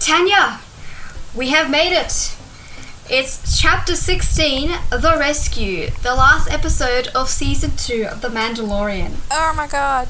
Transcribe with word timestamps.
Tanya, 0.00 0.60
we 1.34 1.50
have 1.50 1.70
made 1.70 1.92
it. 1.92 2.36
It's 3.08 3.60
chapter 3.60 3.94
16, 3.94 4.70
The 4.90 5.16
Rescue, 5.18 5.90
the 6.02 6.14
last 6.14 6.50
episode 6.50 7.08
of 7.08 7.28
season 7.28 7.72
2 7.76 8.08
of 8.10 8.20
The 8.20 8.28
Mandalorian. 8.28 9.14
Oh 9.30 9.54
my 9.56 9.66
god. 9.66 10.08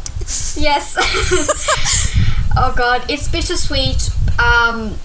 Yes. 0.56 0.96
oh 2.56 2.74
god, 2.76 3.04
it's 3.10 3.28
bittersweet. 3.28 4.10
Um, 4.38 4.96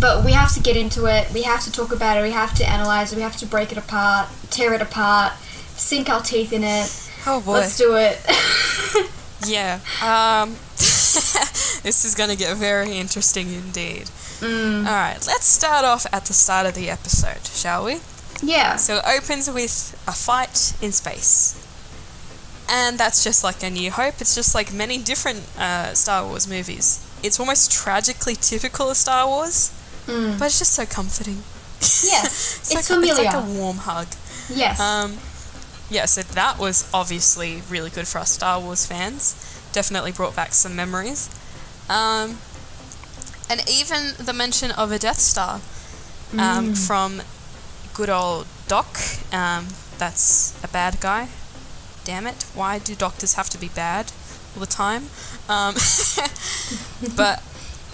but 0.00 0.24
we 0.24 0.32
have 0.32 0.52
to 0.54 0.60
get 0.60 0.76
into 0.76 1.06
it. 1.06 1.32
We 1.32 1.42
have 1.42 1.62
to 1.64 1.72
talk 1.72 1.92
about 1.92 2.18
it. 2.18 2.22
We 2.22 2.32
have 2.32 2.54
to 2.56 2.68
analyze 2.68 3.12
it. 3.12 3.16
We 3.16 3.22
have 3.22 3.36
to 3.38 3.46
break 3.46 3.70
it 3.72 3.78
apart, 3.78 4.28
tear 4.50 4.74
it 4.74 4.82
apart, 4.82 5.34
sink 5.76 6.08
our 6.08 6.20
teeth 6.20 6.52
in 6.52 6.64
it. 6.64 7.10
Oh 7.26 7.40
boy. 7.40 7.52
Let's 7.52 7.76
do 7.78 7.96
it. 7.96 8.20
Yeah. 9.44 9.80
Um, 10.02 10.56
this 10.76 12.04
is 12.04 12.14
going 12.14 12.30
to 12.30 12.36
get 12.36 12.56
very 12.56 12.96
interesting 12.96 13.52
indeed. 13.52 14.10
Mm, 14.40 14.78
All 14.86 14.92
right, 14.92 15.18
let's 15.26 15.46
start 15.46 15.84
off 15.84 16.06
at 16.12 16.24
the 16.26 16.32
start 16.32 16.66
of 16.66 16.74
the 16.74 16.90
episode, 16.90 17.44
shall 17.46 17.84
we? 17.84 17.98
yeah. 18.42 18.76
So 18.76 18.96
it 18.98 19.04
opens 19.06 19.48
with 19.50 19.94
a 20.06 20.12
fight 20.12 20.74
in 20.82 20.92
space. 20.92 21.62
And 22.68 22.98
that's 22.98 23.22
just 23.22 23.44
like 23.44 23.62
A 23.62 23.70
New 23.70 23.90
Hope. 23.92 24.20
It's 24.20 24.34
just 24.34 24.54
like 24.54 24.72
many 24.72 24.98
different 24.98 25.40
uh, 25.58 25.94
Star 25.94 26.26
Wars 26.26 26.48
movies. 26.48 27.00
It's 27.22 27.38
almost 27.38 27.70
tragically 27.72 28.34
typical 28.34 28.90
of 28.90 28.96
Star 28.96 29.26
Wars, 29.26 29.72
Mm. 30.06 30.38
but 30.38 30.46
it's 30.46 30.58
just 30.60 30.72
so 30.72 30.84
comforting. 30.86 31.42
Yes, 31.80 32.58
it's 32.60 32.74
like, 32.74 32.84
familiar. 32.84 33.24
It's 33.24 33.34
like 33.34 33.34
a 33.34 33.46
warm 33.58 33.78
hug. 33.78 34.06
Yes. 34.48 34.78
Um, 34.78 35.18
yeah, 35.90 36.04
so 36.06 36.22
that 36.22 36.58
was 36.58 36.88
obviously 36.94 37.62
really 37.68 37.90
good 37.90 38.06
for 38.06 38.18
us 38.18 38.30
Star 38.32 38.60
Wars 38.60 38.86
fans. 38.86 39.34
Definitely 39.72 40.12
brought 40.12 40.36
back 40.36 40.52
some 40.52 40.76
memories. 40.76 41.28
Um, 41.88 42.38
and 43.50 43.62
even 43.68 44.14
the 44.18 44.32
mention 44.32 44.70
of 44.70 44.90
a 44.92 44.98
Death 44.98 45.18
Star 45.20 45.60
um, 46.32 46.72
Mm. 46.74 46.86
from 46.86 47.22
good 47.94 48.10
old 48.10 48.46
Doc. 48.68 48.98
Um, 49.32 49.68
that's 49.98 50.52
a 50.64 50.68
bad 50.68 51.00
guy. 51.00 51.28
Damn 52.04 52.26
it. 52.26 52.44
Why 52.54 52.78
do 52.78 52.94
doctors 52.94 53.34
have 53.34 53.48
to 53.50 53.58
be 53.58 53.68
bad 53.68 54.12
all 54.54 54.60
the 54.60 54.66
time? 54.66 55.04
Um, 55.48 55.74
but 57.16 57.42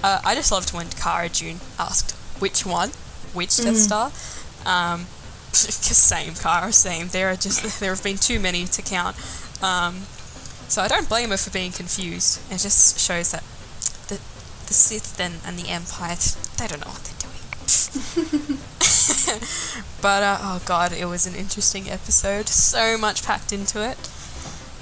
uh, 0.02 0.20
I 0.24 0.34
just 0.34 0.50
loved 0.52 0.72
when 0.72 0.88
Cara 0.90 1.28
Dune 1.28 1.60
asked 1.78 2.12
which 2.40 2.64
one, 2.66 2.90
which 3.32 3.56
Death 3.58 3.74
Mhm. 3.76 3.86
Star. 3.86 4.12
Um, 4.66 5.06
same 5.52 6.34
Cara, 6.34 6.72
same. 6.72 7.08
There 7.08 7.30
are 7.30 7.36
just 7.36 7.62
there 7.80 7.94
have 7.94 8.02
been 8.02 8.18
too 8.18 8.40
many 8.40 8.64
to 8.66 8.82
count. 8.82 9.16
Um, 9.62 10.06
so 10.68 10.82
I 10.82 10.88
don't 10.88 11.08
blame 11.08 11.30
her 11.30 11.36
for 11.36 11.50
being 11.50 11.72
confused. 11.72 12.40
It 12.50 12.58
just 12.58 12.98
shows 12.98 13.30
that 13.32 13.44
the 14.72 14.78
Sith 14.78 15.20
and, 15.20 15.34
and 15.46 15.58
the 15.58 15.68
Empire 15.68 16.16
they 16.56 16.66
don't 16.66 16.80
know 16.80 16.90
what 16.90 17.04
they're 17.04 17.20
doing. 17.20 17.28
but 20.00 20.22
uh, 20.22 20.38
oh 20.40 20.62
god, 20.64 20.92
it 20.92 21.04
was 21.04 21.26
an 21.26 21.34
interesting 21.34 21.90
episode. 21.90 22.48
So 22.48 22.96
much 22.96 23.22
packed 23.22 23.52
into 23.52 23.86
it. 23.86 23.98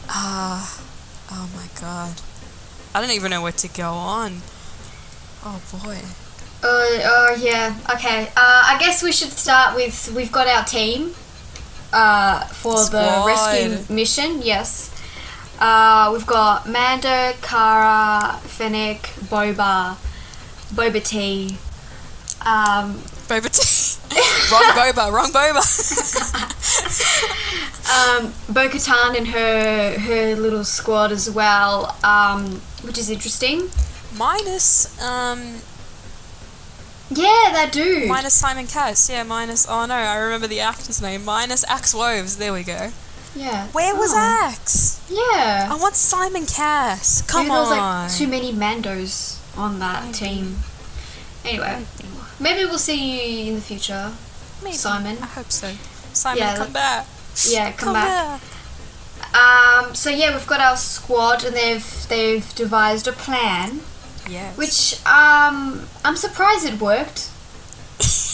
Ah, 0.09 0.81
oh 1.33 1.51
my 1.57 1.67
god. 1.81 2.21
I 2.95 3.01
don't 3.01 3.11
even 3.11 3.33
know 3.33 3.43
where 3.43 3.51
to 3.51 3.67
go 3.69 3.91
on. 3.91 4.43
Oh 5.45 5.61
boy. 5.83 5.99
Uh, 6.63 6.63
oh 6.63 7.37
yeah. 7.41 7.77
Okay. 7.95 8.29
Uh, 8.37 8.63
I 8.71 8.77
guess 8.79 9.03
we 9.03 9.11
should 9.11 9.33
start 9.33 9.75
with 9.75 10.13
we've 10.15 10.31
got 10.31 10.47
our 10.47 10.65
team. 10.65 11.17
Uh, 11.93 12.47
for 12.47 12.77
the 12.91 13.25
rescue 13.27 13.77
mission. 13.93 14.41
Yes. 14.43 14.90
Uh, 15.61 16.11
we've 16.13 16.27
got 16.27 16.67
Mando, 16.69 17.33
Cara, 17.43 18.39
Fennec, 18.45 19.03
Boba, 19.29 19.97
Boba 20.75 21.05
T. 21.05 21.57
Um, 22.41 22.95
Boba 23.29 23.51
T. 23.51 23.61
wrong 24.51 24.63
Boba, 24.73 25.13
wrong 25.13 25.31
Boba. 25.31 25.61
um, 27.91 28.33
Bo-Katan 28.53 29.17
and 29.19 29.29
her 29.29 29.99
her 29.99 30.35
little 30.37 30.65
squad 30.65 31.13
as 31.13 31.31
well, 31.31 31.95
um, 32.03 32.61
which 32.83 32.97
is 32.99 33.11
interesting. 33.11 33.69
minus, 34.17 35.01
um, 35.03 35.61
Yeah, 37.11 37.51
they 37.53 37.69
do. 37.71 38.07
minus 38.09 38.35
Simon 38.35 38.67
Cass. 38.67 39.11
Yeah, 39.11 39.25
minus, 39.25 39.67
oh 39.69 39.85
no, 39.87 39.95
I 39.95 40.17
remember 40.17 40.47
the 40.47 40.61
actor's 40.61 41.03
name. 41.03 41.25
Minus 41.25 41.65
Axe 41.65 41.95
Woves. 41.95 42.37
There 42.39 42.53
we 42.53 42.63
go. 42.63 42.91
Yeah. 43.35 43.67
Where 43.69 43.95
was 43.95 44.13
Oh. 44.13 44.19
Axe? 44.19 45.01
Yeah. 45.09 45.69
I 45.71 45.77
want 45.77 45.95
Simon 45.97 46.47
Cass. 46.47 47.23
Come 47.23 47.43
Maybe 47.43 47.51
there 47.53 47.61
was 47.61 47.71
on. 47.73 47.79
like 47.79 48.13
too 48.13 48.29
many 48.29 48.53
Mandos 48.53 49.39
on 49.57 49.79
that 49.79 50.05
Maybe. 50.05 50.15
team. 50.19 50.59
Anyway, 51.45 51.85
Maybe. 52.39 52.65
we'll 52.67 52.79
see 52.79 53.43
you 53.45 53.49
in 53.51 53.55
the 53.55 53.61
future. 53.61 54.13
Maybe. 54.63 54.77
Simon. 54.77 55.17
I 55.23 55.27
hope 55.27 55.51
so. 55.51 55.73
Simon, 56.13 56.39
Yeah, 56.39 56.57
come 56.57 56.73
back. 56.73 57.07
Yeah, 57.49 57.71
come, 57.73 57.79
Come 57.79 57.93
back. 57.95 58.41
back. 58.41 59.35
Um, 59.35 59.95
so 59.95 60.11
yeah, 60.11 60.33
we've 60.35 60.47
got 60.47 60.61
our 60.61 60.77
squad, 60.77 61.45
and 61.45 61.55
they've 61.57 62.07
they've 62.09 62.55
devised 62.55 63.07
a 63.07 63.13
plan, 63.13 63.81
Yes. 64.29 64.57
which 64.59 64.95
um, 65.07 65.87
I'm 66.05 66.17
surprised 66.17 66.67
it 66.67 66.81
worked. 66.81 67.31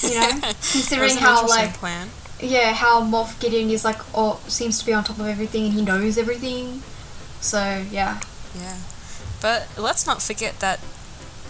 You 0.02 0.20
know, 0.20 0.30
considering 0.72 1.16
how 1.16 1.46
like 1.46 1.74
plan. 1.74 2.08
Yeah, 2.40 2.72
how 2.72 3.02
Moff 3.02 3.40
Gideon 3.40 3.70
is 3.70 3.84
like 3.84 3.98
oh 4.14 4.40
seems 4.48 4.78
to 4.80 4.86
be 4.86 4.92
on 4.92 5.04
top 5.04 5.18
of 5.18 5.26
everything, 5.26 5.64
and 5.66 5.72
he 5.74 5.82
knows 5.82 6.18
everything. 6.18 6.82
So 7.40 7.84
yeah, 7.90 8.20
Yeah. 8.54 8.78
But 9.40 9.68
let's 9.76 10.06
not 10.06 10.22
forget 10.22 10.60
that 10.60 10.80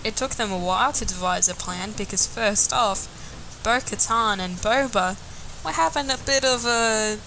it 0.04 0.16
took 0.16 0.32
them 0.32 0.52
a 0.52 0.58
while 0.58 0.92
to 0.92 1.04
devise 1.04 1.48
a 1.48 1.54
plan 1.54 1.92
because 1.97 2.26
first 2.26 2.72
off, 2.72 3.08
Bo 3.62 3.78
Katan 3.78 4.38
and 4.38 4.56
Boba 4.56 5.16
were 5.64 5.72
having 5.72 6.10
a 6.10 6.19
bit 6.19 6.44
of 6.44 6.64
a 6.64 7.18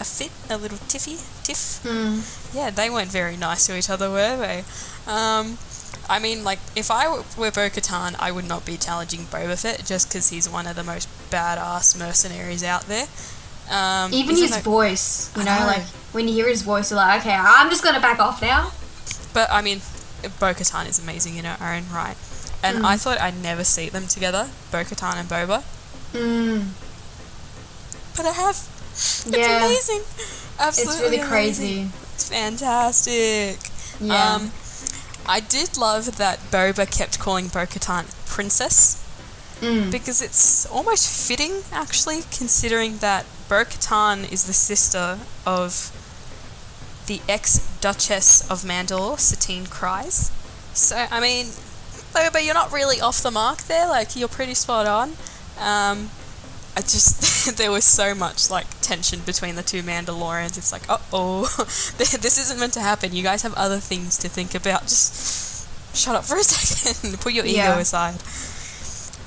a 0.00 0.04
fit, 0.04 0.30
a 0.48 0.56
little 0.56 0.78
tiffy, 0.88 1.18
tiff. 1.44 1.80
hmm. 1.84 2.20
Yeah, 2.56 2.70
they 2.70 2.88
weren't 2.88 3.10
very 3.10 3.36
nice 3.36 3.66
to 3.66 3.76
each 3.76 3.90
other, 3.90 4.10
were 4.10 4.36
they? 4.36 4.64
Um, 5.06 5.58
I 6.08 6.18
mean, 6.18 6.42
like, 6.44 6.58
if 6.74 6.90
I 6.90 7.08
were 7.08 7.50
Bo 7.52 7.68
Katan, 7.70 8.16
I 8.18 8.32
would 8.32 8.46
not 8.48 8.64
be 8.66 8.76
challenging 8.76 9.20
Boba 9.26 9.60
Fett 9.60 9.84
just 9.86 10.08
because 10.08 10.28
he's 10.30 10.48
one 10.48 10.66
of 10.66 10.74
the 10.76 10.82
most 10.84 11.08
badass 11.30 11.96
mercenaries 11.98 12.64
out 12.64 12.82
there. 12.86 13.06
Um, 13.70 14.12
even 14.12 14.34
his 14.36 14.50
that- 14.50 14.64
voice, 14.64 15.30
you 15.36 15.44
know, 15.44 15.56
know. 15.60 15.66
like 15.66 15.84
when 16.12 16.26
you 16.26 16.34
hear 16.34 16.48
his 16.48 16.62
voice, 16.62 16.90
you're 16.90 16.96
like, 16.96 17.20
okay, 17.20 17.34
I'm 17.34 17.70
just 17.70 17.84
gonna 17.84 18.00
back 18.00 18.18
off 18.18 18.42
now. 18.42 18.72
But 19.32 19.48
I 19.52 19.62
mean, 19.62 19.80
Bo 20.40 20.52
Katan 20.54 20.88
is 20.88 20.98
amazing 20.98 21.36
in 21.36 21.44
her 21.44 21.56
own 21.64 21.84
right. 21.94 22.16
And 22.62 22.78
Mm. 22.78 22.84
I 22.84 22.96
thought 22.96 23.20
I'd 23.20 23.40
never 23.40 23.62
see 23.62 23.88
them 23.88 24.08
together, 24.08 24.50
Bo 24.72 24.82
Katan 24.82 25.14
and 25.16 25.28
Boba. 25.28 25.62
Mm, 26.12 26.66
But 28.16 28.26
I 28.26 28.32
have. 28.32 28.56
It's 28.92 29.24
Yeah. 29.26 29.64
amazing. 29.64 30.02
Absolutely. 30.58 30.92
it's 30.94 31.00
really 31.02 31.16
amazing. 31.20 31.28
crazy. 31.30 31.90
It's 32.16 32.28
fantastic. 32.28 33.58
Yeah. 34.00 34.34
Um, 34.34 34.52
I 35.26 35.40
did 35.40 35.76
love 35.76 36.16
that 36.18 36.38
Boba 36.50 36.90
kept 36.90 37.18
calling 37.18 37.48
Bo 37.48 37.66
Katan 37.66 38.04
Princess 38.26 38.96
Mm. 39.60 39.90
because 39.90 40.22
it's 40.22 40.64
almost 40.66 41.06
fitting, 41.28 41.62
actually, 41.70 42.22
considering 42.32 42.96
that 42.98 43.26
Bo 43.46 43.64
Katan 43.66 44.30
is 44.32 44.44
the 44.44 44.54
sister 44.54 45.18
of 45.44 45.92
the 47.06 47.20
ex 47.28 47.58
Duchess 47.82 48.50
of 48.50 48.62
Mandalore, 48.62 49.18
Satine 49.18 49.66
Kryze. 49.66 50.30
So, 50.72 51.06
I 51.10 51.20
mean, 51.20 51.46
Boba, 52.14 52.42
you're 52.42 52.54
not 52.54 52.72
really 52.72 53.00
off 53.02 53.22
the 53.22 53.30
mark 53.30 53.58
there. 53.64 53.86
Like, 53.86 54.16
you're 54.16 54.28
pretty 54.28 54.54
spot 54.54 54.86
on. 54.86 55.12
Um, 55.58 56.10
I 56.80 56.82
just 56.82 57.56
there 57.58 57.70
was 57.70 57.84
so 57.84 58.14
much 58.14 58.48
like 58.50 58.66
tension 58.80 59.20
between 59.20 59.54
the 59.54 59.62
two 59.62 59.82
Mandalorians. 59.82 60.56
It's 60.56 60.72
like, 60.72 60.88
uh 60.88 60.96
oh, 61.12 61.42
this 61.98 62.38
isn't 62.38 62.58
meant 62.58 62.72
to 62.72 62.80
happen. 62.80 63.12
You 63.12 63.22
guys 63.22 63.42
have 63.42 63.52
other 63.52 63.76
things 63.80 64.16
to 64.18 64.30
think 64.30 64.54
about. 64.54 64.82
Just 64.82 65.68
shut 65.94 66.16
up 66.16 66.24
for 66.24 66.38
a 66.38 66.42
second. 66.42 67.20
Put 67.20 67.34
your 67.34 67.44
ego 67.44 67.58
Yeah. 67.58 67.78
aside. 67.78 68.14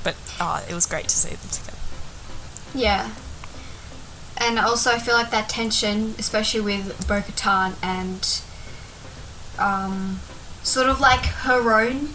But 0.04 0.16
ah, 0.39 0.63
it 0.68 0.74
was 0.74 0.88
great 0.88 1.10
to 1.10 1.16
see 1.16 1.30
them 1.30 1.50
together. 1.51 1.77
Yeah. 2.74 3.12
And 4.38 4.57
also, 4.57 4.89
I 4.89 4.98
feel 4.98 5.13
like 5.13 5.30
that 5.30 5.48
tension, 5.48 6.16
especially 6.18 6.62
with 6.62 7.07
Bo 7.07 7.22
Katan 7.22 7.75
and 7.83 8.42
um, 9.60 10.19
sort 10.63 10.89
of 10.89 11.00
like 11.00 11.24
her 11.45 11.62
own, 11.72 12.10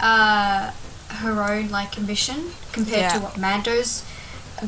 uh, 0.00 0.72
her 1.08 1.40
own 1.40 1.70
like 1.70 1.96
ambition 1.96 2.50
compared 2.72 3.12
to 3.12 3.20
what 3.20 3.38
Mando's 3.38 4.02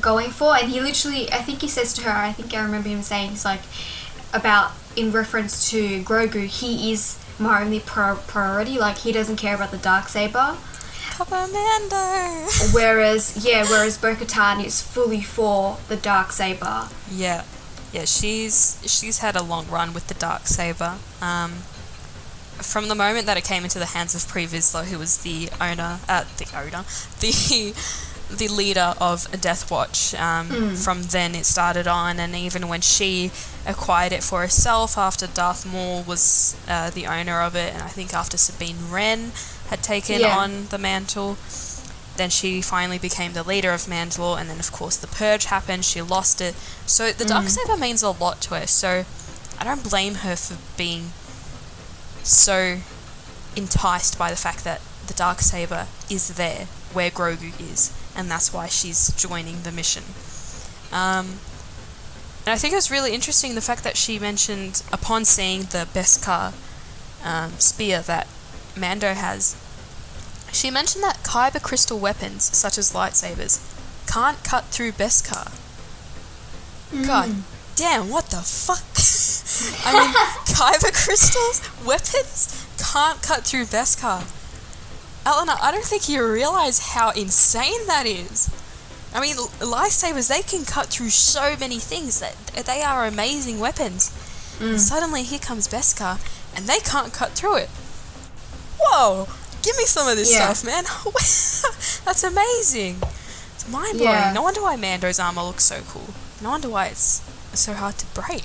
going 0.01 0.31
for. 0.31 0.57
And 0.57 0.71
he 0.71 0.81
literally, 0.81 1.31
I 1.33 1.39
think 1.39 1.61
he 1.61 1.69
says 1.69 1.93
to 1.95 2.03
her, 2.05 2.11
I 2.11 2.33
think 2.33 2.55
I 2.55 2.63
remember 2.63 2.89
him 2.89 3.03
saying, 3.03 3.31
he's 3.31 3.45
like, 3.45 3.61
about 4.33 4.73
in 4.97 5.13
reference 5.13 5.69
to 5.71 6.03
Grogu, 6.03 6.47
he 6.47 6.93
is 6.93 7.19
my 7.39 7.63
only 7.63 7.81
pro- 7.81 8.17
priority. 8.27 8.79
Like, 8.79 8.99
he 8.99 9.13
doesn't 9.13 9.37
care 9.37 9.55
about 9.55 9.71
the 9.71 9.79
dark 9.79 10.09
saber. 10.09 10.57
Mando. 11.31 12.49
Whereas, 12.73 13.45
yeah, 13.47 13.65
whereas 13.65 13.97
Bo 13.99 14.15
Katan 14.15 14.65
is 14.65 14.83
fully 14.83 15.23
for 15.23 15.79
the 15.89 15.97
dark 15.97 16.33
saber. 16.33 16.89
yeah, 17.11 17.45
yeah. 17.93 18.05
She's 18.05 18.81
she's 18.85 19.19
had 19.19 19.37
a 19.37 19.43
long 19.43 19.69
run 19.69 19.95
with 19.95 20.09
the 20.09 20.15
dark 20.15 20.49
saber. 20.49 20.97
Um, 21.23 21.53
from 22.59 22.89
the 22.89 22.95
moment 22.95 23.27
that 23.27 23.37
it 23.37 23.45
came 23.45 23.63
into 23.65 23.79
the 23.79 23.87
hands 23.87 24.15
of 24.15 24.27
Pre 24.29 24.47
Vizsla, 24.47 24.85
who 24.87 24.99
was 24.99 25.19
the 25.19 25.51
owner, 25.61 26.01
uh, 26.09 26.25
the 26.39 26.47
owner, 26.57 26.85
the 27.21 27.75
the 28.35 28.49
leader 28.49 28.95
of 29.01 29.27
a 29.33 29.37
Death 29.37 29.71
Watch. 29.71 30.15
Um, 30.15 30.75
From 30.77 31.03
then 31.05 31.35
it 31.35 31.47
started 31.47 31.87
on, 31.87 32.19
and 32.21 32.35
even 32.35 32.69
when 32.69 32.81
she 32.81 33.31
acquired 33.67 34.13
it 34.13 34.23
for 34.23 34.41
herself 34.43 34.99
after 34.99 35.27
Darth 35.27 35.65
Maul 35.65 36.03
was 36.03 36.57
uh, 36.69 36.91
the 36.91 37.07
owner 37.07 37.41
of 37.41 37.55
it, 37.55 37.73
and 37.73 37.83
I 37.83 37.89
think 37.89 38.13
after 38.13 38.37
Sabine 38.37 38.91
Wren 38.91 39.33
had 39.71 39.83
taken 39.83 40.21
Yeah. 40.21 40.37
on 40.37 40.67
the 40.69 40.79
mantle, 40.79 41.37
then 42.17 42.31
she 42.31 42.61
finally 42.63 42.99
became 42.99 43.33
the 43.33 43.43
leader 43.43 43.73
of 43.73 43.83
Mandalore, 43.87 44.39
and 44.39 44.49
then 44.51 44.61
of 44.61 44.71
course 44.71 44.97
the 44.97 45.07
purge 45.09 45.47
happened. 45.47 45.85
She 45.85 46.01
lost 46.03 46.41
it, 46.41 46.55
so 46.87 47.11
the 47.13 47.25
dark 47.25 47.49
saber 47.49 47.77
means 47.77 48.03
a 48.03 48.11
lot 48.11 48.41
to 48.43 48.55
her. 48.55 48.67
So 48.67 49.05
I 49.59 49.65
don't 49.65 49.83
blame 49.83 50.17
her 50.17 50.37
for 50.37 50.57
being 50.77 51.11
so 52.23 52.79
enticed 53.57 54.19
by 54.19 54.31
the 54.31 54.37
fact 54.37 54.65
that 54.65 54.81
the 55.07 55.15
dark 55.15 55.41
saber 55.41 55.87
is 56.09 56.29
there 56.37 56.67
where 56.93 57.11
Grogu 57.11 57.53
is, 57.61 57.93
and 58.17 58.31
that's 58.31 58.53
why 58.53 58.67
she's 58.69 59.13
joining 59.17 59.63
the 59.63 59.73
mission. 59.73 60.05
Um, 60.93 61.39
and 62.47 62.53
I 62.53 62.57
think 62.57 62.73
it 62.73 62.77
was 62.77 62.91
really 62.91 63.15
interesting 63.15 63.55
the 63.55 63.61
fact 63.61 63.85
that 63.85 63.97
she 63.97 64.19
mentioned 64.19 64.83
upon 64.93 65.25
seeing 65.25 65.63
the 65.63 65.89
Beskar 65.95 66.53
um, 67.25 67.53
spear 67.59 68.01
that 68.03 68.27
Mando 68.77 69.15
has, 69.15 69.57
she 70.53 70.71
mentioned 70.71 71.03
that 71.03 71.19
kyber 71.25 71.63
crystal 71.63 71.99
weapons, 71.99 72.45
such 72.57 72.79
as 72.79 72.93
lightsabers, 72.93 73.61
can't 74.07 74.43
cut 74.45 74.65
through 74.67 74.93
Beskar. 74.93 75.51
God 77.07 77.35
damn, 77.75 78.09
what 78.09 78.27
the 78.27 78.37
fuck? 78.37 78.79
I 79.87 79.99
mean, 79.99 80.15
kyber 80.55 80.93
crystals, 80.93 81.63
weapons, 81.85 82.67
can't 82.79 83.21
cut 83.23 83.45
through 83.45 83.65
Beskar. 83.65 84.23
Eleanor, 85.27 85.55
I 85.61 85.71
don't 85.73 85.85
think 85.85 86.09
you 86.09 86.27
realize 86.31 86.91
how 86.95 87.11
insane 87.11 87.87
that 87.87 88.07
is. 88.07 88.51
I 89.15 89.21
mean, 89.21 89.37
l- 89.37 89.49
lightsabers, 89.61 90.29
they 90.29 90.43
can 90.43 90.65
cut 90.65 90.87
through 90.87 91.11
so 91.11 91.57
many 91.59 91.79
things. 91.79 92.21
That 92.21 92.35
They 92.67 92.83
are 92.83 93.07
amazing 93.07 93.59
weapons. 93.61 94.13
And 94.61 94.77
mm. 94.77 94.79
suddenly 94.79 95.23
here 95.23 95.39
comes 95.39 95.67
Beskar, 95.69 96.19
and 96.57 96.67
they 96.67 96.79
can't 96.81 97.13
cut 97.13 97.33
through 97.33 97.57
it. 97.57 97.69
Whoa! 98.79 99.27
Give 99.63 99.77
me 99.79 99.85
some 99.87 100.09
of 100.09 100.17
this 100.17 100.31
Yeah. 100.33 100.53
stuff, 100.53 100.65
man. 100.65 100.85
That's 102.05 102.23
amazing. 102.23 102.99
It's 103.55 103.69
mind 103.69 103.99
blowing. 103.99 104.13
Yeah. 104.13 104.33
No 104.35 104.43
wonder 104.43 104.63
why 104.63 104.77
Mando's 104.77 105.19
armor 105.19 105.43
looks 105.43 105.65
so 105.65 105.81
cool. 105.89 106.11
No 106.43 106.51
wonder 106.51 106.69
why 106.69 106.87
it's 106.87 107.23
so 107.55 107.73
hard 107.73 107.97
to 107.99 108.07
break. 108.15 108.45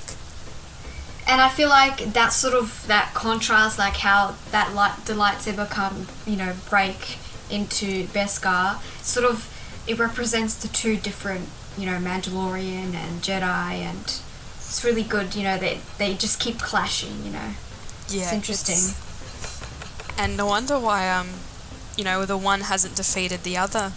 And 1.30 1.40
I 1.40 1.48
feel 1.48 1.68
like 1.68 2.12
that 2.14 2.30
sort 2.32 2.54
of 2.54 2.84
that 2.88 3.14
contrast, 3.14 3.78
like 3.78 3.98
how 3.98 4.34
that 4.50 4.74
light 4.74 4.96
the 5.04 5.12
lightsaber 5.12 5.70
come, 5.70 6.08
you 6.26 6.34
know 6.34 6.54
break 6.68 7.18
into 7.48 8.06
Beskar, 8.08 8.80
sort 9.00 9.30
of 9.30 9.46
it 9.86 9.96
represents 9.96 10.56
the 10.56 10.66
two 10.66 10.96
different 10.96 11.48
you 11.78 11.86
know 11.86 11.98
Mandalorian 11.98 12.94
and 12.94 13.22
Jedi, 13.22 13.42
and 13.42 14.20
it's 14.56 14.82
really 14.84 15.04
good. 15.04 15.36
You 15.36 15.44
know 15.44 15.56
they 15.56 15.78
they 15.98 16.14
just 16.14 16.40
keep 16.40 16.58
clashing. 16.58 17.24
You 17.24 17.30
know, 17.30 17.50
Yeah, 18.08 18.22
it's 18.22 18.32
interesting. 18.32 18.96
And 20.18 20.36
no 20.36 20.46
wonder 20.46 20.80
why, 20.80 21.08
um, 21.08 21.28
you 21.96 22.02
know, 22.02 22.26
the 22.26 22.36
one 22.36 22.62
hasn't 22.62 22.96
defeated 22.96 23.44
the 23.44 23.56
other. 23.56 23.92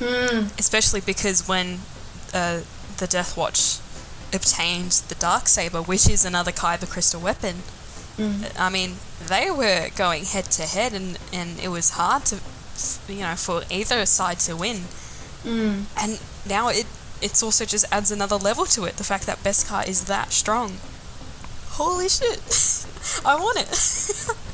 Hmm. 0.00 0.48
Especially 0.58 1.00
because 1.00 1.46
when 1.46 1.78
uh, 2.34 2.62
the 2.98 3.06
Death 3.06 3.36
Watch 3.36 3.78
obtained 4.34 5.02
the 5.08 5.14
dark 5.14 5.48
saber, 5.48 5.82
which 5.82 6.08
is 6.08 6.24
another 6.24 6.52
kyber 6.52 6.88
crystal 6.88 7.20
weapon, 7.20 7.62
Mm. 8.16 8.52
I 8.58 8.68
mean, 8.68 8.96
they 9.26 9.50
were 9.50 9.88
going 9.96 10.24
head 10.24 10.44
to 10.52 10.62
head, 10.62 10.92
and 10.92 11.18
and 11.32 11.58
it 11.58 11.68
was 11.68 11.90
hard 11.90 12.24
to, 12.26 12.40
you 13.08 13.20
know, 13.20 13.34
for 13.36 13.62
either 13.70 14.04
side 14.06 14.38
to 14.40 14.56
win. 14.56 14.82
Mm. 15.44 15.84
And 15.96 16.20
now 16.46 16.68
it 16.68 16.86
it's 17.20 17.42
also 17.42 17.64
just 17.64 17.84
adds 17.90 18.10
another 18.10 18.36
level 18.36 18.66
to 18.66 18.84
it. 18.84 18.96
The 18.96 19.04
fact 19.04 19.26
that 19.26 19.38
Beskar 19.42 19.86
is 19.88 20.04
that 20.04 20.32
strong. 20.32 20.78
Holy 21.70 22.08
shit! 22.08 22.40
I 23.24 23.36
want 23.36 23.58
it. 23.60 24.36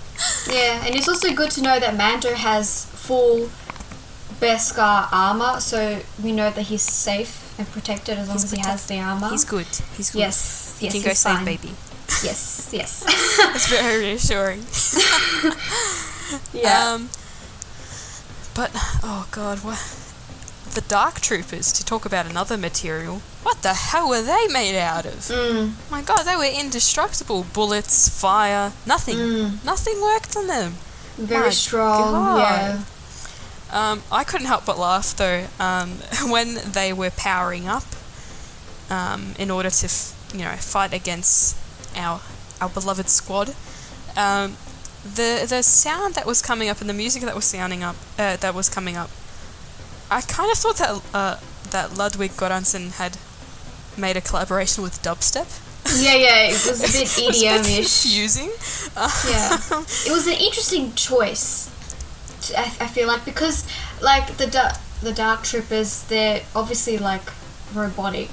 Yeah, 0.51 0.85
and 0.85 0.97
it's 0.97 1.09
also 1.09 1.33
good 1.33 1.53
to 1.53 1.63
know 1.63 1.79
that 1.79 1.97
Mando 1.97 2.35
has 2.35 2.87
full 2.87 3.51
Beskar 4.41 5.07
armor, 5.13 5.61
so 5.61 6.01
we 6.21 6.33
know 6.33 6.51
that 6.51 6.63
he's 6.63 6.83
safe 6.83 7.48
and 7.59 7.69
protected 7.71 8.19
as 8.19 8.29
long 8.29 8.37
He's 8.37 8.45
as 8.45 8.53
he 8.53 8.59
has 8.61 8.87
the 8.87 8.99
armor. 9.01 9.29
He's 9.31 9.45
good. 9.45 9.67
He's 9.97 10.11
good. 10.11 10.21
Yes, 10.21 10.79
He 10.79 10.87
yes, 10.87 10.93
can 10.95 11.03
go 11.03 11.13
save 11.13 11.35
fine. 11.37 11.45
baby. 11.45 11.71
Yes, 12.25 12.71
yes. 12.73 13.05
That's 13.53 13.69
very 13.69 13.99
reassuring. 13.99 14.65
yeah. 16.53 16.93
Um, 16.95 17.09
but 18.55 18.71
oh 19.03 19.27
god, 19.31 19.59
what? 19.59 19.79
The 20.75 20.81
Dark 20.83 21.21
Troopers. 21.21 21.73
To 21.73 21.85
talk 21.85 22.05
about 22.05 22.27
another 22.27 22.57
material. 22.57 23.23
What 23.43 23.63
the 23.63 23.75
hell 23.75 24.09
were 24.09 24.23
they 24.23 24.47
made 24.49 24.79
out 24.79 25.07
of? 25.07 25.15
mm, 25.15 25.73
My 25.91 26.03
god, 26.03 26.25
they 26.25 26.37
were 26.37 26.45
indestructible. 26.45 27.47
Bullets, 27.53 28.09
fire, 28.09 28.73
nothing. 28.87 29.17
Mm. 29.17 29.65
Nothing 29.65 30.01
worked 30.03 30.37
on 30.37 30.47
them. 30.47 30.75
very 31.17 31.45
my 31.47 31.51
strong. 31.51 32.13
God. 32.13 32.39
Yeah. 32.39 32.83
Um, 33.71 34.03
I 34.11 34.25
couldn't 34.25 34.47
help 34.47 34.65
but 34.65 34.79
laugh 34.79 35.15
though 35.17 35.47
um, 35.61 35.91
when 36.31 36.55
they 36.73 36.93
were 36.93 37.11
powering 37.11 37.69
up 37.69 37.85
um, 38.91 39.35
in 39.39 39.51
order 39.51 39.69
to, 39.71 39.87
f- 39.87 40.15
you 40.33 40.41
know, 40.41 40.57
fight 40.57 40.93
against 40.95 41.57
our 41.97 42.21
our 42.61 42.69
beloved 42.69 43.09
squad. 43.09 43.55
Um, 44.17 44.57
the 45.05 45.47
the 45.49 45.63
sound 45.63 46.15
that 46.15 46.27
was 46.27 46.43
coming 46.43 46.69
up 46.69 46.81
and 46.81 46.89
the 46.91 46.95
music 46.95 47.23
that 47.23 47.35
was 47.35 47.45
sounding 47.45 47.83
up 47.85 47.97
uh, 48.19 48.37
that 48.37 48.55
was 48.55 48.69
coming 48.69 48.97
up, 48.97 49.11
I 50.11 50.21
kind 50.23 50.51
of 50.51 50.59
thought 50.59 50.77
that 50.77 51.03
uh, 51.15 51.37
that 51.71 51.97
Ludwig 51.97 52.33
Göransson 52.33 52.93
had 52.97 53.17
made 53.97 54.17
a 54.17 54.21
collaboration 54.21 54.83
with 54.83 55.01
dubstep. 55.03 55.47
Yeah, 56.03 56.15
yeah. 56.15 56.49
It 56.49 56.53
was 56.53 56.81
a 56.81 56.93
bit 56.99 57.19
It 57.19 57.27
was 57.29 57.43
a 57.43 57.47
bit 57.47 57.65
EDM-ish. 57.65 58.03
confusing. 58.03 58.51
Yeah. 59.31 59.59
It 60.07 60.13
was 60.13 60.27
an 60.27 60.35
interesting 60.35 60.95
choice. 60.95 61.71
I, 62.57 62.65
I 62.81 62.87
feel 62.87 63.09
like 63.09 63.25
because 63.25 63.67
like 64.01 64.37
the 64.37 64.47
da- 64.47 64.77
the 65.03 65.13
Dark 65.13 65.45
Troopers, 65.45 66.03
they're 66.05 66.43
obviously 66.55 66.99
like 66.99 67.23
robotic. 67.75 68.31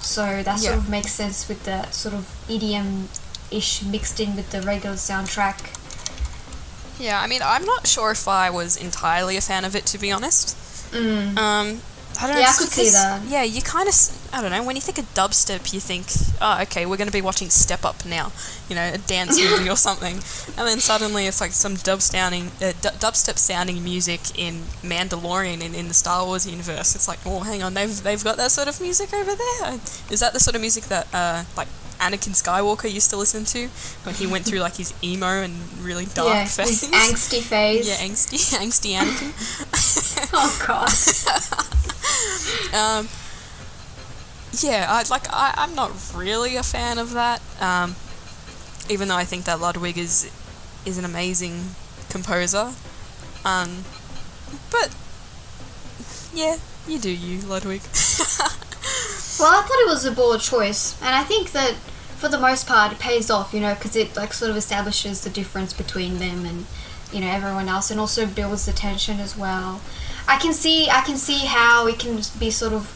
So 0.00 0.42
that 0.42 0.58
sort 0.60 0.74
Yeah. 0.74 0.78
of 0.78 0.88
makes 0.88 1.12
sense 1.12 1.48
with 1.48 1.64
the 1.64 1.90
sort 1.90 2.14
of 2.14 2.26
EDM 2.48 3.06
ish 3.50 3.82
mixed 3.82 4.20
in 4.20 4.36
with 4.36 4.50
the 4.50 4.60
regular 4.62 4.96
soundtrack. 4.96 5.72
Yeah, 6.98 7.20
I 7.20 7.26
mean, 7.26 7.42
I'm 7.44 7.64
not 7.64 7.86
sure 7.86 8.10
if 8.12 8.26
I 8.28 8.48
was 8.50 8.76
entirely 8.76 9.36
a 9.36 9.40
fan 9.40 9.64
of 9.64 9.74
it, 9.76 9.84
to 9.86 9.98
be 9.98 10.10
honest. 10.12 10.56
Mm. 10.92 11.36
Um, 11.36 11.80
I 12.18 12.26
don't 12.26 12.36
know. 12.36 12.42
I 12.42 12.54
could 12.56 12.70
see 12.70 12.88
that. 12.90 13.22
Yeah, 13.26 13.42
you 13.42 13.60
kind 13.60 13.88
of, 13.88 13.94
I 14.36 14.42
don't 14.42 14.50
know, 14.50 14.62
when 14.64 14.76
you 14.76 14.82
think 14.82 14.98
of 14.98 15.06
dubstep, 15.14 15.72
you 15.72 15.80
think, 15.80 16.08
oh, 16.42 16.60
okay, 16.64 16.84
we're 16.84 16.98
going 16.98 17.08
to 17.08 17.12
be 17.12 17.22
watching 17.22 17.48
Step 17.48 17.86
Up 17.86 18.04
now, 18.04 18.32
you 18.68 18.74
know, 18.74 18.92
a 18.92 18.98
dance 18.98 19.40
movie 19.42 19.70
or 19.70 19.76
something. 19.76 20.16
And 20.58 20.68
then 20.68 20.78
suddenly 20.78 21.26
it's 21.26 21.40
like 21.40 21.52
some 21.52 21.76
dub 21.76 22.02
sounding, 22.02 22.48
uh, 22.60 22.72
du- 22.82 22.92
dubstep 23.00 23.38
sounding 23.38 23.82
music 23.82 24.38
in 24.38 24.64
Mandalorian 24.82 25.64
and 25.64 25.74
in 25.74 25.88
the 25.88 25.94
Star 25.94 26.26
Wars 26.26 26.46
universe. 26.46 26.94
It's 26.94 27.08
like, 27.08 27.18
oh, 27.24 27.40
hang 27.40 27.62
on, 27.62 27.72
they've, 27.72 28.02
they've 28.02 28.22
got 28.22 28.36
that 28.36 28.50
sort 28.50 28.68
of 28.68 28.78
music 28.78 29.14
over 29.14 29.34
there? 29.34 29.80
Is 30.10 30.20
that 30.20 30.34
the 30.34 30.40
sort 30.40 30.54
of 30.54 30.60
music 30.60 30.84
that, 30.84 31.06
uh, 31.14 31.44
like, 31.56 31.68
Anakin 31.96 32.36
Skywalker 32.36 32.92
used 32.92 33.08
to 33.08 33.16
listen 33.16 33.46
to 33.46 33.68
when 34.04 34.14
he 34.16 34.26
went 34.26 34.44
through 34.44 34.58
like 34.58 34.76
his 34.76 34.92
emo 35.02 35.40
and 35.40 35.54
really 35.80 36.04
dark 36.04 36.28
yeah, 36.28 36.44
phase? 36.44 36.82
his 36.82 36.90
angsty 36.90 37.40
phase. 37.48 37.88
Yeah, 37.88 38.06
angsty, 38.06 38.36
angsty 38.60 38.92
Anakin. 38.92 39.32
Oh 40.34 40.52
god. 40.66 40.92
Um, 42.74 43.08
yeah, 44.62 44.86
I 44.88 45.02
like. 45.10 45.32
I, 45.32 45.54
I'm 45.56 45.74
not 45.74 45.92
really 46.14 46.56
a 46.56 46.62
fan 46.62 46.98
of 46.98 47.12
that. 47.12 47.40
Um, 47.60 47.96
even 48.88 49.08
though 49.08 49.16
I 49.16 49.24
think 49.24 49.44
that 49.44 49.60
Ludwig 49.60 49.98
is 49.98 50.30
is 50.84 50.98
an 50.98 51.04
amazing 51.04 51.60
composer. 52.08 52.72
Um, 53.44 53.84
but 54.70 54.94
yeah, 56.34 56.56
you 56.86 56.98
do 56.98 57.10
you, 57.10 57.40
Ludwig. 57.40 57.82
Well, 59.38 59.52
I 59.52 59.62
thought 59.62 59.80
it 59.80 59.88
was 59.88 60.06
a 60.06 60.12
bold 60.12 60.40
choice, 60.40 61.00
and 61.02 61.14
I 61.14 61.22
think 61.22 61.52
that 61.52 61.74
for 62.16 62.28
the 62.28 62.38
most 62.38 62.66
part 62.66 62.92
it 62.92 62.98
pays 62.98 63.30
off, 63.30 63.52
you 63.52 63.60
know, 63.60 63.74
because 63.74 63.94
it 63.94 64.16
like 64.16 64.32
sort 64.32 64.50
of 64.50 64.56
establishes 64.56 65.22
the 65.22 65.28
difference 65.30 65.74
between 65.74 66.18
them 66.18 66.46
and 66.46 66.64
you 67.12 67.20
know 67.20 67.26
everyone 67.26 67.68
else, 67.68 67.90
and 67.90 68.00
also 68.00 68.24
builds 68.24 68.64
the 68.64 68.72
tension 68.72 69.20
as 69.20 69.36
well. 69.36 69.82
I 70.26 70.38
can 70.38 70.54
see, 70.54 70.88
I 70.88 71.02
can 71.02 71.18
see 71.18 71.44
how 71.44 71.86
it 71.86 71.98
can 71.98 72.22
be 72.38 72.50
sort 72.50 72.72
of 72.72 72.86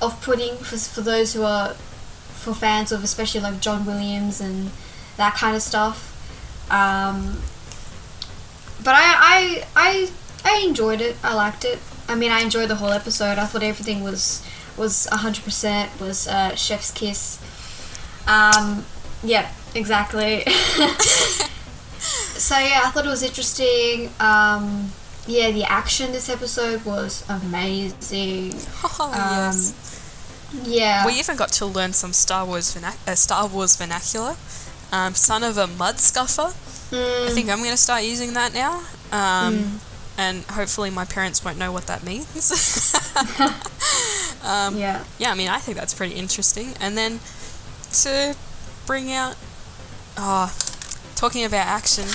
off-putting 0.00 0.56
for 0.58 0.76
for 0.76 1.00
those 1.00 1.34
who 1.34 1.42
are 1.42 1.74
for 1.74 2.54
fans 2.54 2.92
of 2.92 3.02
especially 3.04 3.40
like 3.40 3.60
John 3.60 3.84
Williams 3.84 4.40
and 4.40 4.70
that 5.16 5.34
kind 5.34 5.56
of 5.56 5.62
stuff. 5.62 6.14
Um, 6.70 7.38
but 8.84 8.94
I, 8.94 9.04
I, 9.34 9.64
I, 9.74 10.10
I 10.44 10.64
enjoyed 10.66 11.00
it. 11.00 11.16
I 11.24 11.34
liked 11.34 11.64
it. 11.64 11.78
I 12.08 12.14
mean, 12.14 12.30
I 12.30 12.40
enjoyed 12.40 12.68
the 12.68 12.76
whole 12.76 12.90
episode. 12.92 13.38
I 13.38 13.44
thought 13.46 13.62
everything 13.62 14.02
was 14.04 14.44
was 14.76 15.06
hundred 15.10 15.44
percent 15.44 15.90
was 16.00 16.28
uh, 16.28 16.54
Chef's 16.54 16.90
kiss. 16.92 17.40
Um, 18.26 18.84
yeah, 19.22 19.50
Exactly. 19.74 20.44
so 21.98 22.58
yeah, 22.58 22.82
I 22.84 22.90
thought 22.92 23.04
it 23.04 23.08
was 23.08 23.22
interesting. 23.22 24.10
Um, 24.20 24.90
yeah, 25.26 25.50
the 25.50 25.64
action 25.64 26.12
this 26.12 26.28
episode 26.28 26.84
was 26.84 27.24
amazing. 27.28 28.54
Oh, 29.00 29.06
Um, 29.12 29.12
yes. 29.12 29.74
Yeah. 30.52 31.04
We 31.06 31.12
even 31.18 31.36
got 31.36 31.52
to 31.52 31.66
learn 31.66 31.92
some 31.92 32.12
Star 32.12 32.44
Wars 32.46 32.74
vernac- 32.74 33.06
uh, 33.06 33.14
Star 33.14 33.46
Wars 33.46 33.76
vernacular. 33.76 34.36
Um, 34.90 35.14
son 35.14 35.42
of 35.44 35.58
a 35.58 35.66
mud 35.66 35.98
scuffer. 36.00 36.50
I 36.90 36.94
Mm, 36.94 37.34
think 37.34 37.50
I'm 37.50 37.58
going 37.58 37.70
to 37.72 37.76
start 37.76 38.02
using 38.04 38.32
that 38.34 38.54
now. 38.54 38.78
Um, 39.12 39.54
Mm. 39.54 39.78
And 40.20 40.42
hopefully 40.46 40.90
my 40.90 41.04
parents 41.04 41.44
won't 41.44 41.58
know 41.58 41.70
what 41.70 41.86
that 41.86 42.02
means. 42.02 42.26
um, 44.42 44.76
yeah. 44.76 45.04
yeah, 45.18 45.30
I 45.30 45.34
mean, 45.36 45.48
I 45.48 45.58
think 45.58 45.76
that's 45.78 45.94
pretty 45.94 46.14
interesting. 46.16 46.74
And 46.80 46.98
then 46.98 47.20
to 48.02 48.34
bring 48.84 49.12
out, 49.12 49.36
oh, 50.16 50.52
talking 51.14 51.44
about 51.44 51.68
action, 51.68 52.08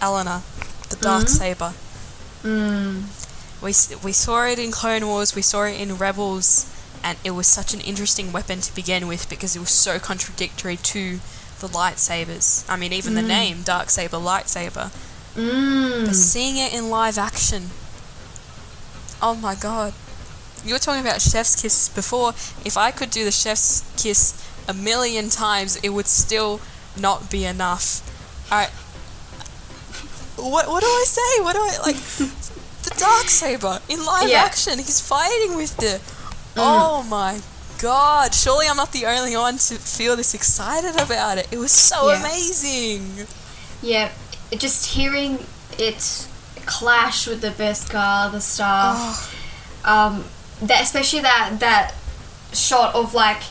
Eleanor, 0.00 0.42
the 0.90 0.96
dark 0.96 1.24
Mhm. 1.24 1.28
saber. 1.28 1.72
We 3.62 3.72
we 4.04 4.12
saw 4.12 4.44
it 4.46 4.58
in 4.58 4.70
Clone 4.70 5.06
Wars, 5.06 5.34
we 5.34 5.42
saw 5.42 5.64
it 5.64 5.80
in 5.80 5.96
Rebels, 5.96 6.66
and 7.02 7.18
it 7.24 7.30
was 7.32 7.46
such 7.46 7.72
an 7.74 7.80
interesting 7.80 8.30
weapon 8.32 8.60
to 8.60 8.74
begin 8.74 9.06
with 9.08 9.28
because 9.28 9.56
it 9.56 9.60
was 9.60 9.70
so 9.70 9.98
contradictory 9.98 10.76
to 10.76 11.20
the 11.60 11.68
lightsabers. 11.68 12.64
I 12.68 12.76
mean, 12.76 12.92
even 12.92 13.14
the 13.14 13.22
Mm. 13.22 13.28
name 13.28 13.62
dark 13.62 13.88
saber, 13.90 14.18
lightsaber. 14.18 14.90
mm. 15.34 16.06
But 16.06 16.14
seeing 16.14 16.56
it 16.58 16.72
in 16.74 16.90
live 16.90 17.16
action, 17.18 17.70
oh 19.22 19.34
my 19.34 19.54
god! 19.54 19.94
You 20.64 20.74
were 20.74 20.78
talking 20.78 21.00
about 21.00 21.22
chef's 21.22 21.56
kiss 21.60 21.88
before. 21.88 22.30
If 22.64 22.76
I 22.76 22.90
could 22.90 23.10
do 23.10 23.24
the 23.24 23.32
chef's 23.32 23.82
kiss 23.96 24.34
a 24.68 24.74
million 24.74 25.30
times, 25.30 25.76
it 25.82 25.90
would 25.90 26.06
still 26.08 26.60
not 26.96 27.30
be 27.30 27.44
enough. 27.46 28.02
I. 28.52 28.68
What 30.36 30.68
what 30.68 30.80
do 30.82 30.86
I 30.86 31.04
say? 31.06 31.42
What 31.42 31.54
do 31.54 31.60
I 31.60 31.78
like? 31.86 31.96
the 32.88 32.94
dark 32.98 33.28
saber 33.28 33.80
in 33.88 34.04
live 34.04 34.28
Yeah. 34.28 34.44
action. 34.44 34.78
He's 34.78 35.00
fighting 35.00 35.56
with 35.56 35.76
the. 35.76 36.00
Oh 36.56 37.02
my 37.02 37.40
god! 37.78 38.34
Surely 38.34 38.66
I'm 38.68 38.76
not 38.78 38.92
the 38.92 39.04
only 39.06 39.36
one 39.36 39.58
to 39.68 39.74
feel 39.74 40.16
this 40.16 40.32
excited 40.34 40.98
about 41.00 41.36
it. 41.38 41.46
It 41.50 41.58
was 41.58 41.72
so 41.72 42.08
Yeah. 42.08 42.20
amazing. 42.20 43.26
Yeah, 43.82 44.08
just 44.56 44.86
hearing 44.86 45.44
it 45.78 46.26
clash 46.64 47.26
with 47.26 47.40
the 47.42 47.50
Beskar, 47.50 48.30
the 48.32 48.40
staff, 48.40 48.96
Oh. 49.84 49.92
um, 49.92 50.24
that 50.62 50.82
especially 50.82 51.20
that 51.20 51.60
that 51.60 51.94
shot 52.52 52.94
of 52.94 53.12
like 53.14 53.42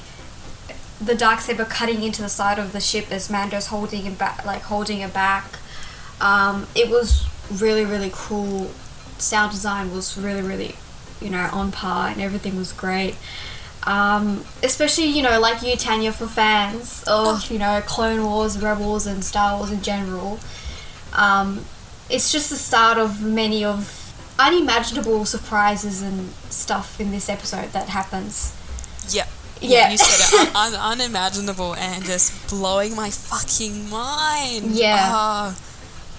the 0.99 1.13
dark 1.13 1.41
saber 1.41 1.65
cutting 1.65 2.01
into 2.01 2.21
the 2.21 2.29
side 2.29 2.57
of 2.57 2.71
the 2.71 2.79
ship 2.79 3.11
as 3.11 3.29
Mando's 3.29 3.67
holding 3.67 4.05
it 4.07 4.17
back, 4.17 4.43
like 4.45 4.63
holding 4.63 5.01
it 5.01 5.13
back. 5.13 5.45
Um, 6.19 6.67
it 6.73 6.89
was 6.89 7.25
really 7.51 7.85
really 7.85 8.11
cool. 8.13 8.71
Sound 9.17 9.51
design 9.51 9.93
was 9.93 10.17
really 10.17 10.41
really, 10.41 10.75
you 11.21 11.29
know, 11.29 11.49
on 11.51 11.71
par, 11.71 12.09
and 12.09 12.21
everything 12.21 12.57
was 12.57 12.71
great. 12.71 13.15
Um, 13.83 14.43
especially 14.63 15.05
you 15.05 15.21
know 15.21 15.39
like 15.39 15.61
you 15.61 15.75
Tanya 15.75 16.11
for 16.11 16.27
fans 16.27 17.03
of 17.07 17.51
you 17.51 17.59
know 17.59 17.81
Clone 17.85 18.23
Wars, 18.25 18.61
Rebels, 18.61 19.05
and 19.05 19.23
Star 19.23 19.57
Wars 19.57 19.71
in 19.71 19.81
general. 19.81 20.39
Um, 21.13 21.65
it's 22.09 22.31
just 22.31 22.49
the 22.49 22.55
start 22.55 22.97
of 22.97 23.21
many 23.21 23.63
of 23.63 24.01
unimaginable 24.37 25.25
surprises 25.25 26.01
and 26.01 26.29
stuff 26.49 26.99
in 26.99 27.11
this 27.11 27.29
episode 27.29 27.71
that 27.71 27.89
happens. 27.89 28.55
Yeah. 29.09 29.25
Yeah. 29.61 29.89
You 29.89 29.97
said 29.97 30.43
it. 30.43 30.53
Un- 30.53 30.73
un- 30.75 30.99
unimaginable 30.99 31.75
and 31.75 32.03
just 32.03 32.49
blowing 32.49 32.93
my 32.93 33.09
fucking 33.09 33.89
mind. 33.89 34.71
Yeah. 34.71 35.09
Oh, 35.11 35.57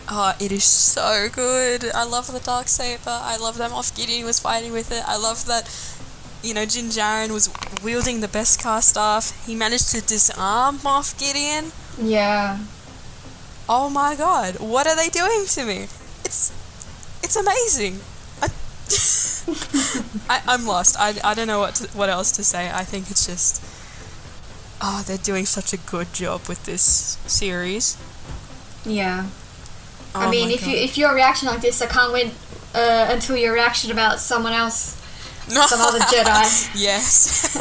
oh, 0.09 0.35
it 0.41 0.53
is 0.53 0.65
so 0.65 1.29
good. 1.33 1.91
I 1.95 2.05
love 2.05 2.33
the 2.33 2.41
dark 2.41 2.69
saber. 2.69 3.03
I 3.07 3.37
love 3.37 3.59
that 3.59 3.71
Moff 3.71 3.95
Gideon 3.97 4.25
was 4.25 4.39
fighting 4.39 4.73
with 4.73 4.93
it. 4.93 5.03
I 5.07 5.17
love 5.17 5.47
that. 5.47 5.69
You 6.43 6.55
know, 6.55 6.65
Din 6.65 6.87
Djarin 6.87 7.31
was 7.31 7.51
wielding 7.83 8.21
the 8.21 8.29
Beskar 8.29 8.83
staff. 8.83 9.47
He 9.47 9.55
managed 9.55 9.91
to 9.91 10.01
disarm 10.01 10.79
Moff 10.79 11.19
Gideon. 11.19 11.73
Yeah. 12.01 12.59
Oh 13.69 13.91
my 13.91 14.15
god, 14.15 14.61
what 14.61 14.87
are 14.87 14.95
they 14.95 15.09
doing 15.09 15.45
to 15.47 15.65
me? 15.65 15.89
It's 16.25 16.53
it's 17.23 17.35
amazing. 17.35 17.99
I, 18.41 18.49
I 20.37 20.43
I'm 20.47 20.67
lost. 20.67 20.97
I, 21.01 21.15
I 21.25 21.35
don't 21.35 21.49
know 21.49 21.59
what 21.59 21.75
to, 21.77 21.89
what 21.97 22.09
else 22.09 22.31
to 22.33 22.45
say. 22.45 22.71
I 22.71 22.85
think 22.85 23.11
it's 23.11 23.27
just 23.27 23.61
oh, 24.81 25.03
they're 25.07 25.19
doing 25.19 25.47
such 25.47 25.73
a 25.73 25.79
good 25.79 26.13
job 26.13 26.43
with 26.49 26.65
this 26.65 27.19
series. 27.27 27.97
Yeah. 28.85 29.27
Oh 30.17 30.21
I 30.21 30.31
mean, 30.31 30.51
if 30.51 30.67
you 30.67 30.73
God. 30.73 30.83
if 30.83 30.97
your 30.97 31.15
reaction 31.15 31.47
like 31.47 31.61
this, 31.61 31.83
I 31.83 31.87
can't 31.87 32.11
wait 32.11 32.33
uh, 32.75 33.09
until 33.11 33.37
your 33.37 33.53
reaction 33.53 33.91
about 33.91 34.19
someone 34.19 34.55
else, 34.55 34.97
some 35.47 35.81
other 35.81 35.99
Jedi. 35.99 36.71
yes, 36.75 37.55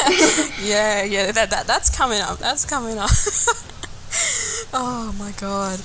yeah, 0.64 1.04
yeah. 1.04 1.34
That, 1.34 1.50
that 1.50 1.68
that's 1.68 1.90
coming 1.96 2.22
up. 2.22 2.38
That's 2.38 2.64
coming 2.64 2.98
up. 2.98 3.10
oh 4.74 5.14
my 5.20 5.34
god. 5.34 5.82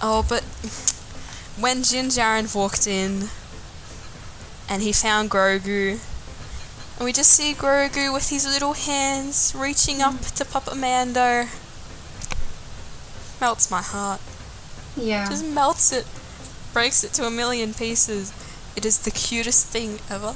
Oh, 0.00 0.24
but 0.28 0.44
when 1.58 1.82
Din 1.82 2.06
Djarin 2.06 2.54
walked 2.54 2.86
in 2.86 3.28
and 4.68 4.82
he 4.82 4.92
found 4.92 5.28
Grogu, 5.28 5.98
and 6.98 7.04
we 7.04 7.12
just 7.12 7.32
see 7.32 7.52
Grogu 7.52 8.12
with 8.12 8.30
his 8.30 8.46
little 8.46 8.74
hands 8.74 9.54
reaching 9.56 10.02
up 10.02 10.20
to 10.20 10.44
Papa 10.44 10.76
Mando, 10.76 11.46
melts 13.40 13.72
my 13.72 13.82
heart. 13.82 14.20
Yeah. 14.96 15.28
Just 15.28 15.44
melts 15.44 15.92
it, 15.92 16.06
breaks 16.72 17.04
it 17.04 17.12
to 17.14 17.26
a 17.26 17.30
million 17.30 17.74
pieces. 17.74 18.32
It 18.76 18.84
is 18.84 18.98
the 18.98 19.10
cutest 19.10 19.66
thing 19.68 19.98
ever. 20.10 20.34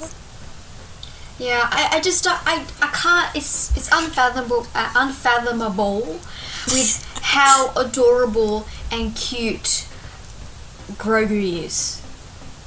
Yeah, 1.38 1.66
I, 1.70 1.96
I 1.96 2.00
just 2.00 2.26
I, 2.28 2.66
I 2.82 2.88
can't 2.88 3.34
it's 3.34 3.74
it's 3.74 3.88
unfathomable 3.90 4.66
uh, 4.74 4.92
unfathomable 4.94 6.20
with 6.66 7.06
how 7.22 7.72
adorable 7.76 8.66
and 8.92 9.16
cute 9.16 9.86
Grogu 10.92 11.64
is. 11.64 12.02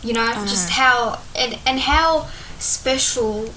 You 0.01 0.13
know, 0.13 0.33
just 0.47 0.71
how 0.71 1.19
and 1.35 1.59
and 1.67 1.79
how 1.81 2.27
special 2.57 3.53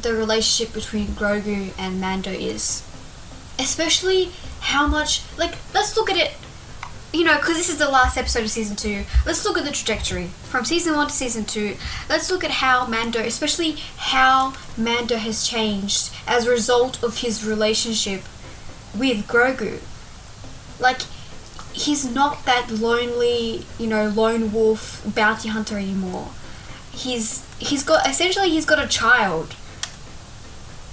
the 0.00 0.14
relationship 0.14 0.72
between 0.74 1.08
Grogu 1.08 1.72
and 1.76 2.00
Mando 2.00 2.30
is. 2.30 2.86
Especially 3.58 4.30
how 4.60 4.86
much 4.86 5.22
like 5.36 5.56
let's 5.74 5.96
look 5.96 6.08
at 6.08 6.16
it 6.16 6.32
you 7.12 7.24
know, 7.24 7.36
because 7.36 7.56
this 7.56 7.68
is 7.68 7.78
the 7.78 7.88
last 7.88 8.16
episode 8.16 8.44
of 8.44 8.50
season 8.50 8.76
two, 8.76 9.04
let's 9.26 9.44
look 9.44 9.58
at 9.58 9.64
the 9.64 9.72
trajectory 9.72 10.26
from 10.44 10.64
season 10.64 10.94
one 10.94 11.08
to 11.08 11.12
season 11.12 11.44
two. 11.44 11.76
Let's 12.08 12.30
look 12.30 12.44
at 12.44 12.50
how 12.50 12.86
Mando, 12.86 13.20
especially 13.20 13.72
how 13.96 14.54
Mando 14.76 15.16
has 15.16 15.46
changed 15.46 16.12
as 16.26 16.46
a 16.46 16.50
result 16.50 17.02
of 17.02 17.18
his 17.18 17.44
relationship 17.44 18.22
with 18.96 19.26
Grogu. 19.26 19.80
Like, 20.78 21.02
he's 21.72 22.04
not 22.04 22.44
that 22.44 22.70
lonely, 22.70 23.66
you 23.78 23.86
know, 23.88 24.08
lone 24.08 24.52
wolf 24.52 25.02
bounty 25.04 25.48
hunter 25.48 25.78
anymore. 25.78 26.28
He's 26.92 27.46
he's 27.58 27.82
got 27.82 28.08
essentially 28.08 28.50
he's 28.50 28.66
got 28.66 28.82
a 28.82 28.88
child. 28.88 29.54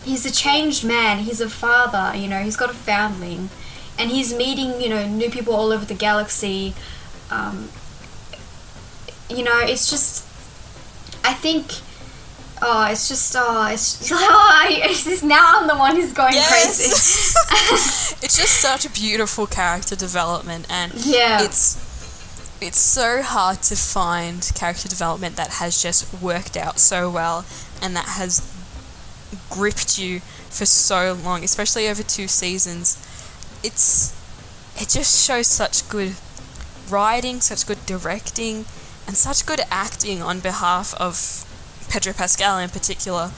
He's 0.04 0.26
a 0.26 0.32
changed 0.32 0.84
man. 0.84 1.20
He's 1.20 1.42
a 1.42 1.50
father. 1.50 2.18
You 2.18 2.28
know, 2.28 2.42
he's 2.42 2.56
got 2.56 2.70
a 2.70 2.74
foundling 2.74 3.50
and 4.00 4.10
he's 4.12 4.34
meeting 4.34 4.80
you 4.82 4.90
know 4.90 5.08
new 5.08 5.30
people 5.30 5.54
all 5.56 5.72
over 5.72 5.86
the 5.86 5.94
galaxy 5.94 6.74
um, 7.32 7.70
you 9.30 9.44
know 9.44 9.60
it's 9.60 9.90
just 9.90 10.24
i 11.24 11.34
think 11.34 11.66
oh 12.62 12.86
it's 12.90 13.08
just 13.08 13.36
oh 13.38 13.68
it's 13.72 14.00
just, 14.08 14.12
oh, 14.16 14.66
it's 14.70 15.04
just 15.04 15.24
now 15.24 15.60
i'm 15.60 15.68
the 15.68 15.76
one 15.76 15.96
who's 15.96 16.14
going 16.14 16.34
crazy 16.34 16.84
it's 18.24 18.38
just 18.38 18.62
such 18.62 18.86
a 18.86 18.90
beautiful 18.90 19.46
character 19.46 19.96
development 19.96 20.66
and 20.70 20.94
Yeah. 20.96 21.44
it's 21.44 21.86
it's 22.60 22.80
so 22.80 23.22
hard 23.22 23.62
to 23.64 23.76
find 23.76 24.52
character 24.56 24.88
development 24.88 25.36
that 25.36 25.50
has 25.62 25.80
just 25.82 26.22
worked 26.22 26.58
out 26.58 26.80
so 26.80 27.10
well 27.10 27.46
and 27.84 27.96
that 27.96 28.06
has 28.06 28.42
gripped 29.50 30.00
you 30.00 30.20
for 30.50 30.66
so 30.66 31.14
long, 31.24 31.44
especially 31.44 31.88
over 31.88 32.02
two 32.02 32.28
seasons. 32.28 32.98
It's 33.64 34.14
it 34.76 34.90
just 34.90 35.26
shows 35.26 35.48
such 35.48 35.88
good 35.90 36.16
writing, 36.90 37.42
such 37.42 37.66
good 37.66 37.86
directing, 37.86 38.66
and 39.08 39.18
such 39.18 39.46
good 39.46 39.62
acting 39.72 40.22
on 40.22 40.40
behalf 40.40 40.94
of 40.96 41.46
Pedro 41.90 42.14
Pascal 42.14 42.60
in 42.60 42.70
particular. 42.70 43.32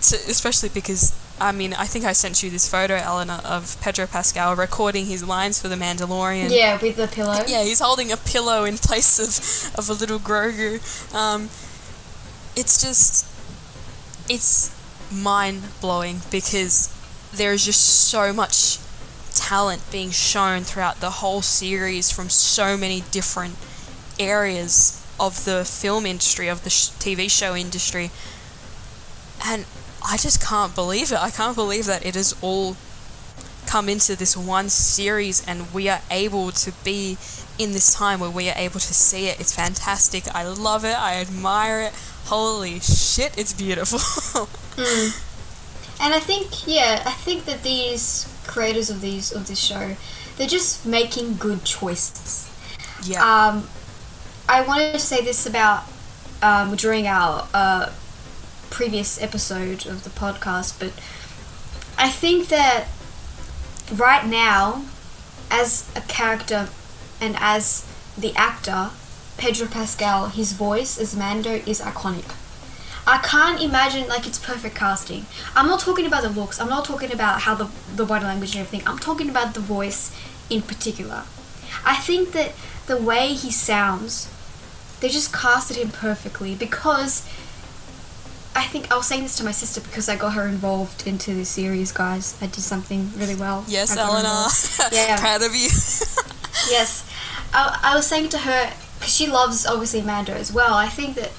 Especially 0.00 0.68
because 0.68 1.18
I 1.40 1.50
mean, 1.50 1.74
I 1.74 1.86
think 1.86 2.04
I 2.04 2.12
sent 2.12 2.42
you 2.42 2.50
this 2.50 2.68
photo, 2.68 2.94
Eleanor, 2.94 3.40
of 3.44 3.80
Pedro 3.80 4.06
Pascal 4.06 4.54
recording 4.54 5.06
his 5.06 5.24
lines 5.26 5.60
for 5.60 5.68
The 5.68 5.74
Mandalorian. 5.74 6.50
yeah 6.50 6.80
with 6.80 6.96
the 6.96 7.08
pillow 7.08 7.40
Yeah, 7.46 7.64
he's 7.64 7.80
holding 7.80 8.12
a 8.12 8.16
pillow 8.16 8.64
in 8.64 8.78
place 8.78 9.18
of, 9.18 9.78
of 9.78 9.90
a 9.90 9.92
little 9.92 10.20
Grogu. 10.20 10.80
Um, 11.14 11.48
it's 12.56 12.80
just, 12.80 13.26
it's 14.30 14.70
mind 15.12 15.62
blowing 15.80 16.20
because 16.30 16.94
there 17.32 17.52
is 17.52 17.64
just 17.64 17.80
so 18.08 18.32
much 18.32 18.78
talent 19.34 19.82
being 19.90 20.10
shown 20.10 20.62
throughout 20.62 21.00
the 21.00 21.10
whole 21.10 21.42
series 21.42 22.10
from 22.10 22.28
so 22.28 22.76
many 22.76 23.02
different 23.10 23.56
areas 24.18 25.04
of 25.18 25.44
the 25.44 25.64
film 25.64 26.06
industry, 26.06 26.48
of 26.48 26.64
the 26.64 26.70
sh- 26.70 26.88
TV 26.90 27.30
show 27.30 27.54
industry. 27.54 28.10
And 29.44 29.64
I 30.06 30.16
just 30.16 30.42
can't 30.42 30.74
believe 30.74 31.12
it. 31.12 31.18
I 31.18 31.30
can't 31.30 31.56
believe 31.56 31.86
that 31.86 32.04
it 32.04 32.14
has 32.14 32.34
all 32.42 32.76
come 33.66 33.88
into 33.88 34.14
this 34.14 34.36
one 34.36 34.68
series 34.68 35.46
and 35.46 35.72
we 35.72 35.88
are 35.88 36.00
able 36.10 36.50
to 36.52 36.72
be 36.84 37.16
in 37.58 37.72
this 37.72 37.94
time 37.94 38.20
where 38.20 38.30
we 38.30 38.48
are 38.48 38.56
able 38.56 38.80
to 38.80 38.94
see 38.94 39.26
it. 39.28 39.40
It's 39.40 39.54
fantastic. 39.54 40.24
I 40.34 40.44
love 40.46 40.84
it. 40.84 40.96
I 40.98 41.16
admire 41.16 41.82
it. 41.82 41.92
Holy 42.26 42.80
shit, 42.80 43.36
it's 43.38 43.52
beautiful. 43.52 43.98
Mm. 44.74 45.20
And 46.00 46.12
I 46.12 46.18
think, 46.18 46.66
yeah, 46.66 47.00
I 47.06 47.12
think 47.12 47.44
that 47.44 47.62
these 47.62 48.26
creators 48.46 48.90
of 48.90 49.00
these 49.00 49.32
of 49.32 49.46
this 49.46 49.58
show, 49.58 49.96
they're 50.36 50.46
just 50.46 50.84
making 50.86 51.36
good 51.36 51.64
choices. 51.64 52.50
yeah. 53.04 53.22
Um, 53.22 53.68
I 54.48 54.62
wanted 54.62 54.92
to 54.92 54.98
say 54.98 55.24
this 55.24 55.46
about 55.46 55.84
um, 56.42 56.76
during 56.76 57.06
our 57.06 57.48
uh, 57.54 57.92
previous 58.70 59.20
episode 59.22 59.86
of 59.86 60.04
the 60.04 60.10
podcast, 60.10 60.78
but 60.78 60.92
I 61.96 62.08
think 62.08 62.48
that 62.48 62.88
right 63.92 64.26
now, 64.26 64.84
as 65.50 65.88
a 65.96 66.00
character 66.02 66.68
and 67.20 67.36
as 67.38 67.86
the 68.18 68.34
actor, 68.36 68.90
Pedro 69.36 69.66
Pascal, 69.66 70.28
his 70.28 70.52
voice 70.52 70.98
as 70.98 71.16
Mando 71.16 71.62
is 71.66 71.80
iconic. 71.80 72.34
I 73.06 73.18
can't 73.18 73.60
imagine 73.60 74.08
like 74.08 74.26
it's 74.26 74.38
perfect 74.38 74.74
casting. 74.74 75.26
I'm 75.54 75.66
not 75.66 75.80
talking 75.80 76.06
about 76.06 76.22
the 76.22 76.30
looks. 76.30 76.60
I'm 76.60 76.68
not 76.70 76.84
talking 76.84 77.12
about 77.12 77.42
how 77.42 77.54
the 77.54 77.68
the 77.94 78.04
body 78.04 78.24
language 78.24 78.54
and 78.56 78.64
everything. 78.64 78.86
I'm 78.88 78.98
talking 78.98 79.28
about 79.28 79.54
the 79.54 79.60
voice 79.60 80.10
in 80.48 80.62
particular. 80.62 81.24
I 81.84 81.96
think 81.96 82.32
that 82.32 82.52
the 82.86 82.96
way 82.96 83.28
he 83.28 83.50
sounds, 83.50 84.28
they 85.00 85.08
just 85.08 85.32
casted 85.32 85.76
him 85.76 85.90
perfectly 85.90 86.54
because 86.54 87.26
I 88.56 88.64
think 88.64 88.90
I 88.92 88.96
was 88.96 89.06
saying 89.06 89.22
this 89.24 89.36
to 89.38 89.44
my 89.44 89.50
sister 89.50 89.80
because 89.80 90.08
I 90.08 90.16
got 90.16 90.34
her 90.34 90.46
involved 90.46 91.06
into 91.06 91.34
this 91.34 91.48
series, 91.48 91.92
guys. 91.92 92.38
I 92.40 92.46
did 92.46 92.62
something 92.62 93.10
really 93.16 93.34
well. 93.34 93.64
yes, 93.68 93.96
Eleanor. 93.96 94.46
Yeah. 94.92 95.18
Proud 95.18 95.42
of 95.42 95.54
you. 95.54 95.68
yes, 96.70 97.04
I, 97.52 97.80
I 97.82 97.96
was 97.96 98.06
saying 98.06 98.28
to 98.30 98.38
her 98.38 98.72
because 98.98 99.14
she 99.14 99.26
loves 99.26 99.66
obviously 99.66 100.02
Mando 100.02 100.32
as 100.34 100.52
well. 100.52 100.74
I 100.74 100.88
think 100.88 101.16
that 101.16 101.32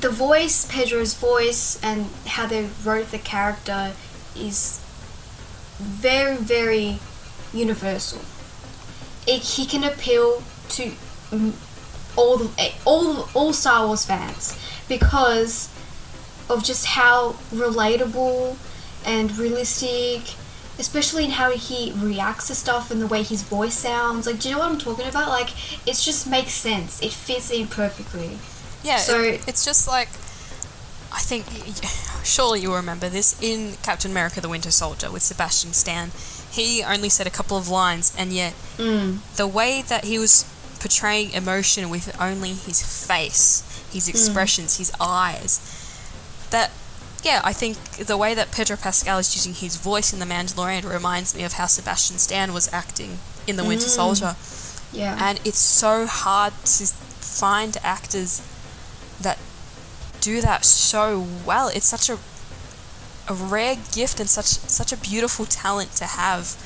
the 0.00 0.10
voice, 0.10 0.66
Pedro's 0.70 1.14
voice, 1.14 1.78
and 1.82 2.06
how 2.26 2.46
they 2.46 2.68
wrote 2.84 3.10
the 3.10 3.18
character 3.18 3.92
is 4.36 4.80
very, 5.78 6.36
very 6.36 6.98
universal. 7.52 8.22
It, 9.26 9.42
he 9.42 9.66
can 9.66 9.84
appeal 9.84 10.42
to 10.70 10.92
all 12.16 12.36
the 12.36 12.50
eh, 12.58 12.72
all 12.84 13.28
all 13.34 13.52
Star 13.52 13.86
Wars 13.86 14.04
fans 14.04 14.58
because 14.88 15.68
of 16.48 16.64
just 16.64 16.86
how 16.86 17.36
relatable 17.52 18.56
and 19.06 19.36
realistic, 19.38 20.34
especially 20.78 21.24
in 21.24 21.30
how 21.30 21.50
he 21.52 21.92
reacts 21.96 22.48
to 22.48 22.54
stuff 22.54 22.90
and 22.90 23.00
the 23.00 23.06
way 23.06 23.22
his 23.22 23.42
voice 23.42 23.74
sounds. 23.74 24.26
Like, 24.26 24.40
do 24.40 24.48
you 24.48 24.54
know 24.54 24.60
what 24.60 24.72
I'm 24.72 24.78
talking 24.78 25.06
about? 25.06 25.28
Like, 25.28 25.50
it 25.86 25.94
just 25.94 26.26
makes 26.28 26.52
sense. 26.52 27.00
It 27.02 27.12
fits 27.12 27.50
in 27.50 27.68
perfectly. 27.68 28.38
Yeah, 28.82 28.98
So- 28.98 29.20
it, 29.22 29.42
it's 29.46 29.64
just 29.64 29.86
like 29.88 30.08
I 31.12 31.18
think 31.18 31.44
surely 32.24 32.60
you'll 32.60 32.76
remember 32.76 33.08
this 33.08 33.34
in 33.42 33.76
Captain 33.82 34.10
America: 34.12 34.40
The 34.40 34.48
Winter 34.48 34.70
Soldier 34.70 35.10
with 35.10 35.22
Sebastian 35.22 35.72
Stan. 35.72 36.12
He 36.50 36.82
only 36.84 37.08
said 37.08 37.26
a 37.26 37.30
couple 37.30 37.56
of 37.56 37.68
lines, 37.68 38.12
and 38.16 38.32
yet 38.32 38.54
Mm. 38.78 39.18
the 39.36 39.46
way 39.46 39.82
that 39.82 40.04
he 40.04 40.18
was 40.18 40.44
portraying 40.78 41.32
emotion 41.32 41.90
with 41.90 42.14
only 42.20 42.54
his 42.54 42.80
face, 43.06 43.62
his 43.92 44.08
expressions, 44.08 44.76
his 44.78 44.92
eyes, 45.00 45.60
that 46.50 46.70
yeah, 47.22 47.40
I 47.44 47.52
think 47.52 47.76
the 48.06 48.16
way 48.16 48.32
that 48.34 48.50
Pedro 48.50 48.76
Pascal 48.76 49.18
is 49.18 49.34
using 49.36 49.52
his 49.52 49.76
voice 49.76 50.12
in 50.12 50.20
The 50.20 50.24
Mandalorian 50.26 50.84
reminds 50.90 51.34
me 51.34 51.42
of 51.42 51.54
how 51.54 51.66
Sebastian 51.66 52.18
Stan 52.18 52.54
was 52.54 52.72
acting 52.72 53.18
in 53.46 53.56
The 53.56 53.64
Winter 53.64 53.86
Mm. 53.88 53.96
Soldier 54.00 54.36
Yeah. 54.92 55.18
and 55.20 55.38
it's 55.44 55.58
so 55.58 56.06
hard 56.06 56.54
to 56.64 56.86
find 57.20 57.76
actors 57.84 58.40
that 59.22 59.38
do 60.20 60.40
that 60.40 60.64
so 60.64 61.26
well. 61.46 61.68
It's 61.68 61.86
such 61.86 62.08
a 62.10 62.18
a 63.28 63.34
rare 63.34 63.76
gift 63.92 64.18
and 64.18 64.28
such 64.28 64.46
such 64.46 64.92
a 64.92 64.96
beautiful 64.96 65.46
talent 65.46 65.92
to 65.92 66.04
have. 66.04 66.56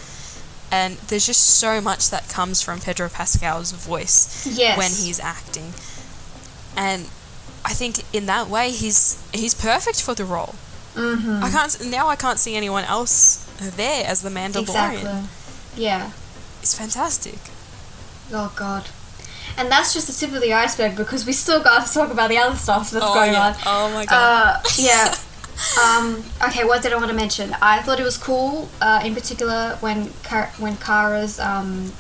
And 0.73 0.97
there's 1.09 1.27
just 1.27 1.59
so 1.61 1.81
much 1.81 2.11
that 2.11 2.29
comes 2.29 2.63
from 2.63 2.81
Pedro 2.81 3.09
Pascal's 3.09 3.71
voice 3.73 4.47
yes. 4.47 4.77
when 4.77 4.91
he's 4.91 5.21
acting. 5.21 5.73
And 6.77 7.05
I 7.65 7.73
think 7.75 8.03
in 8.13 8.27
that 8.27 8.49
way 8.49 8.71
he's 8.71 9.23
he's 9.33 9.55
perfect 9.55 10.03
for 10.03 10.15
the 10.15 10.25
role. 10.25 10.55
Mm-hmm. 10.95 11.45
I 11.45 11.51
can't 11.51 11.87
now 11.87 12.09
I 12.09 12.17
can't 12.17 12.39
see 12.39 12.57
anyone 12.57 12.85
else 12.85 13.45
there 13.77 14.05
as 14.07 14.23
the 14.23 14.31
Mandalorian. 14.31 14.63
Exactly. 14.63 15.83
Yeah. 15.85 16.11
It's 16.63 16.77
fantastic. 16.77 17.39
Oh 18.33 18.53
god. 18.57 18.89
And 19.57 19.71
that's 19.71 19.95
just 19.95 20.07
the 20.07 20.13
tip 20.13 20.35
of 20.35 20.43
the 20.43 20.53
iceberg 20.53 20.97
because 20.97 21.27
we 21.27 21.33
still 21.33 21.63
got 21.63 21.87
to 21.87 21.93
talk 21.93 22.11
about 22.11 22.29
the 22.29 22.39
other 22.39 22.57
stuff 22.57 22.91
that's 22.91 23.05
oh, 23.05 23.15
going 23.15 23.33
yeah. 23.33 23.49
on. 23.49 23.55
Oh 23.67 23.91
my 23.95 24.05
god. 24.05 24.57
Uh, 24.57 24.69
yeah. 24.79 25.15
um, 25.83 26.25
okay, 26.43 26.65
what 26.65 26.83
did 26.83 26.93
I 26.93 26.97
want 26.97 27.09
to 27.09 27.15
mention? 27.15 27.55
I 27.63 27.81
thought 27.83 28.01
it 28.01 28.05
was 28.05 28.17
cool, 28.17 28.69
uh, 28.81 29.01
in 29.05 29.15
particular 29.15 29.77
when 29.81 30.07
when 30.59 30.77
Cara's 30.77 31.39
um, 31.39 31.93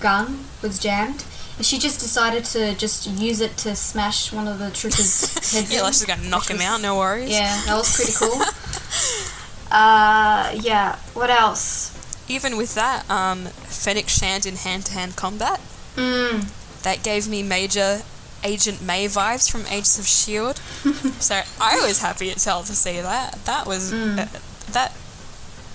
gun 0.00 0.44
was 0.62 0.78
jammed. 0.78 1.24
And 1.56 1.64
she 1.64 1.78
just 1.78 2.00
decided 2.00 2.44
to 2.46 2.74
just 2.74 3.06
use 3.06 3.40
it 3.40 3.56
to 3.58 3.74
smash 3.74 4.30
one 4.30 4.46
of 4.46 4.58
the 4.58 4.70
troopers' 4.70 5.32
heads 5.52 5.72
yeah, 5.72 5.78
in. 5.78 5.84
like 5.84 5.94
she's 5.94 6.04
gonna 6.04 6.28
knock 6.28 6.50
him 6.50 6.58
was- 6.58 6.66
out, 6.66 6.82
no 6.82 6.98
worries. 6.98 7.30
Yeah, 7.30 7.62
that 7.64 7.74
was 7.74 7.96
pretty 7.96 8.12
cool. 8.12 8.42
uh, 9.70 10.52
yeah. 10.54 10.96
What 11.14 11.30
else? 11.30 11.94
Even 12.28 12.58
with 12.58 12.74
that, 12.74 13.08
um, 13.08 13.46
Fennec 13.46 14.08
Shand 14.08 14.44
in 14.44 14.56
hand 14.56 14.84
to 14.86 14.92
hand 14.92 15.16
combat, 15.16 15.60
Mm, 15.96 16.46
that 16.86 17.02
gave 17.02 17.26
me 17.26 17.42
major 17.42 18.02
Agent 18.44 18.80
May 18.80 19.06
vibes 19.06 19.50
from 19.50 19.62
Agents 19.66 19.98
of 19.98 20.04
S.H.I.E.L.D. 20.04 20.60
So 21.20 21.40
I 21.60 21.84
was 21.84 22.00
happy 22.00 22.30
as 22.30 22.44
hell 22.44 22.62
to 22.62 22.74
see 22.76 23.00
that. 23.00 23.44
That 23.44 23.66
was. 23.66 23.92
Mm. 23.92 24.20
Uh, 24.20 24.26
that 24.70 24.92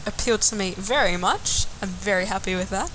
appealed 0.07 0.41
to 0.43 0.55
me 0.55 0.71
very 0.77 1.17
much. 1.17 1.65
I'm 1.81 1.89
very 1.89 2.27
happy 2.27 2.55
with 2.55 2.69
that. 2.69 2.89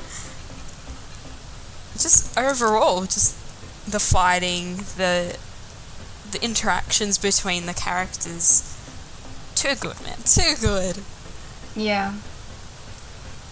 Just 2.01 2.39
overall, 2.39 3.03
just 3.03 3.37
the 3.87 4.01
fighting, 4.01 4.77
the 4.97 5.37
the 6.31 6.43
interactions 6.43 7.19
between 7.19 7.67
the 7.67 7.75
characters. 7.75 8.73
Too 9.55 9.75
good, 9.79 10.01
man. 10.03 10.19
Too 10.25 10.55
good. 10.59 11.03
yeah. 11.75 12.15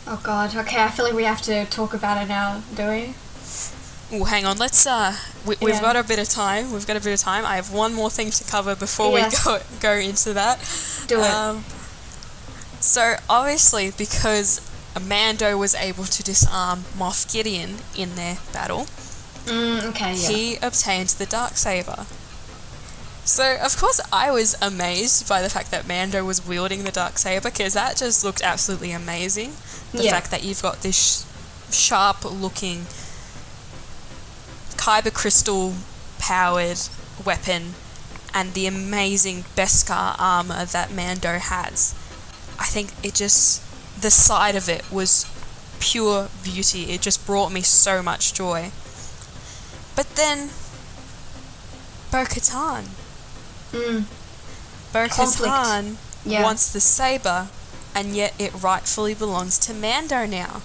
Oh 0.06 0.20
god. 0.22 0.56
Okay, 0.56 0.82
I 0.82 0.88
feel 0.88 1.04
like 1.04 1.14
we 1.14 1.24
have 1.24 1.42
to 1.42 1.66
talk 1.66 1.92
about 1.92 2.22
it 2.22 2.28
now, 2.28 2.62
do 2.74 2.88
we? 2.88 3.14
Oh, 4.20 4.24
hang 4.24 4.44
on. 4.44 4.58
Let's. 4.58 4.86
Uh, 4.86 5.16
we, 5.46 5.56
we've 5.60 5.74
Yeah. 5.74 5.80
got 5.80 5.96
a 5.96 6.02
bit 6.04 6.18
of 6.18 6.28
time. 6.28 6.72
We've 6.72 6.86
got 6.86 6.96
a 6.96 7.00
bit 7.00 7.12
of 7.12 7.20
time. 7.20 7.44
I 7.44 7.56
have 7.56 7.72
one 7.72 7.94
more 7.94 8.10
thing 8.10 8.30
to 8.30 8.44
cover 8.44 8.74
before 8.76 9.18
Yes. 9.18 9.44
we 9.46 9.52
go 9.52 9.60
go 9.80 9.92
into 9.94 10.32
that. 10.34 10.58
Do 11.06 11.20
it. 11.20 11.30
Um, 11.30 11.64
so 12.80 13.16
obviously, 13.28 13.90
because 13.96 14.60
Mando 15.00 15.56
was 15.58 15.74
able 15.74 16.04
to 16.04 16.22
disarm 16.22 16.84
Moff 16.98 17.30
Gideon 17.32 17.78
in 17.96 18.14
their 18.14 18.38
battle, 18.52 18.86
Mm, 19.46 19.82
okay, 19.90 20.14
yeah. 20.14 20.28
he 20.28 20.56
obtained 20.56 21.08
the 21.10 21.26
dark 21.26 21.56
saber. 21.56 22.06
So 23.24 23.56
of 23.56 23.76
course, 23.78 24.00
I 24.12 24.30
was 24.30 24.54
amazed 24.62 25.28
by 25.28 25.40
the 25.42 25.48
fact 25.50 25.70
that 25.70 25.86
Mando 25.88 26.24
was 26.24 26.44
wielding 26.46 26.84
the 26.84 26.92
dark 26.92 27.18
saber 27.18 27.50
because 27.50 27.72
that 27.74 27.96
just 27.96 28.22
looked 28.22 28.42
absolutely 28.42 28.92
amazing. 28.92 29.56
The 29.92 30.04
Yeah. 30.04 30.10
fact 30.12 30.30
that 30.30 30.42
you've 30.44 30.62
got 30.62 30.82
this 30.82 30.96
sh- 30.96 31.74
sharp-looking 31.74 32.86
kyber 34.84 35.14
crystal 35.14 35.72
powered 36.18 36.78
weapon 37.24 37.72
and 38.34 38.52
the 38.52 38.66
amazing 38.66 39.42
Beskar 39.56 40.14
armor 40.18 40.66
that 40.66 40.92
Mando 40.92 41.38
has. 41.38 41.94
I 42.58 42.66
think 42.66 42.90
it 43.02 43.14
just 43.14 43.62
the 43.98 44.10
sight 44.10 44.54
of 44.54 44.68
it 44.68 44.84
was 44.92 45.24
pure 45.80 46.28
beauty. 46.42 46.90
It 46.90 47.00
just 47.00 47.24
brought 47.24 47.50
me 47.50 47.62
so 47.62 48.02
much 48.02 48.34
joy. 48.34 48.72
But 49.96 50.16
then 50.16 50.50
Bo 52.12 52.24
Katan. 52.24 52.84
Mm, 53.72 54.04
Bo 54.92 55.06
Katan 55.08 55.96
yeah. 56.26 56.42
wants 56.42 56.70
the 56.70 56.80
saber 56.80 57.48
and 57.94 58.14
yet 58.14 58.34
it 58.38 58.52
rightfully 58.62 59.14
belongs 59.14 59.58
to 59.60 59.72
Mando 59.72 60.26
now. 60.26 60.60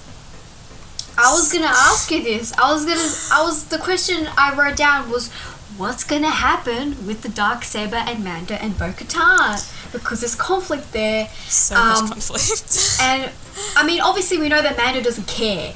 I 1.20 1.34
was 1.34 1.52
gonna 1.52 1.68
ask 1.68 2.10
you 2.12 2.24
this. 2.24 2.54
I 2.58 2.72
was 2.72 2.86
gonna. 2.86 3.10
I 3.34 3.44
was 3.44 3.66
the 3.66 3.78
question 3.78 4.28
I 4.38 4.56
wrote 4.56 4.78
down 4.78 5.10
was, 5.10 5.30
what's 5.78 6.04
gonna 6.04 6.30
happen 6.30 7.06
with 7.06 7.22
the 7.24 7.30
dark 7.30 7.64
saber 7.64 7.98
and 7.98 8.24
Mando 8.24 8.56
and 8.56 8.78
Bo-Katan? 8.78 9.92
Because 9.92 10.22
there's 10.22 10.36
conflict 10.36 10.94
there, 10.94 11.28
So 11.48 11.76
Um, 11.76 12.10
much 12.10 12.10
conflict. 12.12 12.98
and 13.02 13.32
I 13.76 13.86
mean, 13.86 14.00
obviously 14.00 14.38
we 14.38 14.48
know 14.48 14.62
that 14.62 14.78
Mando 14.78 15.02
doesn't 15.02 15.28
care. 15.28 15.74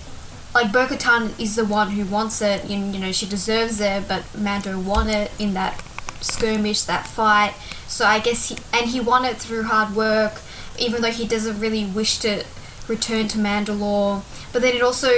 Like 0.53 0.71
Bo-Katan 0.71 1.37
is 1.39 1.55
the 1.55 1.65
one 1.65 1.91
who 1.91 2.05
wants 2.05 2.41
it, 2.41 2.63
and 2.69 2.93
you 2.93 3.01
know 3.01 3.11
she 3.11 3.25
deserves 3.25 3.81
it, 3.81 4.07
but 4.07 4.23
Mando 4.37 4.79
won 4.79 5.09
it 5.09 5.31
in 5.39 5.53
that 5.55 5.83
skirmish, 6.21 6.83
that 6.83 7.05
fight. 7.05 7.53
So 7.87 8.05
I 8.05 8.19
guess 8.19 8.49
he 8.49 8.57
and 8.71 8.89
he 8.89 9.01
won 9.01 9.25
it 9.25 9.37
through 9.37 9.63
hard 9.63 9.93
work, 9.95 10.41
even 10.79 11.01
though 11.01 11.11
he 11.11 11.27
doesn't 11.27 11.59
really 11.59 11.85
wish 11.85 12.19
to 12.19 12.45
return 12.87 13.27
to 13.29 13.37
Mandalore. 13.37 14.23
But 14.53 14.61
then 14.61 14.75
it 14.75 14.81
also 14.81 15.09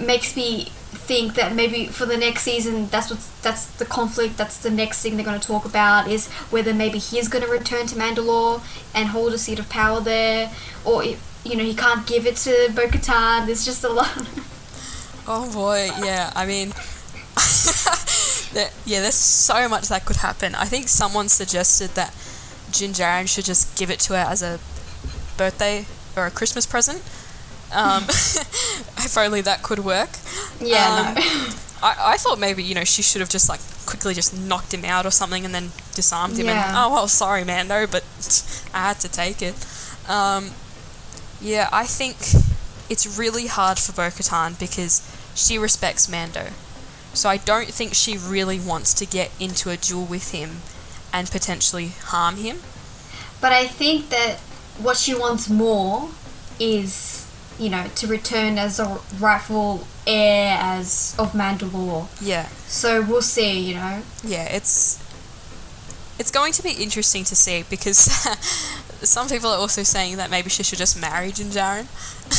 makes 0.00 0.36
me 0.36 0.64
think 0.92 1.34
that 1.34 1.54
maybe 1.54 1.86
for 1.86 2.06
the 2.06 2.16
next 2.16 2.42
season 2.42 2.86
that's 2.88 3.10
what 3.10 3.18
that's 3.42 3.66
the 3.76 3.84
conflict 3.84 4.36
that's 4.36 4.58
the 4.58 4.70
next 4.70 5.02
thing 5.02 5.16
they're 5.16 5.24
going 5.24 5.38
to 5.38 5.46
talk 5.46 5.64
about 5.64 6.08
is 6.08 6.28
whether 6.50 6.72
maybe 6.72 6.98
he's 6.98 7.28
going 7.28 7.44
to 7.44 7.50
return 7.50 7.86
to 7.86 7.96
Mandalore 7.96 8.62
and 8.94 9.08
hold 9.08 9.32
a 9.32 9.38
seat 9.38 9.58
of 9.58 9.68
power 9.68 10.00
there 10.00 10.52
or 10.84 11.02
you 11.02 11.56
know 11.56 11.64
he 11.64 11.74
can't 11.74 12.06
give 12.06 12.26
it 12.26 12.36
to 12.36 12.70
Bo-Katan 12.74 13.46
there's 13.46 13.64
just 13.64 13.84
a 13.84 13.88
lot 13.88 14.10
Oh 15.26 15.50
boy, 15.52 15.88
yeah. 16.04 16.32
I 16.34 16.46
mean, 16.46 16.70
there, 18.52 18.70
yeah, 18.84 19.00
there's 19.00 19.14
so 19.14 19.68
much 19.68 19.88
that 19.88 20.04
could 20.04 20.16
happen. 20.16 20.54
I 20.56 20.64
think 20.64 20.88
someone 20.88 21.28
suggested 21.28 21.90
that 21.90 22.12
Din 22.72 22.90
Djarin 22.90 23.28
should 23.28 23.44
just 23.44 23.76
give 23.78 23.90
it 23.90 24.00
to 24.00 24.14
her 24.14 24.26
as 24.28 24.42
a 24.42 24.58
birthday 25.36 25.86
or 26.16 26.26
a 26.26 26.30
Christmas 26.30 26.66
present. 26.66 27.02
Um, 27.72 28.04
if 28.08 29.16
only 29.16 29.40
that 29.42 29.62
could 29.62 29.78
work. 29.80 30.10
yeah 30.60 31.08
Um, 31.08 31.14
no. 31.14 31.20
I, 31.82 32.12
I 32.14 32.16
thought 32.16 32.38
maybe 32.38 32.62
you 32.62 32.74
know 32.74 32.84
she 32.84 33.02
should 33.02 33.20
have 33.20 33.30
just 33.30 33.48
like 33.48 33.60
quickly 33.86 34.14
just 34.14 34.36
knocked 34.36 34.72
him 34.72 34.84
out 34.84 35.04
or 35.06 35.10
something 35.10 35.44
and 35.44 35.52
then 35.54 35.70
disarmed 35.94 36.36
him 36.38 36.46
Yeah. 36.46 36.68
and 36.68 36.76
oh 36.78 36.92
well 36.92 37.08
sorry 37.08 37.44
Mando 37.44 37.86
but 37.86 38.04
I 38.74 38.88
had 38.88 39.00
to 39.00 39.08
take 39.10 39.42
it. 39.42 39.54
Um, 40.08 40.50
yeah, 41.40 41.68
I 41.72 41.86
think 41.86 42.16
it's 42.88 43.18
really 43.18 43.46
hard 43.48 43.78
for 43.78 43.92
Bo-Katan 43.92 44.58
because 44.60 45.02
she 45.34 45.58
respects 45.58 46.08
Mando, 46.08 46.48
so 47.14 47.28
I 47.28 47.36
don't 47.38 47.68
think 47.68 47.94
she 47.94 48.16
really 48.16 48.60
wants 48.60 48.94
to 48.94 49.06
get 49.06 49.30
into 49.40 49.70
a 49.70 49.76
duel 49.76 50.04
with 50.04 50.30
him 50.30 50.58
and 51.12 51.28
potentially 51.30 51.88
harm 52.04 52.36
him. 52.36 52.58
but 53.40 53.50
I 53.52 53.66
think 53.66 54.08
that 54.10 54.38
what 54.78 54.96
she 54.96 55.14
wants 55.14 55.48
more 55.50 56.10
is 56.60 57.21
you 57.58 57.68
know 57.70 57.86
to 57.94 58.06
return 58.06 58.58
as 58.58 58.78
a 58.80 58.98
rightful 59.18 59.86
heir 60.06 60.56
as 60.60 61.14
of 61.18 61.32
Mandalore 61.32 62.08
Yeah, 62.20 62.46
so 62.66 63.02
we'll 63.02 63.22
see 63.22 63.58
you 63.60 63.74
know 63.74 64.02
yeah, 64.24 64.44
it's 64.44 64.98
it's 66.18 66.30
going 66.30 66.52
to 66.52 66.62
be 66.62 66.70
interesting 66.72 67.24
to 67.24 67.34
see 67.34 67.64
because 67.68 67.98
some 69.02 69.28
people 69.28 69.50
are 69.50 69.58
also 69.58 69.82
saying 69.82 70.16
that 70.18 70.30
maybe 70.30 70.50
she 70.50 70.62
should 70.62 70.78
just 70.78 71.00
marry 71.00 71.32
Din 71.32 71.48
Djarin. 71.48 71.86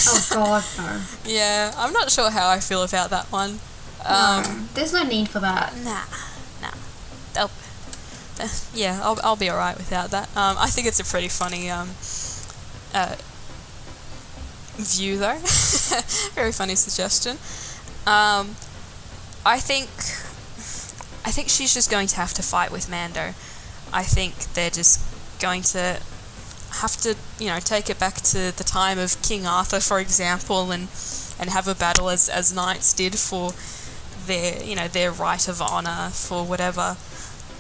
oh 0.07 0.27
god 0.31 0.63
no 0.77 1.01
Yeah, 1.25 1.73
I'm 1.77 1.93
not 1.93 2.11
sure 2.11 2.29
how 2.29 2.49
I 2.49 2.59
feel 2.59 2.83
about 2.83 3.09
that 3.09 3.31
one. 3.31 3.59
Um, 4.05 4.43
no, 4.43 4.65
there's 4.73 4.93
no 4.93 5.03
need 5.03 5.29
for 5.29 5.39
that. 5.39 5.73
Nah, 5.83 6.03
nah. 6.61 6.73
Uh, 7.35 7.47
yeah, 8.73 8.99
I'll, 9.03 9.17
I'll 9.23 9.35
be 9.35 9.49
alright 9.49 9.77
without 9.77 10.11
that. 10.11 10.27
Um, 10.35 10.57
I 10.59 10.67
think 10.67 10.87
it's 10.87 10.99
a 10.99 11.05
pretty 11.05 11.27
funny 11.29 11.69
um, 11.69 11.89
uh, 12.93 13.15
view, 14.77 15.17
though. 15.17 15.37
Very 16.33 16.51
funny 16.51 16.75
suggestion. 16.75 17.37
Um, 18.05 18.55
I 19.45 19.59
think, 19.59 19.89
I 21.25 21.31
think 21.31 21.49
she's 21.49 21.73
just 21.73 21.89
going 21.91 22.07
to 22.07 22.15
have 22.17 22.33
to 22.35 22.41
fight 22.41 22.71
with 22.71 22.89
Mando. 22.89 23.33
I 23.91 24.03
think 24.03 24.35
they're 24.53 24.69
just 24.69 24.99
going 25.39 25.61
to 25.61 25.99
have 26.79 26.97
to, 27.01 27.15
you 27.39 27.47
know, 27.47 27.59
take 27.59 27.89
it 27.89 27.99
back 27.99 28.15
to 28.15 28.55
the 28.55 28.63
time 28.63 28.97
of 28.97 29.21
King 29.21 29.45
Arthur, 29.45 29.79
for 29.79 29.99
example, 29.99 30.71
and 30.71 30.87
and 31.39 31.49
have 31.49 31.67
a 31.67 31.75
battle 31.75 32.09
as 32.09 32.29
as 32.29 32.53
knights 32.53 32.93
did 32.93 33.17
for 33.17 33.51
their, 34.25 34.61
you 34.63 34.75
know, 34.75 34.87
their 34.87 35.11
right 35.11 35.47
of 35.47 35.61
honor 35.61 36.09
for 36.11 36.43
whatever. 36.43 36.97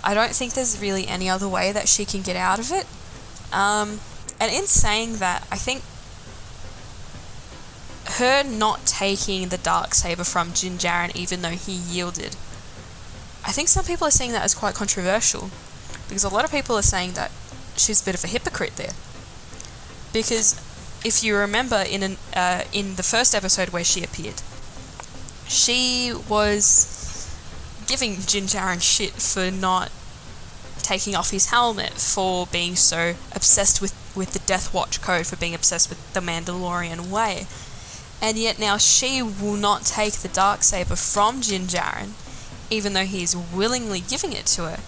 I 0.03 0.13
don't 0.13 0.31
think 0.31 0.53
there's 0.53 0.81
really 0.81 1.07
any 1.07 1.29
other 1.29 1.47
way 1.47 1.71
that 1.71 1.87
she 1.87 2.05
can 2.05 2.21
get 2.21 2.35
out 2.35 2.59
of 2.59 2.71
it. 2.71 2.87
Um, 3.53 3.99
and 4.39 4.51
in 4.51 4.65
saying 4.65 5.17
that, 5.17 5.47
I 5.51 5.57
think 5.57 5.83
her 8.05 8.43
not 8.43 8.85
taking 8.85 9.49
the 9.49 9.57
dark 9.57 9.93
saber 9.93 10.23
from 10.23 10.51
Din 10.51 10.77
Djarin, 10.77 11.15
even 11.15 11.41
though 11.41 11.49
he 11.49 11.73
yielded, 11.73 12.35
I 13.45 13.51
think 13.51 13.67
some 13.67 13.85
people 13.85 14.07
are 14.07 14.11
seeing 14.11 14.31
that 14.31 14.43
as 14.43 14.53
quite 14.53 14.75
controversial, 14.75 15.49
because 16.07 16.23
a 16.23 16.29
lot 16.29 16.45
of 16.45 16.51
people 16.51 16.75
are 16.77 16.81
saying 16.81 17.13
that 17.13 17.31
she's 17.75 18.01
a 18.01 18.05
bit 18.05 18.15
of 18.15 18.23
a 18.23 18.27
hypocrite 18.27 18.75
there. 18.75 18.93
Because 20.13 20.53
if 21.03 21.23
you 21.23 21.35
remember 21.35 21.83
in 21.89 22.03
an 22.03 22.17
uh, 22.35 22.63
in 22.71 22.95
the 22.95 23.03
first 23.03 23.33
episode 23.35 23.69
where 23.69 23.83
she 23.83 24.03
appeared, 24.03 24.41
she 25.47 26.13
was 26.29 27.29
giving 27.87 28.15
Din 28.15 28.45
Djarin 28.45 28.81
shit 28.81 29.13
for 29.13 29.51
not 29.51 29.91
taking 30.81 31.15
off 31.15 31.31
his 31.31 31.47
helmet, 31.47 31.93
for 31.93 32.45
being 32.47 32.75
so 32.75 33.15
obsessed 33.33 33.81
with, 33.81 33.93
with 34.15 34.33
the 34.33 34.39
Death 34.39 34.73
Watch 34.73 35.01
code, 35.01 35.25
for 35.25 35.35
being 35.35 35.55
obsessed 35.55 35.89
with 35.89 36.13
the 36.13 36.19
Mandalorian 36.19 37.09
way. 37.09 37.47
And 38.23 38.37
yet 38.37 38.57
now 38.57 38.77
she 38.77 39.21
will 39.21 39.57
not 39.57 39.83
take 39.83 40.13
the 40.13 40.29
dark 40.29 40.63
saber 40.63 40.95
from 40.95 41.41
Din 41.41 41.63
Djarin, 41.67 42.11
even 42.69 42.93
though 42.93 43.03
he 43.03 43.21
is 43.21 43.35
willingly 43.35 43.99
giving 43.99 44.31
it 44.31 44.45
to 44.55 44.61
her, 44.63 44.79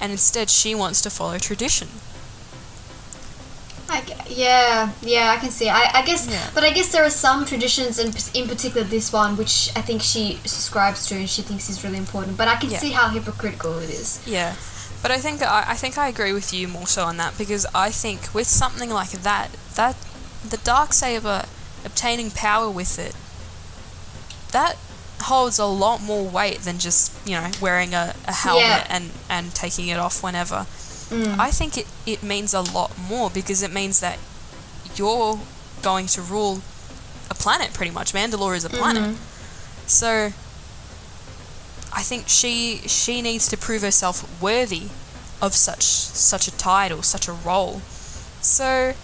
and 0.00 0.12
instead 0.12 0.48
she 0.50 0.72
wants 0.72 1.00
to 1.02 1.10
follow 1.10 1.36
tradition. 1.38 1.88
I 3.88 4.02
yeah, 4.28 4.90
yeah, 5.02 5.34
I 5.36 5.36
can 5.42 5.50
see. 5.50 5.68
I, 5.68 5.90
I 5.94 6.02
guess, 6.06 6.28
Yeah. 6.28 6.50
but 6.54 6.62
I 6.62 6.70
guess 6.72 6.92
there 6.92 7.04
are 7.04 7.10
some 7.10 7.44
traditions, 7.44 7.98
and 7.98 8.14
in 8.34 8.46
particular 8.46 8.86
this 8.86 9.12
one, 9.12 9.36
which 9.36 9.70
I 9.74 9.80
think 9.80 10.00
she 10.02 10.38
subscribes 10.44 11.06
to 11.08 11.16
and 11.16 11.28
she 11.28 11.42
thinks 11.42 11.68
is 11.68 11.82
really 11.82 11.98
important. 11.98 12.36
But 12.36 12.46
I 12.46 12.54
can 12.56 12.70
Yeah. 12.70 12.78
see 12.78 12.90
how 12.92 13.08
hypocritical 13.08 13.78
it 13.78 13.90
is. 13.90 14.20
Yeah, 14.26 14.54
but 15.02 15.10
I 15.10 15.18
think 15.18 15.42
I, 15.42 15.64
I 15.68 15.74
think 15.74 15.98
I 15.98 16.06
agree 16.08 16.32
with 16.32 16.52
you 16.52 16.68
more 16.68 16.86
so 16.86 17.02
on 17.04 17.16
that 17.16 17.36
because 17.36 17.66
I 17.74 17.90
think 17.90 18.32
with 18.32 18.46
something 18.46 18.90
like 18.90 19.10
that, 19.22 19.48
that 19.74 19.96
the 20.48 20.58
dark 20.58 20.92
saber 20.92 21.44
obtaining 21.86 22.30
power 22.30 22.68
with 22.68 22.98
it, 22.98 23.14
that 24.52 24.76
holds 25.22 25.58
a 25.58 25.64
lot 25.64 26.02
more 26.02 26.24
weight 26.28 26.60
than 26.60 26.78
just 26.78 27.10
you 27.26 27.34
know 27.34 27.50
wearing 27.60 27.94
a, 27.94 28.14
a 28.28 28.32
helmet 28.32 28.62
Yeah. 28.66 28.86
and 28.90 29.10
and 29.30 29.54
taking 29.54 29.88
it 29.88 29.98
off 29.98 30.22
whenever. 30.22 30.66
Mm. 31.10 31.38
I 31.38 31.50
think 31.50 31.78
it 31.78 31.86
it 32.04 32.22
means 32.22 32.52
a 32.52 32.60
lot 32.60 32.90
more 32.98 33.30
because 33.30 33.62
it 33.62 33.72
means 33.72 34.00
that 34.00 34.18
you're 34.96 35.38
going 35.82 36.06
to 36.08 36.20
rule 36.22 36.60
a 37.30 37.34
planet 37.34 37.72
pretty 37.72 37.92
much. 37.92 38.12
Mandalore 38.12 38.56
is 38.56 38.64
a 38.64 38.70
planet. 38.70 39.02
Mhm. 39.02 39.16
So 39.86 40.32
I 41.92 42.02
think 42.02 42.24
she 42.28 42.82
she 42.86 43.22
needs 43.22 43.48
to 43.48 43.56
prove 43.56 43.82
herself 43.82 44.24
worthy 44.42 44.88
of 45.40 45.54
such 45.54 45.82
such 45.82 46.48
a 46.48 46.50
title, 46.56 47.02
such 47.02 47.28
a 47.28 47.32
role. 47.32 47.80
So 48.40 48.94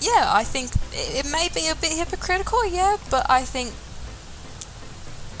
yeah, 0.00 0.26
I 0.28 0.44
think 0.44 0.70
it, 0.92 1.26
it 1.26 1.30
may 1.30 1.48
be 1.54 1.68
a 1.68 1.74
bit 1.74 1.92
hypocritical, 1.92 2.66
yeah, 2.66 2.96
but 3.10 3.28
I 3.28 3.42
think 3.42 3.70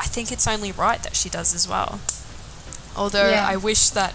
I 0.00 0.06
think 0.06 0.30
it's 0.30 0.46
only 0.46 0.72
right 0.72 1.02
that 1.02 1.16
she 1.16 1.28
does 1.28 1.54
as 1.54 1.68
well. 1.68 2.00
Although 2.96 3.30
Yeah. 3.30 3.46
I 3.46 3.56
wish 3.56 3.90
that 3.90 4.14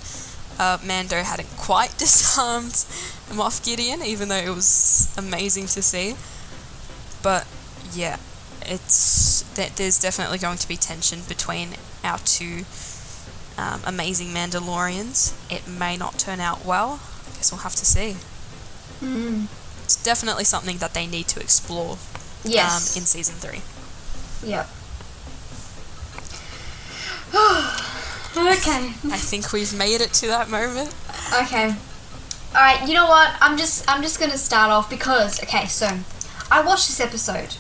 uh, 0.60 0.78
Mando 0.86 1.24
hadn't 1.24 1.50
quite 1.58 1.98
disarmed 1.98 2.86
Moff 3.30 3.64
Gideon, 3.66 4.02
even 4.04 4.30
though 4.30 4.36
it 4.36 4.50
was 4.54 5.14
amazing 5.18 5.68
to 5.68 5.82
see. 5.82 6.16
But 7.22 7.48
yeah, 7.94 8.18
it's 8.62 9.42
that 9.56 9.76
there's 9.78 10.00
definitely 10.00 10.38
going 10.38 10.58
to 10.58 10.68
be 10.68 10.78
tension 10.78 11.22
between 11.28 11.76
our 12.04 12.20
two 12.20 12.66
um, 13.58 13.82
amazing 13.86 14.28
Mandalorians. 14.30 15.34
It 15.52 15.68
may 15.68 15.98
not 15.98 16.18
turn 16.20 16.40
out 16.40 16.66
well. 16.66 17.00
I 17.28 17.36
guess 17.36 17.52
we'll 17.52 17.62
have 17.62 17.76
to 17.76 17.86
see. 17.86 18.16
Mm. 19.02 19.48
It's 19.84 20.02
definitely 20.02 20.46
something 20.46 20.78
that 20.78 20.94
they 20.94 21.08
need 21.08 21.28
to 21.30 21.40
explore 21.42 21.98
Yes. 22.46 22.96
um, 22.96 23.02
in 23.02 23.06
season 23.06 23.36
three. 23.36 23.62
Yep. 24.50 24.68
okay. 28.38 28.94
I 29.12 29.18
think 29.18 29.52
we've 29.52 29.74
made 29.78 30.02
it 30.02 30.14
to 30.14 30.28
that 30.28 30.50
moment. 30.50 30.94
Okay. 31.42 31.68
All 32.56 32.62
right. 32.62 32.88
You 32.88 32.94
know 32.94 33.08
what? 33.08 33.34
I'm 33.42 33.58
just 33.58 33.90
I'm 33.90 34.02
just 34.02 34.20
gonna 34.20 34.38
start 34.38 34.72
off 34.72 34.90
because 34.90 35.42
okay. 35.44 35.66
So, 35.68 35.88
I 36.52 36.62
watched 36.62 36.88
this 36.88 37.00
episode, 37.00 37.56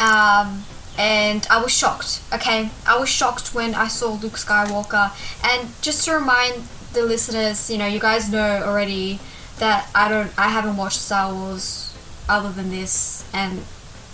um, 0.00 0.64
and 0.98 1.46
I 1.50 1.60
was 1.62 1.72
shocked. 1.72 2.20
Okay, 2.32 2.70
I 2.86 2.98
was 2.98 3.08
shocked 3.08 3.54
when 3.54 3.74
I 3.74 3.88
saw 3.88 4.12
Luke 4.12 4.34
Skywalker. 4.34 5.10
And 5.44 5.70
just 5.80 6.04
to 6.04 6.14
remind 6.14 6.64
the 6.92 7.02
listeners, 7.02 7.70
you 7.70 7.78
know, 7.78 7.86
you 7.86 7.98
guys 8.00 8.30
know 8.30 8.62
already 8.64 9.18
that 9.58 9.88
I 9.94 10.08
don't 10.08 10.30
I 10.38 10.48
haven't 10.48 10.76
watched 10.76 10.98
Star 11.00 11.32
Wars 11.32 11.94
other 12.28 12.50
than 12.50 12.70
this, 12.70 13.24
and 13.32 13.62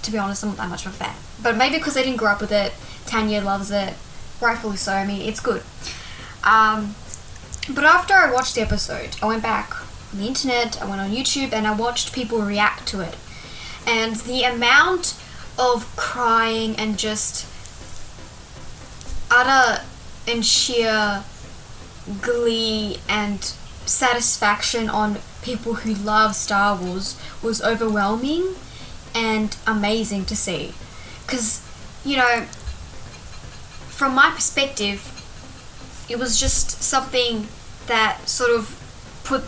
to 0.03 0.11
be 0.11 0.19
honest, 0.19 0.43
I'm 0.43 0.51
not 0.51 0.59
that 0.59 0.69
much 0.71 0.87
of 0.87 0.93
a 0.93 0.97
fan. 0.97 1.15
But 1.43 1.57
maybe 1.57 1.77
because 1.79 1.97
I 1.97 2.03
didn't 2.03 2.19
grow 2.19 2.31
up 2.31 2.41
with 2.41 2.53
it, 2.53 2.73
Tanya 3.07 3.41
loves 3.41 3.71
it, 3.71 3.95
rightfully 4.41 4.77
so. 4.77 4.93
I 4.93 5.07
mean, 5.07 5.23
it's 5.23 5.41
good. 5.41 5.63
Um, 6.45 6.95
but 7.73 7.85
after 7.85 8.15
I 8.15 8.33
watched 8.33 8.55
the 8.55 8.61
episode, 8.61 9.17
I 9.23 9.27
went 9.27 9.43
back 9.43 9.75
on 10.13 10.21
the 10.21 10.27
internet, 10.27 10.81
I 10.83 10.87
went 10.89 11.01
on 11.01 11.11
YouTube, 11.11 11.53
and 11.53 11.67
I 11.67 11.73
watched 11.75 12.13
people 12.13 12.41
react 12.43 12.87
to 12.89 13.01
it. 13.01 13.17
and 13.87 14.17
the 14.17 14.45
amount 14.45 15.15
of 15.59 15.85
crying 15.97 16.77
and 16.77 16.99
just 16.99 17.47
utter 19.31 19.83
and 20.29 20.45
sheer 20.45 21.25
glee 22.21 22.99
and 23.09 23.43
satisfaction 23.87 24.89
on 24.89 25.19
people 25.43 25.75
who 25.75 25.95
love 25.95 26.35
Star 26.35 26.77
Wars 26.77 27.21
was 27.43 27.63
overwhelming 27.63 28.55
and 29.15 29.57
amazing 29.67 30.25
to 30.27 30.37
see. 30.37 30.73
Because, 31.27 31.61
you 32.05 32.17
know, 32.17 32.47
from 33.89 34.15
my 34.15 34.31
perspective, 34.31 35.09
it 36.09 36.19
was 36.19 36.39
just 36.39 36.83
something 36.83 37.49
that 37.87 38.29
sort 38.29 38.51
of 38.51 38.79
put 39.25 39.45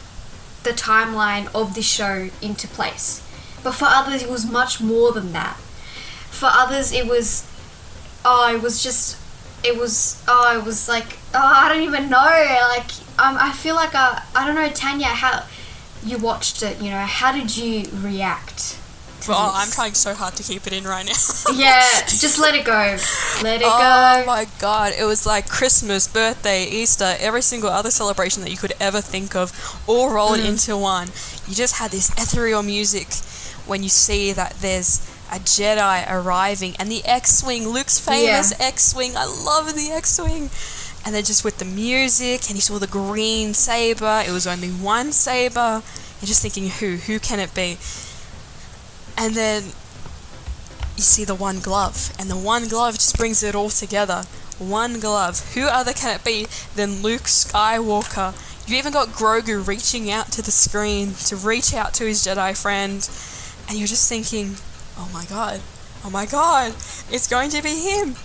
the 0.65 0.71
timeline 0.71 1.53
of 1.55 1.75
the 1.75 1.83
show 1.83 2.31
into 2.43 2.67
place. 2.69 3.21
But 3.63 3.73
for 3.73 3.87
others, 3.87 4.23
it 4.23 4.31
was 4.31 4.51
much 4.51 4.81
more 4.81 5.13
than 5.13 5.33
that. 5.33 5.57
For 6.31 6.49
others, 6.51 6.93
it 6.93 7.07
was, 7.07 7.47
oh, 8.25 8.55
it 8.55 8.63
was 8.63 8.83
just, 8.83 9.17
it 9.65 9.77
was, 9.77 10.23
oh, 10.29 10.59
it 10.59 10.65
was 10.65 10.89
like, 10.89 11.19
oh, 11.33 11.41
I 11.43 11.69
don't 11.69 11.83
even 11.83 12.11
know. 12.11 12.19
Like, 12.69 12.91
um, 13.19 13.37
I 13.39 13.53
feel 13.53 13.75
like, 13.75 13.95
uh, 13.95 14.21
I 14.35 14.47
don't 14.47 14.55
know, 14.55 14.69
Tanya, 14.69 15.07
how 15.07 15.45
you 16.05 16.19
watched 16.19 16.63
it, 16.63 16.81
you 16.81 16.91
know, 16.91 16.99
how 16.99 17.33
did 17.33 17.57
you 17.57 17.85
react? 17.95 18.79
to 19.23 19.31
Well, 19.31 19.53
this? 19.53 19.57
I'm 19.67 19.71
trying 19.73 19.95
so 19.95 20.13
hard 20.15 20.35
to 20.37 20.43
keep 20.43 20.67
it 20.67 20.73
in 20.75 20.85
right 20.85 21.07
now. 21.07 21.13
Yeah, 21.55 21.81
just 22.07 22.39
let 22.39 22.55
it 22.55 22.65
go. 22.65 22.97
Let 23.43 23.61
it 23.63 23.67
Oh 23.67 23.79
go. 23.79 24.23
Oh 24.23 24.27
my 24.27 24.47
god, 24.61 24.93
it 24.99 25.05
was 25.05 25.25
like 25.27 25.49
Christmas, 25.49 26.07
birthday, 26.09 26.65
Easter, 26.65 27.15
every 27.19 27.41
single 27.43 27.71
other 27.71 27.91
celebration 27.91 28.43
that 28.43 28.51
you 28.51 28.57
could 28.59 28.75
ever 28.81 29.01
think 29.01 29.35
of, 29.35 29.53
all 29.87 30.11
rolled 30.11 30.41
Mm. 30.41 30.49
into 30.51 30.77
one. 30.77 31.09
You 31.49 31.55
just 31.55 31.77
had 31.77 31.91
this 31.91 32.11
ethereal 32.11 32.63
music 32.63 33.09
when 33.67 33.83
you 33.83 33.89
see 33.89 34.33
that 34.33 34.55
there's 34.61 35.01
a 35.33 35.39
Jedi 35.39 36.05
arriving 36.11 36.77
and 36.79 36.91
the 36.93 37.03
X 37.07 37.43
Wing, 37.43 37.69
Luke's 37.69 37.99
famous 37.99 38.53
Yeah. 38.59 38.67
X 38.67 38.95
Wing. 38.95 39.17
I 39.17 39.25
love 39.25 39.75
the 39.75 39.91
X 39.91 40.21
Wing. 40.21 40.51
And 41.05 41.15
then 41.15 41.25
just 41.25 41.45
with 41.45 41.59
the 41.59 41.65
music, 41.65 42.49
and 42.49 42.55
you 42.55 42.63
saw 42.63 42.79
the 42.79 42.87
green 42.87 43.53
saber, 43.53 44.23
it 44.27 44.33
was 44.33 44.47
only 44.47 44.69
one 44.71 45.13
saber. 45.13 45.83
You're 46.21 46.27
just 46.27 46.41
thinking, 46.41 46.71
who? 46.71 46.97
Who 46.97 47.19
can 47.19 47.41
it 47.41 47.55
be? 47.55 47.77
And 49.19 49.35
then 49.35 49.65
you 50.97 51.03
see 51.03 51.25
the 51.25 51.35
one 51.35 51.61
glove, 51.61 52.13
and 52.19 52.31
the 52.31 52.37
one 52.37 52.69
glove 52.69 52.95
just 52.95 53.19
brings 53.19 53.43
it 53.43 53.55
all 53.55 53.69
together. 53.69 54.25
One 54.59 55.01
glove. 55.01 55.55
Who 55.55 55.67
other 55.67 55.93
can 55.93 56.15
it 56.15 56.25
be 56.25 56.47
than 56.75 57.03
Luke 57.03 57.23
Skywalker? 57.23 58.33
You 58.67 58.79
even 58.79 58.93
got 58.93 59.09
Grogu 59.09 59.67
reaching 59.67 60.11
out 60.11 60.33
to 60.33 60.43
the 60.43 60.51
screen 60.51 61.15
to 61.27 61.37
reach 61.37 61.75
out 61.75 61.93
to 61.95 62.05
his 62.05 62.25
Jedi 62.25 62.57
friend, 62.57 63.07
and 63.69 63.77
you're 63.77 63.89
just 63.89 64.09
thinking, 64.09 64.55
oh 64.97 65.11
my 65.13 65.27
god, 65.27 65.61
oh 66.05 66.11
my 66.11 66.25
god, 66.25 66.73
it's 67.11 67.29
going 67.29 67.51
to 67.51 67.63
be 67.63 67.75
him. 67.75 68.17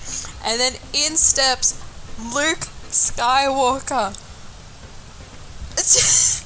And 0.45 0.59
then 0.61 0.73
in 0.93 1.17
steps 1.17 1.83
Luke 2.33 2.67
Skywalker. 2.89 4.15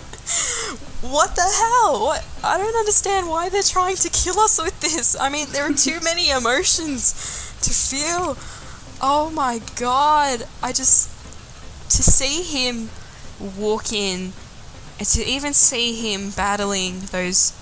What 1.03 1.35
the 1.35 1.41
hell? 1.41 1.99
What? 2.05 2.25
I 2.45 2.57
don't 2.57 2.75
understand 2.77 3.27
why 3.27 3.49
they're 3.49 3.61
trying 3.61 3.97
to 3.97 4.09
kill 4.09 4.39
us 4.39 4.57
with 4.57 4.79
this. 4.79 5.17
I 5.19 5.27
mean, 5.27 5.47
there 5.51 5.69
are 5.69 5.73
too 5.73 5.99
many 5.99 6.29
emotions 6.29 7.11
to 7.61 7.71
feel. 7.71 8.37
Oh 9.01 9.29
my 9.29 9.59
god. 9.75 10.47
I 10.61 10.71
just. 10.71 11.09
To 11.89 12.01
see 12.01 12.41
him 12.41 12.89
walk 13.39 13.91
in 13.91 14.31
and 14.97 15.07
to 15.09 15.23
even 15.25 15.53
see 15.53 15.93
him 15.93 16.31
battling 16.31 17.01
those 17.11 17.53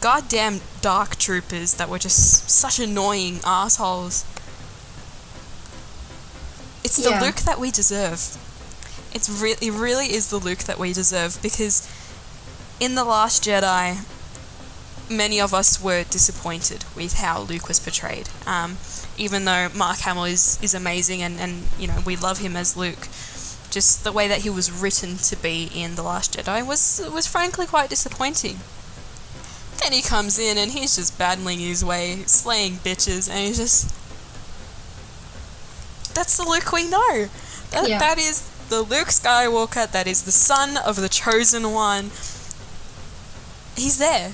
goddamn 0.00 0.60
dark 0.82 1.16
troopers 1.16 1.74
that 1.74 1.88
were 1.88 1.98
just 1.98 2.50
such 2.50 2.78
annoying 2.78 3.40
assholes. 3.44 4.24
It's 6.96 7.04
the 7.04 7.10
Yeah. 7.10 7.20
Luke 7.20 7.36
that 7.44 7.60
we 7.60 7.70
deserve. 7.70 8.38
It's 9.12 9.28
re- 9.28 9.56
it 9.60 9.72
really 9.72 10.14
is 10.14 10.28
the 10.28 10.38
Luke 10.38 10.60
that 10.60 10.78
we 10.78 10.94
deserve 10.94 11.38
because 11.42 11.86
in 12.80 12.94
The 12.94 13.04
Last 13.04 13.44
Jedi, 13.44 13.98
many 15.10 15.38
of 15.38 15.52
us 15.52 15.78
were 15.78 16.04
disappointed 16.04 16.86
with 16.94 17.18
how 17.18 17.40
Luke 17.40 17.68
was 17.68 17.78
portrayed. 17.78 18.30
Um, 18.46 18.78
even 19.18 19.44
though 19.44 19.68
Mark 19.74 19.98
Hamill 19.98 20.24
is, 20.24 20.58
is 20.62 20.72
amazing 20.72 21.20
and, 21.20 21.38
and, 21.38 21.64
you 21.78 21.86
know, 21.86 22.00
we 22.06 22.16
love 22.16 22.38
him 22.38 22.56
as 22.56 22.78
Luke, 22.78 23.08
just 23.70 24.02
the 24.02 24.12
way 24.12 24.26
that 24.28 24.40
he 24.40 24.48
was 24.48 24.70
written 24.70 25.18
to 25.18 25.36
be 25.36 25.70
in 25.74 25.96
The 25.96 26.02
Last 26.02 26.34
Jedi 26.34 26.66
was, 26.66 27.02
was 27.12 27.26
frankly 27.26 27.66
quite 27.66 27.90
disappointing. 27.90 28.60
Then 29.82 29.92
he 29.92 30.00
comes 30.00 30.38
in 30.38 30.56
and 30.56 30.72
he's 30.72 30.96
just 30.96 31.18
battling 31.18 31.58
his 31.58 31.84
way, 31.84 32.22
slaying 32.24 32.76
bitches, 32.76 33.28
and 33.28 33.38
he's 33.46 33.58
just. 33.58 33.94
That's 36.16 36.36
the 36.38 36.44
Luke 36.48 36.72
we 36.72 36.88
know. 36.88 37.28
That, 37.70 37.88
Yeah. 37.88 37.98
that 37.98 38.18
is 38.18 38.40
the 38.70 38.80
Luke 38.82 39.08
Skywalker, 39.08 39.90
that 39.92 40.06
is 40.06 40.22
the 40.22 40.32
son 40.32 40.76
of 40.78 40.96
the 40.96 41.08
Chosen 41.08 41.72
One. 41.72 42.04
He's 43.76 43.98
there. 43.98 44.32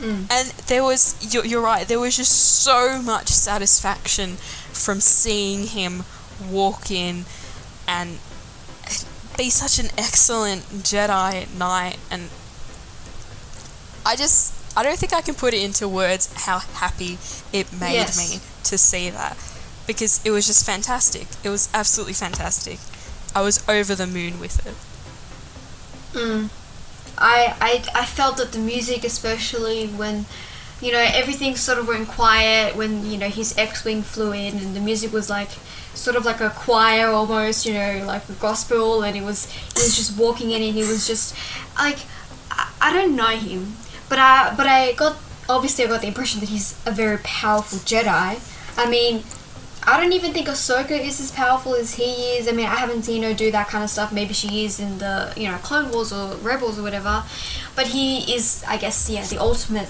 Mm. 0.00 0.26
And 0.30 0.48
there 0.66 0.82
was, 0.82 1.14
you're, 1.32 1.44
you're 1.44 1.60
right, 1.60 1.86
there 1.86 2.00
was 2.00 2.16
just 2.16 2.32
so 2.62 3.00
much 3.02 3.28
satisfaction 3.28 4.36
from 4.72 5.00
seeing 5.00 5.66
him 5.68 6.04
walk 6.50 6.90
in 6.90 7.24
and 7.86 8.18
be 9.36 9.50
such 9.50 9.78
an 9.78 9.90
excellent 9.98 10.62
Jedi 10.82 11.46
Knight. 11.56 11.98
And 12.10 12.30
I 14.04 14.16
just, 14.16 14.54
I 14.76 14.82
don't 14.82 14.98
think 14.98 15.12
I 15.12 15.20
can 15.20 15.34
put 15.34 15.52
it 15.54 15.62
into 15.62 15.86
words 15.86 16.32
how 16.46 16.58
happy 16.60 17.18
it 17.52 17.70
made 17.78 17.92
Yes. 17.94 18.16
me 18.18 18.40
to 18.64 18.78
see 18.78 19.10
that. 19.10 19.36
Because 19.86 20.20
it 20.24 20.30
was 20.30 20.46
just 20.46 20.64
fantastic. 20.64 21.26
It 21.42 21.48
was 21.48 21.68
absolutely 21.74 22.14
fantastic. 22.14 22.78
I 23.34 23.40
was 23.42 23.66
over 23.68 23.94
the 23.94 24.06
moon 24.06 24.38
with 24.38 24.64
it. 24.66 24.76
Mm. 26.16 26.50
I, 27.18 27.54
I 27.60 28.02
I 28.02 28.04
felt 28.04 28.36
that 28.36 28.52
the 28.52 28.58
music, 28.58 29.04
especially 29.04 29.86
when, 29.86 30.26
you 30.80 30.92
know, 30.92 31.04
everything 31.14 31.56
sort 31.56 31.78
of 31.78 31.88
went 31.88 32.08
quiet 32.08 32.76
when 32.76 33.04
you 33.06 33.18
know 33.18 33.28
his 33.28 33.56
X-wing 33.56 34.02
flew 34.02 34.32
in, 34.32 34.58
and 34.58 34.76
the 34.76 34.80
music 34.80 35.12
was 35.12 35.28
like, 35.30 35.50
sort 35.94 36.16
of 36.16 36.24
like 36.24 36.40
a 36.40 36.50
choir 36.50 37.08
almost, 37.08 37.66
you 37.66 37.74
know, 37.74 38.04
like 38.06 38.28
a 38.28 38.32
gospel, 38.34 39.02
and 39.02 39.16
it 39.16 39.22
was 39.22 39.50
he 39.50 39.82
was 39.82 39.96
just 39.96 40.18
walking 40.18 40.50
in, 40.50 40.62
and 40.62 40.74
he 40.74 40.80
was 40.80 41.06
just 41.06 41.34
like, 41.76 41.98
I, 42.50 42.70
I 42.80 42.92
don't 42.92 43.14
know 43.16 43.28
him, 43.28 43.76
but 44.08 44.18
I 44.18 44.54
but 44.56 44.66
I 44.66 44.92
got 44.92 45.16
obviously 45.48 45.84
I 45.84 45.88
got 45.88 46.00
the 46.00 46.08
impression 46.08 46.40
that 46.40 46.48
he's 46.48 46.74
a 46.86 46.90
very 46.90 47.18
powerful 47.18 47.78
Jedi. 47.80 48.40
I 48.76 48.90
mean, 48.90 49.22
I 49.84 50.00
don't 50.00 50.12
even 50.12 50.32
think 50.32 50.46
Ahsoka 50.46 50.92
is 50.92 51.20
as 51.20 51.32
powerful 51.32 51.74
as 51.74 51.94
he 51.94 52.36
is. 52.36 52.46
I 52.46 52.52
mean, 52.52 52.66
I 52.66 52.76
haven't 52.76 53.02
seen 53.02 53.22
her 53.24 53.34
do 53.34 53.50
that 53.50 53.66
kind 53.68 53.82
of 53.82 53.90
stuff. 53.90 54.12
Maybe 54.12 54.32
she 54.32 54.64
is 54.64 54.78
in 54.78 54.98
the, 54.98 55.32
you 55.36 55.48
know, 55.48 55.56
Clone 55.58 55.90
Wars 55.90 56.12
or 56.12 56.36
Rebels 56.36 56.78
or 56.78 56.82
whatever. 56.82 57.24
But 57.74 57.88
he 57.88 58.32
is, 58.32 58.64
I 58.68 58.76
guess, 58.76 59.10
yeah, 59.10 59.24
the 59.24 59.38
ultimate 59.38 59.88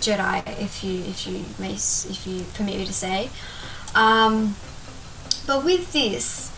Jedi, 0.00 0.42
if 0.60 0.82
you, 0.82 1.00
if 1.04 1.26
you 1.26 1.44
may, 1.60 1.74
if 1.74 2.26
you 2.26 2.44
permit 2.54 2.76
me 2.76 2.86
to 2.86 2.92
say. 2.92 3.30
Um, 3.94 4.56
but 5.46 5.64
with 5.64 5.92
this, 5.92 6.50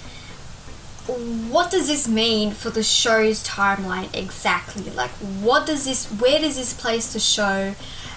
what 1.51 1.71
does 1.71 1.89
this 1.89 2.09
mean 2.09 2.53
for 2.53 2.71
the 2.71 2.83
show's 2.83 3.47
timeline 3.47 4.09
exactly? 4.15 4.91
Like, 4.91 5.11
what 5.43 5.67
does 5.67 5.85
this, 5.85 6.07
where 6.07 6.41
does 6.41 6.57
this 6.57 6.73
place 6.73 7.13
the 7.13 7.21
show, 7.21 7.75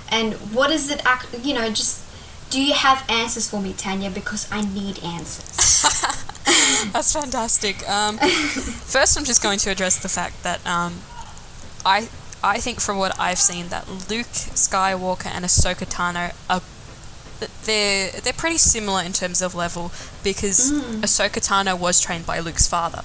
and 0.09 0.33
what 0.53 0.71
is 0.71 0.89
it 0.89 1.05
act, 1.05 1.27
you 1.43 1.53
know, 1.53 1.67
just, 1.69 2.05
do 2.49 2.61
you 2.61 2.73
have 2.73 3.03
answers 3.09 3.49
for 3.49 3.61
me, 3.61 3.73
Tanya? 3.73 4.09
Because 4.09 4.47
I 4.51 4.61
need 4.61 5.03
answers. 5.03 5.81
That's 6.93 7.13
fantastic. 7.13 7.87
Um, 7.89 8.17
first, 8.17 9.17
I'm 9.17 9.25
just 9.25 9.41
going 9.43 9.59
to 9.59 9.69
address 9.69 9.97
the 9.99 10.09
fact 10.09 10.43
that 10.43 10.65
um, 10.65 10.99
I 11.85 12.09
I 12.43 12.59
think 12.59 12.79
from 12.79 12.97
what 12.97 13.19
I've 13.19 13.37
seen 13.39 13.67
that 13.69 13.87
Luke 14.09 14.27
Skywalker 14.55 15.27
and 15.27 15.43
Ahsoka 15.45 15.85
Tano 15.85 16.33
are 16.49 16.61
they're 17.65 18.11
they're 18.21 18.33
pretty 18.33 18.57
similar 18.57 19.03
in 19.03 19.13
terms 19.13 19.41
of 19.41 19.53
level 19.55 19.91
because 20.23 20.71
Mm. 20.71 21.01
Ahsoka 21.01 21.39
Tano 21.45 21.77
was 21.77 22.01
trained 22.01 22.25
by 22.25 22.39
Luke's 22.39 22.67
father. 22.67 23.03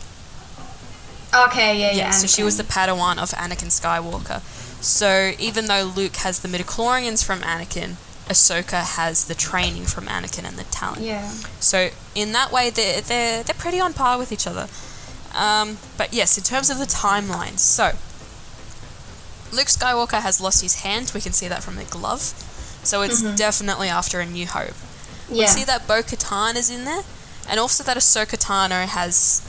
Okay, 1.35 1.79
yeah, 1.81 1.91
yeah. 1.91 1.97
Yeah, 1.97 2.11
so 2.13 2.27
she 2.29 2.43
was 2.45 2.57
the 2.57 2.63
Padawan 2.63 3.19
of 3.19 3.31
Anakin 3.31 3.69
Skywalker. 3.71 4.41
So 4.83 5.33
even 5.39 5.67
though 5.67 5.91
Luke 5.97 6.17
has 6.17 6.41
the 6.41 6.49
midi-chlorians 6.49 7.25
from 7.25 7.41
Anakin, 7.41 7.97
Ahsoka 8.29 8.83
has 8.83 9.27
the 9.27 9.35
training 9.35 9.85
from 9.85 10.07
Anakin 10.07 10.45
and 10.49 10.57
the 10.57 10.65
talent. 10.65 11.03
Yeah. 11.03 11.29
So 11.61 11.91
in 12.15 12.33
that 12.33 12.51
way, 12.53 12.71
they're 12.71 13.01
they're 13.01 13.43
they're 13.43 13.55
pretty 13.59 13.81
on 13.81 13.93
par 13.93 14.19
with 14.19 14.33
each 14.33 14.47
other. 14.47 14.69
Um, 15.35 15.79
but 15.99 16.13
yes, 16.13 16.39
in 16.39 16.45
terms 16.45 16.71
of 16.71 16.79
the 16.79 16.87
timeline, 16.87 17.59
so 17.59 17.93
Luke 19.55 19.67
Skywalker 19.69 20.21
has 20.21 20.41
lost 20.41 20.63
his 20.63 20.83
hand. 20.83 21.13
We 21.15 21.21
can 21.21 21.33
see 21.33 21.49
that 21.49 21.63
from 21.63 21.77
the 21.77 21.85
glove. 21.85 22.21
So 22.83 23.03
it's 23.03 23.23
Mhm. 23.23 23.37
definitely 23.37 23.89
after 23.89 24.21
A 24.21 24.27
New 24.27 24.47
Hope. 24.47 24.75
We 25.29 25.47
see 25.47 25.65
that 25.65 25.87
Bo 25.87 26.03
Katan 26.03 26.55
is 26.55 26.69
in 26.71 26.85
there, 26.85 27.03
and 27.49 27.59
also 27.59 27.83
that 27.85 27.97
Ahsoka 27.97 28.37
Tano 28.39 28.87
has 28.87 29.43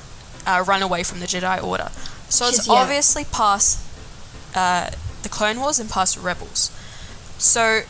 uh, 0.48 0.64
run 0.68 0.82
away 0.82 1.04
from 1.04 1.20
the 1.22 1.26
Jedi 1.28 1.62
Order. 1.64 1.90
So 2.30 2.48
it's 2.48 2.68
yeah. 2.68 2.74
obviously 2.74 3.26
past 3.26 3.80
uh, 4.54 4.90
the 5.24 5.30
Clone 5.30 5.60
Wars 5.60 5.80
and 5.80 5.90
past 5.90 6.18
Rebels. 6.18 6.72
So 7.38 7.82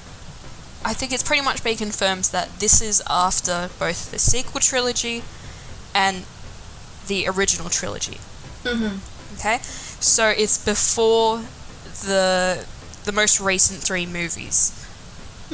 I 0.85 0.93
think 0.93 1.11
it's 1.11 1.23
pretty 1.23 1.41
much 1.41 1.63
been 1.63 1.77
confirmed 1.77 2.25
that 2.25 2.59
this 2.59 2.79
is 2.81 3.01
after 3.09 3.69
both 3.79 4.11
the 4.11 4.19
sequel 4.19 4.61
trilogy 4.61 5.23
and 5.93 6.25
the 7.07 7.27
original 7.27 7.69
trilogy. 7.69 8.19
Mhm. 8.63 8.99
Okay, 9.37 9.59
so 9.99 10.29
it's 10.29 10.57
before 10.57 11.41
the 12.03 12.65
the 13.03 13.11
most 13.11 13.39
recent 13.39 13.81
three 13.83 14.05
movies. 14.05 14.71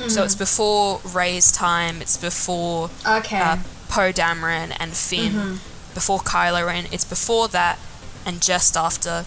So 0.07 0.23
it's 0.23 0.35
before 0.35 1.01
Rey's 1.03 1.51
time. 1.51 2.01
It's 2.01 2.15
before 2.15 2.89
Okay. 3.05 3.37
uh, 3.39 3.57
Poe 3.89 4.13
Dameron 4.13 4.73
and 4.79 4.95
Finn. 4.95 5.33
Mhm. 5.33 5.59
Before 5.93 6.19
Kylo 6.21 6.65
Ren. 6.65 6.87
It's 6.91 7.03
before 7.03 7.49
that, 7.49 7.77
and 8.25 8.41
just 8.41 8.77
after 8.77 9.25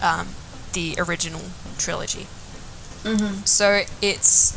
um, 0.00 0.28
the 0.72 0.94
original 0.98 1.42
trilogy. 1.78 2.26
Mhm. 3.04 3.46
So 3.46 3.84
it's 4.00 4.54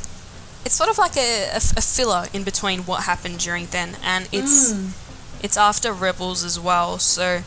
it's 0.65 0.75
sort 0.75 0.89
of 0.89 0.97
like 0.97 1.15
a, 1.15 1.45
a, 1.54 1.58
a 1.58 1.82
filler 1.82 2.25
in 2.34 2.43
between 2.43 2.80
what 2.82 3.04
happened 3.04 3.39
during 3.39 3.67
then, 3.67 3.95
and 4.04 4.28
it's 4.32 4.73
Mm. 4.73 4.91
it's 5.43 5.58
after 5.58 5.93
Rebels 5.93 6.43
as 6.43 6.60
well. 6.60 6.97
So 6.99 7.41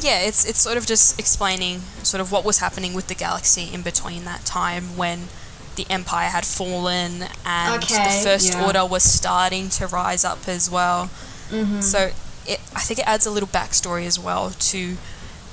yeah, 0.00 0.20
it's 0.20 0.44
it's 0.44 0.60
sort 0.60 0.76
of 0.76 0.86
just 0.86 1.18
explaining 1.18 1.80
sort 2.02 2.20
of 2.20 2.30
what 2.30 2.44
was 2.44 2.58
happening 2.58 2.94
with 2.94 3.08
the 3.08 3.14
galaxy 3.14 3.68
in 3.72 3.82
between 3.82 4.24
that 4.26 4.44
time 4.44 4.96
when 4.96 5.28
the 5.76 5.86
Empire 5.90 6.28
had 6.28 6.44
fallen 6.44 7.24
and 7.44 7.82
Okay, 7.82 7.94
the 8.04 8.24
First 8.24 8.52
yeah. 8.52 8.64
Order 8.66 8.84
was 8.84 9.02
starting 9.02 9.68
to 9.70 9.86
rise 9.86 10.24
up 10.24 10.46
as 10.48 10.68
well. 10.70 11.08
Mhm. 11.50 11.82
So 11.82 12.10
it, 12.46 12.60
I 12.74 12.80
think 12.80 12.98
it 13.00 13.06
adds 13.08 13.26
a 13.26 13.30
little 13.30 13.48
backstory 13.48 14.04
as 14.06 14.18
well 14.18 14.50
to 14.50 14.96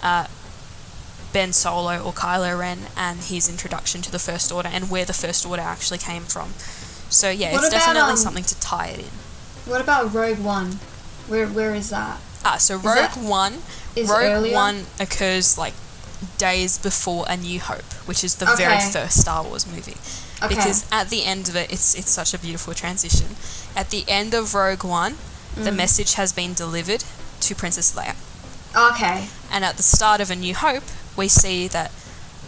uh, 0.04 0.26
Ben 1.36 1.52
Solo 1.52 2.02
or 2.02 2.14
Kylo 2.14 2.58
Ren 2.58 2.80
and 2.96 3.20
his 3.20 3.50
introduction 3.50 4.02
to 4.04 4.10
the 4.10 4.20
First 4.20 4.54
Order 4.54 4.70
and 4.72 4.90
where 4.90 5.04
the 5.04 5.12
First 5.14 5.46
Order 5.46 5.64
actually 5.64 5.98
came 5.98 6.24
from. 6.24 6.54
So 7.10 7.30
yeah, 7.30 7.52
What 7.52 7.60
it's 7.66 7.68
about, 7.74 7.80
definitely 7.80 8.12
um, 8.12 8.18
something 8.18 8.46
to 8.46 8.60
tie 8.62 8.88
it 8.88 9.00
in. 9.00 9.12
What 9.70 9.82
about 9.82 10.14
Rogue 10.14 10.40
One? 10.40 10.80
Where 11.28 11.46
where 11.48 11.76
is 11.76 11.90
that? 11.90 12.22
Ah, 12.46 12.56
so 12.58 12.76
Rogue 12.76 12.96
that- 13.12 13.18
One, 13.18 13.56
Is 13.98 14.08
Rogue 14.10 14.24
earlier? 14.24 14.54
One 14.54 14.86
occurs 14.98 15.58
like 15.58 15.74
days 16.38 16.78
before 16.78 17.26
A 17.28 17.36
New 17.36 17.60
Hope, 17.60 17.90
which 18.08 18.24
is 18.24 18.36
the 18.36 18.46
very 18.56 18.80
first 18.80 19.20
Star 19.20 19.44
Wars 19.44 19.68
movie. 19.68 19.98
Okay. 20.42 20.56
Because 20.56 20.86
at 20.90 21.10
the 21.10 21.26
end 21.26 21.50
of 21.50 21.56
it, 21.58 21.70
it's 21.70 21.96
it's 21.96 22.12
such 22.12 22.34
a 22.34 22.40
beautiful 22.40 22.74
transition. 22.74 23.36
At 23.76 23.90
the 23.90 24.06
end 24.08 24.34
of 24.34 24.54
Rogue 24.56 24.86
One, 24.86 25.16
the 25.56 25.72
Mm. 25.72 25.76
message 25.84 26.14
has 26.14 26.32
been 26.32 26.54
delivered 26.54 27.04
to 27.42 27.56
Princess 27.56 27.92
Leia. 27.98 28.16
Okay. 28.92 29.28
And 29.52 29.66
at 29.66 29.76
the 29.76 29.84
start 29.84 30.22
of 30.22 30.32
A 30.32 30.36
New 30.36 30.56
Hope, 30.56 30.84
we 31.16 31.28
see 31.28 31.68
that 31.70 31.92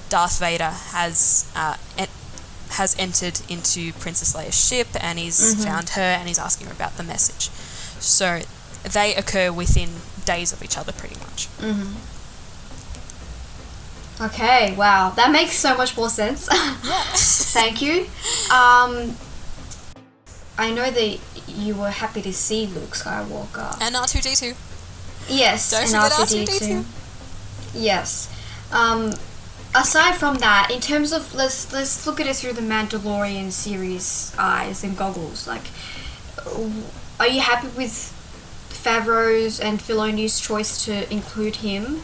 Darth 0.10 0.40
Vader 0.40 0.72
has 0.92 1.50
uh, 1.56 1.76
en- 1.98 2.08
has 2.72 2.96
entered 3.00 3.40
into 3.50 3.94
Princess 3.94 4.34
Leia's 4.36 4.56
ship 4.68 4.88
and 5.00 5.18
he's 5.20 5.40
Mhm. 5.56 5.64
found 5.64 5.90
her 5.92 6.02
and 6.02 6.28
he's 6.28 6.40
asking 6.40 6.68
her 6.68 6.74
about 6.74 6.98
the 6.98 7.04
message. 7.04 7.50
So 8.00 8.42
they 8.84 9.16
occur 9.16 9.52
within 9.52 9.90
days 10.26 10.52
of 10.54 10.62
each 10.64 10.78
other, 10.78 10.92
pretty 10.92 11.16
much. 11.16 11.48
Mhm. 11.60 11.94
Okay. 14.20 14.74
Wow, 14.76 15.12
that 15.12 15.32
makes 15.32 15.56
so 15.58 15.76
much 15.78 15.96
more 15.96 16.10
sense. 16.10 16.48
Yeah. 16.52 16.76
Thank 17.14 17.82
you. 17.82 18.02
Um, 18.52 19.16
I 20.58 20.72
know 20.72 20.90
that 20.90 21.20
you 21.48 21.76
were 21.76 21.92
happy 21.92 22.22
to 22.24 22.34
see 22.34 22.66
Luke 22.66 22.96
Skywalker. 22.96 23.78
and 23.80 23.96
R 23.96 24.08
two 24.08 24.20
D 24.22 24.36
two. 24.36 24.54
Yes, 25.30 25.70
Don't 25.72 25.84
and 25.84 25.94
R2D2. 25.94 26.46
R2D2. 26.48 26.84
Yes. 27.76 28.30
Um, 28.72 29.14
aside 29.74 30.16
from 30.16 30.36
that, 30.40 30.70
in 30.72 30.80
terms 30.82 31.12
of 31.12 31.34
let's 31.34 31.72
let's 31.72 32.06
look 32.06 32.20
at 32.20 32.28
it 32.28 32.36
through 32.36 32.54
the 32.54 32.62
Mandalorian 32.62 33.52
series 33.52 34.34
eyes 34.38 34.84
and 34.84 34.98
goggles. 34.98 35.48
Like, 35.48 35.64
are 37.20 37.28
you 37.28 37.42
happy 37.42 37.68
with 37.70 38.14
Favreau's 38.70 39.60
and 39.60 39.80
Filoni's 39.80 40.40
choice 40.40 40.84
to 40.86 41.12
include 41.12 41.58
him? 41.58 42.04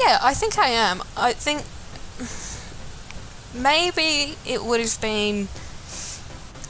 Yeah, 0.00 0.18
I 0.22 0.34
think 0.34 0.58
I 0.58 0.68
am. 0.68 1.02
I 1.16 1.32
think 1.32 1.62
maybe 3.54 4.36
it 4.44 4.62
would 4.64 4.80
have 4.80 5.00
been 5.00 5.48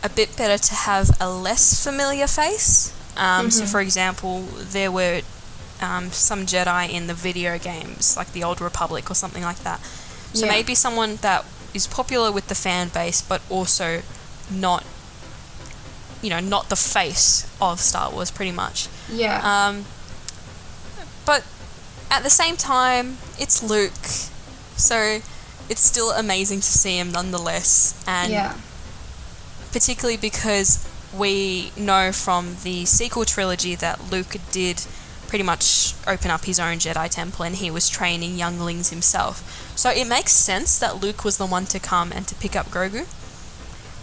a 0.02 0.08
bit 0.08 0.36
better 0.36 0.56
to 0.58 0.74
have 0.74 1.10
a 1.20 1.28
less 1.28 1.82
familiar 1.82 2.26
face. 2.28 2.92
Um, 3.16 3.50
So, 3.50 3.62
Mhm. 3.64 3.68
for 3.68 3.80
example, 3.80 4.42
there 4.72 4.92
were 4.92 5.22
um, 5.80 6.10
some 6.10 6.46
Jedi 6.46 6.90
in 6.90 7.06
the 7.06 7.14
video 7.14 7.58
games, 7.58 8.16
like 8.16 8.32
the 8.32 8.42
Old 8.44 8.60
Republic 8.60 9.10
or 9.10 9.14
something 9.14 9.42
like 9.42 9.60
that. 9.60 9.80
So 10.32 10.46
Yeah. 10.46 10.52
maybe 10.52 10.74
someone 10.74 11.16
that 11.16 11.44
is 11.74 11.86
popular 11.86 12.32
with 12.32 12.48
the 12.48 12.54
fan 12.54 12.88
base, 12.88 13.20
but 13.22 13.42
also 13.50 14.02
not, 14.50 14.84
you 16.22 16.30
know, 16.30 16.40
not 16.40 16.68
the 16.68 16.76
face 16.76 17.46
of 17.60 17.80
Star 17.80 18.10
Wars, 18.10 18.30
pretty 18.30 18.52
much. 18.52 18.88
Yeah. 19.10 19.40
Um, 19.42 19.84
but 21.24 21.44
at 22.10 22.22
the 22.22 22.30
same 22.30 22.56
time, 22.56 23.18
it's 23.38 23.62
Luke, 23.62 24.04
so 24.76 25.20
it's 25.68 25.80
still 25.80 26.12
amazing 26.12 26.60
to 26.60 26.66
see 26.70 26.98
him 26.98 27.10
nonetheless, 27.12 27.94
and 28.06 28.30
yeah. 28.32 28.54
particularly 29.72 30.16
because 30.16 30.88
we 31.16 31.72
know 31.76 32.12
from 32.12 32.56
the 32.62 32.84
sequel 32.84 33.24
trilogy 33.24 33.74
that 33.74 34.10
Luke 34.10 34.36
did 34.52 34.82
pretty 35.26 35.44
much 35.44 35.94
open 36.06 36.30
up 36.30 36.44
his 36.44 36.58
own 36.58 36.78
Jedi 36.78 37.08
temple 37.10 37.44
and 37.44 37.56
he 37.56 37.70
was 37.70 37.88
training 37.88 38.36
younglings 38.38 38.90
himself. 38.90 39.42
So 39.76 39.90
it 39.90 40.06
makes 40.06 40.32
sense 40.32 40.78
that 40.78 41.00
Luke 41.02 41.24
was 41.24 41.36
the 41.36 41.46
one 41.46 41.66
to 41.66 41.78
come 41.78 42.12
and 42.12 42.26
to 42.28 42.34
pick 42.36 42.56
up 42.56 42.66
Grogu. 42.70 43.06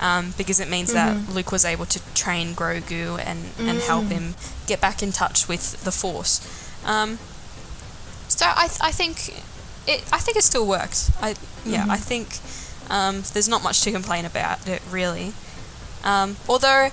Um, 0.01 0.33
because 0.37 0.59
it 0.59 0.69
means 0.69 0.89
Mhm. 0.89 0.93
that 0.95 1.33
Luke 1.33 1.51
was 1.51 1.63
able 1.63 1.85
to 1.85 1.99
train 2.13 2.55
Grogu 2.55 3.19
and, 3.23 3.51
and 3.59 3.79
help 3.81 4.05
Mm. 4.05 4.11
him 4.11 4.35
get 4.67 4.81
back 4.81 5.01
in 5.01 5.11
touch 5.13 5.47
with 5.47 5.81
the 5.83 5.91
Force. 5.91 6.41
Um, 6.83 7.19
so 8.27 8.45
I, 8.45 8.69
I 8.81 8.91
think 8.91 9.43
it 9.87 10.03
I 10.11 10.17
think 10.19 10.35
it 10.37 10.43
still 10.43 10.65
worked. 10.65 11.09
I 11.21 11.35
yeah 11.65 11.85
Mhm. 11.85 11.89
I 11.91 11.97
think 11.97 12.39
um, 12.89 13.23
there's 13.33 13.47
not 13.47 13.63
much 13.63 13.81
to 13.81 13.91
complain 13.91 14.25
about 14.25 14.67
it 14.67 14.81
really. 14.91 15.33
Um, 16.03 16.35
although 16.49 16.89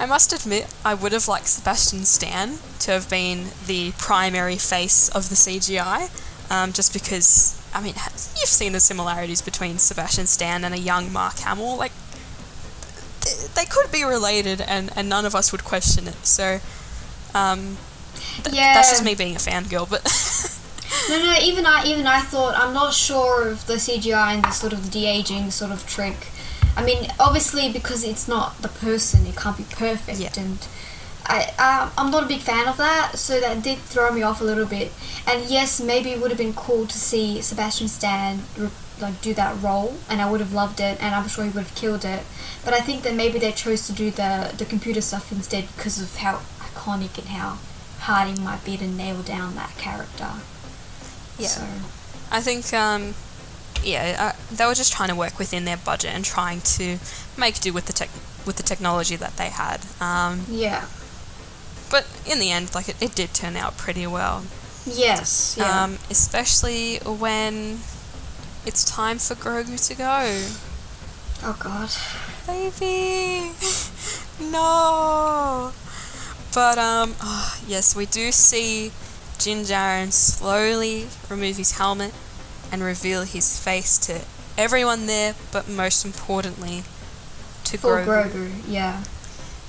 I 0.00 0.06
must 0.06 0.32
admit 0.32 0.66
I 0.84 0.94
would 0.94 1.12
have 1.12 1.28
liked 1.28 1.46
Sebastian 1.46 2.04
Stan 2.06 2.58
to 2.80 2.90
have 2.90 3.08
been 3.10 3.48
the 3.66 3.92
primary 3.98 4.56
face 4.56 5.08
of 5.10 5.28
the 5.28 5.34
CGI, 5.34 6.08
um, 6.50 6.72
just 6.72 6.92
because 6.92 7.60
I 7.74 7.80
mean 7.82 7.94
you've 7.94 8.48
seen 8.48 8.72
the 8.72 8.80
similarities 8.80 9.42
between 9.42 9.78
Sebastian 9.78 10.26
Stan 10.26 10.64
and 10.64 10.74
a 10.74 10.78
young 10.78 11.12
Mark 11.12 11.38
Hamill 11.40 11.76
like. 11.76 11.92
They 13.54 13.66
could 13.66 13.92
be 13.92 14.02
related, 14.02 14.62
and, 14.62 14.90
and 14.96 15.06
none 15.08 15.26
of 15.26 15.34
us 15.34 15.52
would 15.52 15.62
question 15.62 16.08
it. 16.08 16.24
So, 16.24 16.60
um, 17.34 17.76
th- 18.42 18.56
Yeah. 18.56 18.72
that's 18.74 18.88
just 18.90 19.04
me 19.04 19.14
being 19.14 19.36
a 19.36 19.38
fangirl. 19.38 19.88
But 19.88 20.02
No, 21.10 21.18
no. 21.22 21.34
Even 21.40 21.66
I, 21.66 21.84
even 21.84 22.06
I 22.06 22.20
thought 22.20 22.54
I'm 22.56 22.72
not 22.72 22.94
sure 22.94 23.46
of 23.48 23.66
the 23.66 23.74
CGI 23.74 24.34
and 24.34 24.44
the 24.44 24.50
sort 24.52 24.72
of 24.72 24.90
de 24.90 25.06
aging 25.06 25.50
sort 25.50 25.70
of 25.70 25.86
trick. 25.86 26.28
I 26.76 26.84
mean, 26.84 27.08
obviously 27.18 27.70
because 27.72 28.04
it's 28.04 28.26
not 28.28 28.60
the 28.62 28.68
person, 28.68 29.26
it 29.26 29.36
can't 29.36 29.56
be 29.56 29.64
perfect, 29.70 30.18
Yeah. 30.20 30.30
and 30.36 30.58
I, 31.26 31.52
uh, 31.58 31.90
I'm 31.98 32.10
not 32.10 32.24
a 32.24 32.26
big 32.26 32.40
fan 32.40 32.66
of 32.66 32.76
that. 32.78 33.16
So 33.18 33.38
that 33.40 33.62
did 33.62 33.78
throw 33.78 34.10
me 34.12 34.22
off 34.22 34.40
a 34.40 34.44
little 34.44 34.66
bit. 34.66 34.90
And 35.26 35.44
yes, 35.48 35.80
maybe 35.80 36.10
it 36.10 36.20
would 36.20 36.30
have 36.30 36.38
been 36.38 36.54
cool 36.54 36.86
to 36.86 36.98
see 36.98 37.40
Sebastian 37.42 37.88
Stan 37.88 38.42
like 39.00 39.20
do 39.22 39.32
that 39.34 39.60
role, 39.62 39.96
and 40.08 40.20
I 40.20 40.30
would 40.30 40.40
have 40.40 40.52
loved 40.52 40.80
it, 40.80 40.98
and 41.00 41.14
I'm 41.14 41.28
sure 41.28 41.44
he 41.44 41.50
would 41.50 41.64
have 41.64 41.74
killed 41.74 42.04
it. 42.04 42.22
But 42.64 42.74
I 42.74 42.80
think 42.80 43.02
that 43.04 43.14
maybe 43.14 43.38
they 43.38 43.52
chose 43.52 43.86
to 43.86 43.92
do 43.92 44.10
the 44.10 44.52
the 44.56 44.64
computer 44.64 45.00
stuff 45.00 45.30
instead 45.32 45.68
because 45.76 46.00
of 46.00 46.16
how 46.16 46.40
iconic 46.60 47.16
and 47.18 47.28
how 47.28 47.58
hard 48.00 48.28
it 48.28 48.40
might 48.40 48.64
be 48.64 48.76
to 48.76 48.86
nail 48.86 49.22
down 49.22 49.54
that 49.54 49.76
character. 49.78 50.30
Yeah. 51.38 51.48
So. 51.48 51.62
I 52.30 52.40
think, 52.40 52.72
um, 52.74 53.14
yeah, 53.84 54.32
uh, 54.34 54.54
they 54.54 54.66
were 54.66 54.74
just 54.74 54.92
trying 54.92 55.08
to 55.08 55.14
work 55.14 55.38
within 55.38 55.64
their 55.64 55.76
budget 55.76 56.12
and 56.14 56.24
trying 56.24 56.60
to 56.76 56.98
make 57.36 57.60
do 57.60 57.72
with 57.72 57.86
the 57.86 57.92
tech 57.92 58.10
with 58.46 58.56
the 58.56 58.62
technology 58.62 59.16
that 59.16 59.36
they 59.36 59.48
had. 59.50 59.80
Um, 60.00 60.44
Yeah. 60.48 60.86
but 61.90 62.06
in 62.26 62.38
the 62.38 62.50
end, 62.50 62.74
like 62.74 62.88
it, 62.88 62.96
it 63.02 63.14
did 63.14 63.34
turn 63.34 63.56
out 63.56 63.76
pretty 63.76 64.06
well. 64.06 64.44
Yes. 64.86 65.56
Yeah. 65.58 65.84
Um, 65.84 65.98
especially 66.10 66.96
when 66.98 67.80
it's 68.66 68.84
time 68.84 69.18
for 69.18 69.34
Grogu 69.34 69.76
to 69.88 69.94
go. 69.94 70.42
oh 71.44 71.56
God. 71.58 71.90
Baby, 72.46 73.52
no. 74.50 75.72
But 76.54 76.78
um, 76.78 77.14
oh, 77.22 77.58
yes, 77.66 77.94
we 77.94 78.06
do 78.06 78.32
see 78.32 78.90
Din 79.38 79.58
Djarin 79.64 80.12
slowly 80.12 81.06
remove 81.28 81.56
his 81.56 81.72
helmet 81.72 82.12
and 82.72 82.82
reveal 82.82 83.22
his 83.22 83.58
face 83.58 83.98
to 83.98 84.22
everyone 84.56 85.06
there, 85.06 85.34
but 85.52 85.68
most 85.68 86.04
importantly, 86.04 86.82
to 87.64 87.78
For 87.78 88.04
Grogu. 88.04 88.30
Grogu. 88.30 88.50
Yeah. 88.68 89.02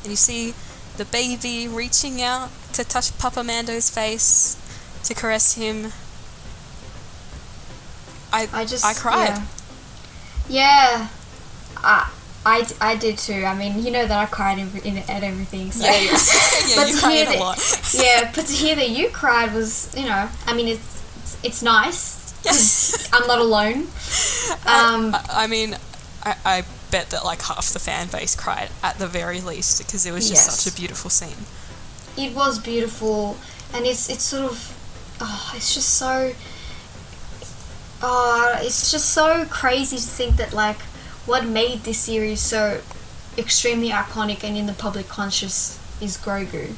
And 0.04 0.10
you 0.12 0.16
see 0.16 0.54
the 0.98 1.06
baby 1.06 1.68
reaching 1.68 2.22
out 2.22 2.50
to 2.74 2.84
touch 2.84 3.18
Papa 3.18 3.44
Mando's 3.44 3.90
face, 3.90 4.58
to 5.04 5.14
caress 5.14 5.54
him. 5.54 5.92
I 8.34 8.48
I 8.54 8.66
just. 8.66 8.86
I 8.86 8.94
cried. 8.94 9.42
Yeah. 10.48 11.00
yeah. 11.00 11.08
I, 11.84 12.12
I, 12.46 12.68
I 12.80 12.96
did 12.96 13.18
too. 13.18 13.44
I 13.46 13.56
mean, 13.56 13.84
you 13.84 13.92
know 13.92 14.06
that 14.06 14.18
I 14.18 14.26
cried 14.26 14.58
in, 14.60 14.70
in, 14.84 14.98
at 14.98 15.24
everything. 15.24 15.72
So. 15.72 15.86
Yeah, 15.86 15.92
yeah, 16.02 16.18
yeah. 16.68 16.76
But 16.76 16.88
you 16.90 16.96
to 16.96 17.02
cried 17.02 17.12
hear 17.14 17.24
a 17.24 17.30
that- 17.34 17.40
lot. 17.40 17.94
yeah, 17.94 18.32
but 18.36 18.46
to 18.46 18.54
hear 18.54 18.76
that 18.76 18.90
you 18.90 19.10
cried 19.10 19.54
was, 19.54 19.94
you 19.98 20.06
know, 20.06 20.30
I 20.46 20.54
mean, 20.54 20.68
it's 20.68 21.04
it's, 21.18 21.38
it's 21.44 21.62
nice. 21.64 22.21
I'm 23.14 23.28
not 23.28 23.40
alone. 23.40 23.88
Um, 24.66 25.14
I, 25.16 25.26
I 25.32 25.48
mean, 25.48 25.76
I, 26.24 26.36
I 26.46 26.64
bet 26.92 27.10
that 27.12 27.24
like 27.24 27.42
half 27.44 27.70
the 27.70 27.80
fan 27.80 28.08
base 28.08 28.36
cried 28.36 28.70
at 28.84 28.98
the 29.00 29.08
very 29.08 29.42
least 29.42 29.80
because 29.86 30.06
it 30.06 30.12
was 30.12 30.30
just 30.30 30.48
Yes. 30.48 30.60
such 30.60 30.74
a 30.74 30.76
beautiful 30.76 31.10
scene. 31.10 31.46
it 32.18 32.36
was 32.36 32.60
beautiful, 32.60 33.38
and 33.74 33.86
it's 33.86 34.10
it's 34.10 34.24
sort 34.24 34.44
of, 34.52 35.18
oh, 35.22 35.52
it's 35.56 35.74
just 35.74 35.90
so. 35.96 36.34
Oh, 38.04 38.58
it's 38.62 38.92
just 38.92 39.10
so 39.12 39.46
crazy 39.50 39.98
to 39.98 40.02
think 40.04 40.38
that 40.38 40.54
like 40.54 40.80
what 41.28 41.46
made 41.46 41.84
this 41.84 42.00
series 42.00 42.42
so 42.42 42.82
extremely 43.38 43.90
iconic 43.90 44.44
and 44.44 44.58
in 44.58 44.66
the 44.66 44.74
public 44.74 45.08
conscious 45.08 45.78
is 46.02 46.18
Grogu, 46.18 46.74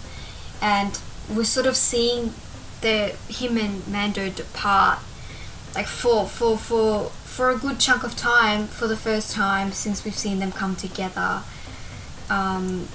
and 0.62 1.00
we're 1.34 1.46
sort 1.46 1.66
of 1.66 1.78
seeing 1.78 2.34
the 2.82 3.16
him 3.30 3.58
and 3.58 3.88
Mando 3.88 4.30
depart, 4.30 5.00
like 5.76 5.88
for 5.88 6.28
for 6.28 6.58
for 6.58 7.06
for 7.26 7.50
a 7.50 7.58
good 7.58 7.80
chunk 7.80 8.04
of 8.04 8.16
time 8.16 8.68
for 8.68 8.88
the 8.88 8.96
first 8.98 9.32
time 9.32 9.72
since 9.72 10.06
we've 10.06 10.18
seen 10.18 10.40
them 10.40 10.52
come 10.52 10.76
together. 10.76 11.42
Um, 12.30 12.88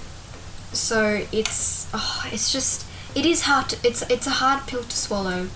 so 0.72 1.24
it's 1.32 1.88
oh, 1.94 2.28
it's 2.32 2.52
just 2.52 2.86
it 3.14 3.24
is 3.26 3.42
hard 3.42 3.70
to, 3.70 3.86
it's 3.86 4.02
it's 4.10 4.26
a 4.26 4.30
hard 4.30 4.66
pill 4.66 4.82
to 4.82 4.96
swallow 4.96 5.48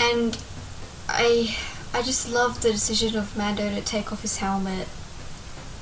and 0.00 0.38
i 1.08 1.56
i 1.94 2.02
just 2.02 2.30
love 2.30 2.60
the 2.60 2.70
decision 2.70 3.16
of 3.16 3.34
mando 3.36 3.70
to 3.74 3.80
take 3.80 4.12
off 4.12 4.20
his 4.20 4.36
helmet 4.36 4.86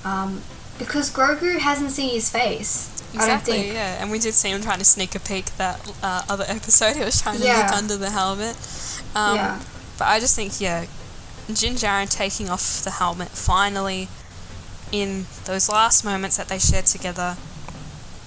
um, 0.05 0.41
because 0.79 1.13
grogu 1.13 1.59
hasn't 1.59 1.91
seen 1.91 2.11
his 2.15 2.31
face 2.31 2.93
i 3.15 3.19
don't 3.19 3.31
Exactly, 3.39 3.73
yeah. 3.73 4.01
And 4.01 4.11
we 4.11 4.19
did 4.19 4.35
see 4.35 4.51
him 4.51 4.61
trying 4.63 4.79
to 4.79 4.85
sneak 4.85 5.15
a 5.15 5.21
peek 5.21 5.47
that 5.57 5.81
uh, 6.03 6.23
other 6.29 6.45
episode. 6.49 6.97
He 6.97 7.03
was 7.05 7.21
trying 7.21 7.39
to 7.39 7.45
Yeah. 7.47 7.63
look 7.63 7.73
under 7.73 7.97
the 7.97 8.11
helmet. 8.11 8.57
Um, 9.15 9.37
Yeah. 9.37 9.61
But 9.99 10.09
I 10.09 10.21
just 10.21 10.37
think, 10.37 10.61
yeah, 10.61 10.87
Din 11.47 11.75
Djarin 11.75 12.11
taking 12.11 12.51
off 12.51 12.83
the 12.83 12.91
helmet 12.91 13.29
finally 13.29 14.09
in 14.93 15.27
those 15.45 15.69
last 15.69 16.05
moments 16.05 16.37
that 16.37 16.49
they 16.49 16.59
shared 16.59 16.87
together, 16.87 17.37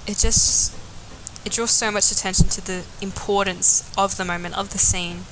it 0.08 0.18
just 0.18 0.76
it 1.46 1.54
draws 1.54 1.72
so 1.72 1.90
much 1.92 2.12
attention 2.12 2.48
to 2.50 2.66
the 2.66 2.84
importance 3.02 3.90
of 3.98 4.18
the 4.18 4.26
moment, 4.26 4.58
of 4.58 4.72
the 4.72 4.78
scene, 4.78 5.24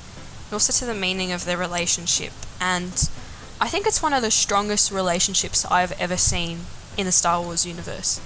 and 0.46 0.52
also 0.52 0.72
to 0.72 0.86
the 0.86 0.98
meaning 0.98 1.32
of 1.32 1.44
their 1.44 1.58
relationship. 1.58 2.32
And 2.60 3.08
I 3.60 3.68
think 3.68 3.86
it's 3.86 4.02
one 4.02 4.12
of 4.12 4.22
the 4.22 4.30
strongest 4.30 4.90
relationships 4.90 5.64
I've 5.66 5.92
ever 6.00 6.16
seen 6.16 6.60
in 6.96 7.06
the 7.06 7.12
Star 7.12 7.42
Wars 7.42 7.66
universe. 7.66 8.20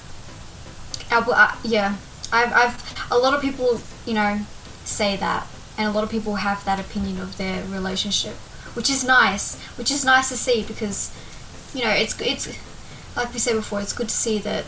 Uh, 1.10 1.24
uh, 1.30 1.54
yeah 1.62 1.96
I've, 2.32 2.52
I've 2.52 3.10
a 3.10 3.18
lot 3.18 3.34
of 3.34 3.42
people 3.42 3.80
you 4.06 4.14
know 4.14 4.40
say 4.84 5.16
that 5.16 5.46
and 5.78 5.88
a 5.88 5.90
lot 5.90 6.04
of 6.04 6.10
people 6.10 6.36
have 6.36 6.64
that 6.64 6.78
opinion 6.78 7.18
of 7.20 7.36
their 7.38 7.64
relationship 7.66 8.34
which 8.74 8.90
is 8.90 9.04
nice 9.04 9.60
which 9.76 9.90
is 9.90 10.04
nice 10.04 10.28
to 10.28 10.36
see 10.36 10.62
because 10.62 11.14
you 11.74 11.82
know 11.82 11.90
it's 11.90 12.18
it's 12.20 12.48
like 13.16 13.32
we 13.32 13.38
said 13.38 13.54
before 13.54 13.80
it's 13.80 13.92
good 13.92 14.08
to 14.08 14.14
see 14.14 14.38
that 14.38 14.64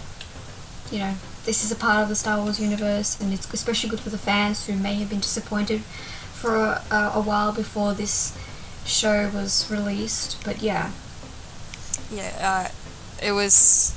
you 0.91 0.99
know 0.99 1.15
this 1.45 1.63
is 1.65 1.71
a 1.71 1.77
part 1.77 2.03
of 2.03 2.09
the 2.09 2.15
Star 2.15 2.41
Wars 2.41 2.59
universe 2.59 3.21
and 3.21 3.33
it's 3.33 3.53
especially 3.53 3.91
good 3.91 4.01
for 4.01 4.11
the 4.11 4.19
fans 4.19 4.67
who 4.67 4.75
may 4.75 4.95
have 4.95 5.11
been 5.11 5.21
disappointed 5.21 5.81
for 6.33 6.57
a, 6.57 7.13
a, 7.15 7.23
while 7.23 7.53
before 7.53 7.95
this 7.95 8.37
show 8.85 9.31
was 9.31 9.71
released 9.71 10.43
but 10.45 10.61
yeah 10.63 10.91
Yeah, 12.11 12.33
uh, 12.41 12.69
it 13.27 13.33
was 13.33 13.95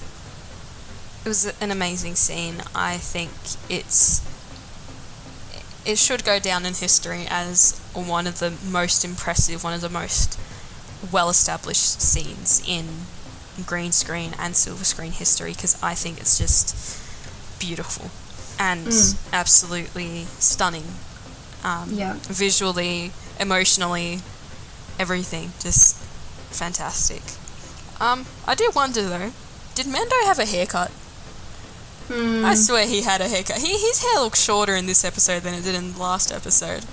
it 1.25 1.27
was 1.27 1.53
an 1.61 1.71
amazing 1.71 2.15
scene. 2.15 2.61
I 2.73 2.97
think 2.97 3.31
it's 3.69 4.21
it 5.87 5.97
should 5.97 6.23
go 6.23 6.37
down 6.37 6.65
in 6.65 6.73
history 6.73 7.25
as 7.29 7.79
one 7.93 8.27
of 8.27 8.39
the 8.39 8.51
most 8.69 9.03
impressive, 9.05 9.63
one 9.63 9.73
of 9.73 9.81
the 9.81 9.89
most 9.89 10.37
well-established 11.11 12.01
scenes 12.01 12.61
in 12.67 12.85
green 13.65 13.91
screen 13.91 14.31
and 14.37 14.55
silver 14.55 14.83
screen 14.83 15.11
history 15.13 15.53
because 15.53 15.81
I 15.81 15.95
think 15.95 16.19
it's 16.19 16.37
just 16.37 16.75
beautiful 17.59 18.11
and 18.59 18.87
Mm. 18.87 19.15
absolutely 19.33 20.25
stunning. 20.39 20.87
Um, 21.63 21.93
Yeah. 21.93 22.15
Visually, 22.23 23.11
emotionally, 23.39 24.21
everything 24.99 25.53
just 25.59 25.95
fantastic. 26.51 27.23
Um, 27.99 28.25
I 28.45 28.53
do 28.55 28.69
wonder 28.75 29.01
though, 29.07 29.31
did 29.75 29.87
Mando 29.87 30.15
have 30.25 30.39
a 30.39 30.45
haircut? 30.45 30.91
Hmm. 32.07 32.45
I 32.45 32.55
swear 32.55 32.85
he 32.87 33.01
had 33.01 33.21
a 33.21 33.27
haircut. 33.27 33.57
He, 33.57 33.71
his 33.77 34.01
hair 34.01 34.21
looks 34.21 34.41
shorter 34.41 34.75
in 34.75 34.85
this 34.85 35.03
episode 35.03 35.41
than 35.43 35.53
it 35.53 35.63
did 35.63 35.75
in 35.75 35.93
the 35.93 35.99
last 35.99 36.31
episode. 36.31 36.85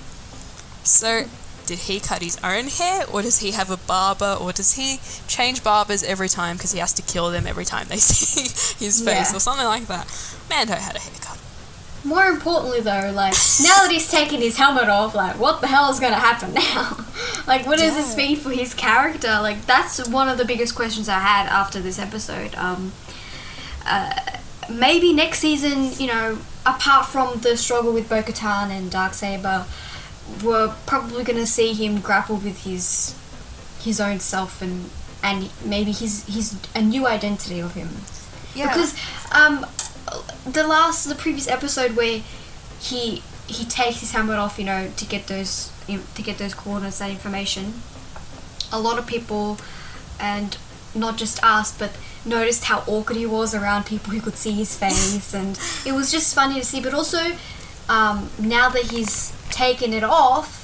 So, 0.82 1.24
did 1.66 1.78
he 1.80 2.00
cut 2.00 2.20
his 2.22 2.36
own 2.44 2.66
hair, 2.66 3.04
or 3.10 3.22
does 3.22 3.38
he 3.38 3.52
have 3.52 3.70
a 3.70 3.76
barber, 3.76 4.36
or 4.40 4.52
does 4.52 4.74
he 4.74 5.00
change 5.28 5.62
barbers 5.64 6.02
every 6.02 6.28
time 6.28 6.56
because 6.56 6.72
he 6.72 6.78
has 6.80 6.92
to 6.94 7.02
kill 7.02 7.30
them 7.30 7.46
every 7.46 7.64
time 7.64 7.86
they 7.88 7.96
see 7.98 8.42
his 8.84 9.00
face, 9.02 9.30
Yeah. 9.30 9.36
or 9.36 9.40
something 9.40 9.64
like 9.66 9.86
that? 9.86 10.06
Mando 10.50 10.74
had 10.74 10.96
a 10.96 10.98
haircut. 10.98 11.38
More 12.04 12.26
importantly, 12.26 12.80
though, 12.80 13.10
like 13.14 13.32
now 13.62 13.80
that 13.80 13.88
he's 13.90 14.10
taken 14.10 14.42
his 14.42 14.58
helmet 14.58 14.90
off, 14.90 15.14
like 15.14 15.38
what 15.38 15.62
the 15.62 15.66
hell 15.68 15.90
is 15.90 16.00
going 16.00 16.12
to 16.12 16.18
happen 16.18 16.52
now? 16.54 16.98
like, 17.46 17.66
what 17.66 17.78
does 17.78 17.94
this 17.94 18.14
mean 18.14 18.36
for 18.36 18.50
his 18.50 18.74
character? 18.74 19.28
Like, 19.40 19.64
that's 19.64 20.06
one 20.08 20.28
of 20.28 20.36
the 20.36 20.44
biggest 20.44 20.74
questions 20.74 21.08
I 21.08 21.20
had 21.20 21.46
after 21.46 21.80
this 21.80 21.98
episode. 21.98 22.54
Um, 22.56 22.92
uh, 23.86 24.12
maybe 24.70 25.12
next 25.12 25.38
season, 25.40 25.92
you 25.98 26.06
know, 26.06 26.38
apart 26.66 27.06
from 27.06 27.40
the 27.40 27.56
struggle 27.56 27.92
with 27.92 28.08
Bo-Katan 28.08 28.70
and 28.70 28.90
Darksaber, 28.90 29.66
we're 30.42 30.74
probably 30.86 31.24
going 31.24 31.38
to 31.38 31.46
see 31.46 31.72
him 31.74 32.00
grapple 32.00 32.36
with 32.36 32.64
his 32.64 33.14
his 33.82 34.00
own 34.00 34.18
self 34.18 34.62
and 34.62 34.88
and 35.22 35.50
maybe 35.64 35.92
his 35.92 36.24
his 36.26 36.56
a 36.74 36.80
new 36.80 37.06
identity 37.06 37.60
of 37.60 37.74
him 37.74 37.88
Yeah. 38.54 38.68
because 38.68 38.94
um 39.32 39.66
the 40.50 40.66
last 40.66 41.04
the 41.06 41.14
previous 41.14 41.46
episode 41.48 41.94
where 41.94 42.22
he 42.80 43.22
he 43.46 43.66
takes 43.66 44.00
his 44.00 44.12
helmet 44.12 44.38
off 44.38 44.58
you 44.58 44.64
know 44.64 44.90
to 44.96 45.04
get 45.04 45.26
those 45.26 45.70
to 46.14 46.22
get 46.22 46.38
those 46.38 46.54
coordinates 46.54 46.98
that 47.00 47.10
information 47.10 47.74
a 48.72 48.80
lot 48.80 48.98
of 48.98 49.06
people 49.06 49.58
and 50.18 50.56
not 50.94 51.16
just 51.16 51.42
us 51.42 51.76
but 51.76 51.96
noticed 52.24 52.64
how 52.64 52.82
awkward 52.86 53.16
he 53.16 53.26
was 53.26 53.54
around 53.54 53.84
people 53.84 54.12
who 54.12 54.20
could 54.20 54.34
see 54.34 54.52
his 54.52 54.76
face 54.84 55.34
and 55.34 55.58
it 55.86 55.92
was 55.92 56.10
just 56.10 56.34
funny 56.34 56.54
to 56.60 56.64
see. 56.64 56.80
But 56.80 56.94
also 56.94 57.36
um, 57.88 58.30
now 58.38 58.68
that 58.68 58.90
he's 58.90 59.32
taken 59.50 59.92
it 59.92 60.04
off 60.04 60.62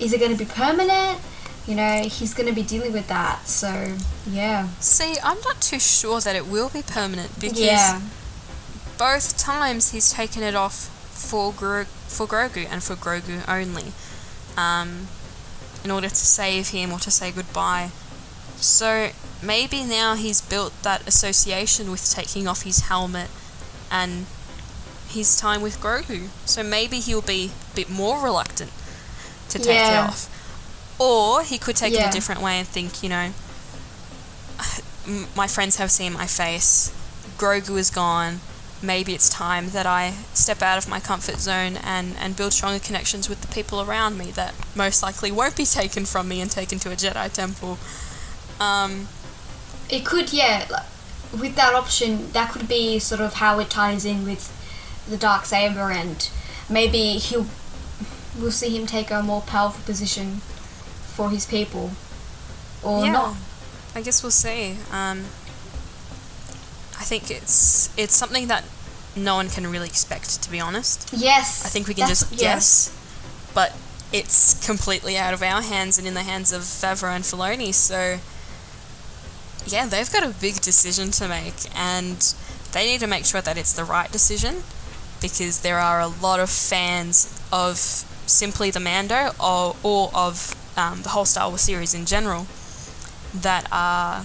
is 0.00 0.14
it 0.14 0.18
going 0.18 0.32
to 0.32 0.38
be 0.38 0.50
permanent? 0.50 1.20
You 1.66 1.74
know 1.76 2.02
he's 2.02 2.34
going 2.34 2.48
to 2.48 2.54
be 2.54 2.62
dealing 2.62 2.92
with 2.92 3.08
that 3.08 3.46
so 3.46 3.94
yeah. 4.28 4.68
See, 4.80 5.16
I'm 5.22 5.40
not 5.42 5.60
too 5.60 5.78
sure 5.78 6.20
that 6.20 6.34
it 6.34 6.46
will 6.46 6.68
be 6.68 6.82
permanent 6.82 7.38
because 7.38 7.60
yeah. 7.60 8.00
both 8.98 9.38
times 9.38 9.92
he's 9.92 10.10
taken 10.12 10.42
it 10.42 10.54
off 10.54 10.88
for 11.20 11.52
Gro- 11.52 11.84
for 11.84 12.26
Grogu 12.26 12.66
and 12.70 12.82
for 12.82 12.96
Grogu 12.96 13.46
only, 13.48 13.92
um, 14.56 15.08
in 15.84 15.90
order 15.90 16.08
to 16.08 16.14
save 16.14 16.68
him 16.68 16.92
or 16.92 16.98
to 17.00 17.10
say 17.10 17.30
goodbye. 17.30 17.90
So 18.60 19.10
maybe 19.42 19.84
now 19.84 20.14
he's 20.14 20.40
built 20.40 20.72
that 20.82 21.06
association 21.06 21.90
with 21.90 22.10
taking 22.10 22.46
off 22.46 22.62
his 22.62 22.80
helmet 22.80 23.28
and 23.90 24.26
his 25.08 25.36
time 25.36 25.60
with 25.62 25.80
Grogu. 25.80 26.28
So 26.44 26.62
maybe 26.62 26.98
he'll 27.00 27.22
be 27.22 27.50
a 27.72 27.74
bit 27.76 27.90
more 27.90 28.22
reluctant 28.22 28.70
to 29.48 29.58
take 29.58 29.74
Yeah. 29.76 30.04
it 30.04 30.08
off. 30.08 30.28
Or 30.98 31.42
he 31.42 31.58
could 31.58 31.76
take 31.76 31.94
it 31.94 32.06
a 32.06 32.10
different 32.12 32.40
way 32.42 32.58
and 32.58 32.68
think, 32.68 33.02
you 33.02 33.08
know, 33.08 33.32
my 35.34 35.46
friends 35.46 35.76
have 35.76 35.90
seen 35.90 36.12
my 36.12 36.26
face. 36.26 36.92
Grogu 37.38 37.78
is 37.78 37.90
gone. 37.90 38.40
Maybe 38.82 39.14
it's 39.14 39.28
time 39.28 39.70
that 39.70 39.86
I 39.86 40.14
step 40.34 40.62
out 40.62 40.78
of 40.78 40.88
my 40.88 41.00
comfort 41.00 41.38
zone 41.38 41.76
and, 41.82 42.16
and 42.18 42.36
build 42.36 42.52
stronger 42.52 42.78
connections 42.78 43.28
with 43.28 43.40
the 43.40 43.48
people 43.48 43.80
around 43.80 44.16
me 44.18 44.30
that 44.32 44.54
most 44.74 45.02
likely 45.02 45.30
won't 45.32 45.56
be 45.56 45.64
taken 45.80 46.04
from 46.04 46.28
me 46.28 46.40
and 46.40 46.50
taken 46.50 46.78
to 46.80 46.90
a 46.90 46.96
Jedi 46.96 47.32
temple. 47.32 47.78
Um, 48.60 49.08
It 49.88 50.04
could, 50.04 50.32
yeah. 50.32 50.66
like, 50.70 50.86
With 51.32 51.54
that 51.56 51.74
option, 51.74 52.30
that 52.32 52.52
could 52.52 52.68
be 52.68 52.98
sort 52.98 53.20
of 53.20 53.34
how 53.34 53.58
it 53.60 53.70
ties 53.70 54.04
in 54.04 54.24
with 54.24 54.52
the 55.08 55.16
dark 55.16 55.46
saber, 55.46 55.90
and 55.90 56.28
maybe 56.68 57.18
he'll 57.18 57.46
we'll 58.38 58.52
see 58.52 58.76
him 58.76 58.86
take 58.86 59.10
a 59.10 59.22
more 59.22 59.40
powerful 59.40 59.82
position 59.84 60.40
for 61.14 61.30
his 61.30 61.46
people, 61.46 61.90
or 62.82 63.04
yeah, 63.04 63.12
not. 63.12 63.36
I 63.94 64.02
guess 64.02 64.22
we'll 64.22 64.30
see. 64.30 64.76
Um, 64.92 65.26
I 66.98 67.04
think 67.04 67.30
it's 67.30 67.90
it's 67.96 68.14
something 68.14 68.48
that 68.48 68.64
no 69.16 69.34
one 69.36 69.48
can 69.48 69.66
really 69.66 69.88
expect, 69.88 70.42
to 70.42 70.50
be 70.50 70.60
honest. 70.60 71.10
Yes, 71.12 71.64
I 71.64 71.68
think 71.68 71.88
we 71.88 71.94
can 71.94 72.08
just 72.08 72.36
guess, 72.36 72.90
but 73.54 73.74
it's 74.12 74.64
completely 74.66 75.16
out 75.16 75.32
of 75.32 75.42
our 75.42 75.62
hands 75.62 75.98
and 75.98 76.06
in 76.06 76.14
the 76.14 76.22
hands 76.22 76.52
of 76.52 76.62
Favreau 76.62 77.14
and 77.14 77.24
Filoni. 77.24 77.72
So, 77.72 78.18
yeah, 79.70 79.86
they've 79.86 80.10
got 80.12 80.22
a 80.22 80.34
big 80.40 80.60
decision 80.60 81.10
to 81.12 81.28
make, 81.28 81.54
and 81.76 82.34
they 82.72 82.86
need 82.86 83.00
to 83.00 83.06
make 83.06 83.24
sure 83.24 83.40
that 83.40 83.56
it's 83.56 83.72
the 83.72 83.84
right 83.84 84.10
decision 84.10 84.62
because 85.20 85.60
there 85.60 85.78
are 85.78 86.00
a 86.00 86.06
lot 86.06 86.40
of 86.40 86.48
fans 86.50 87.38
of 87.52 87.76
simply 88.26 88.70
the 88.70 88.80
Mando 88.80 89.30
or, 89.42 89.76
or 89.82 90.10
of 90.14 90.54
um, 90.78 91.02
the 91.02 91.10
whole 91.10 91.24
Star 91.24 91.48
Wars 91.48 91.60
series 91.60 91.94
in 91.94 92.06
general 92.06 92.46
that 93.34 93.66
are, 93.70 94.24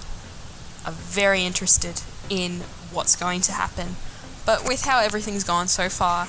are 0.85 0.91
very 0.91 1.43
interested 1.43 2.01
in 2.29 2.61
what's 2.91 3.15
going 3.15 3.41
to 3.41 3.51
happen. 3.51 3.95
But 4.45 4.65
with 4.67 4.85
how 4.85 4.99
everything's 4.99 5.43
gone 5.43 5.67
so 5.67 5.89
far, 5.89 6.27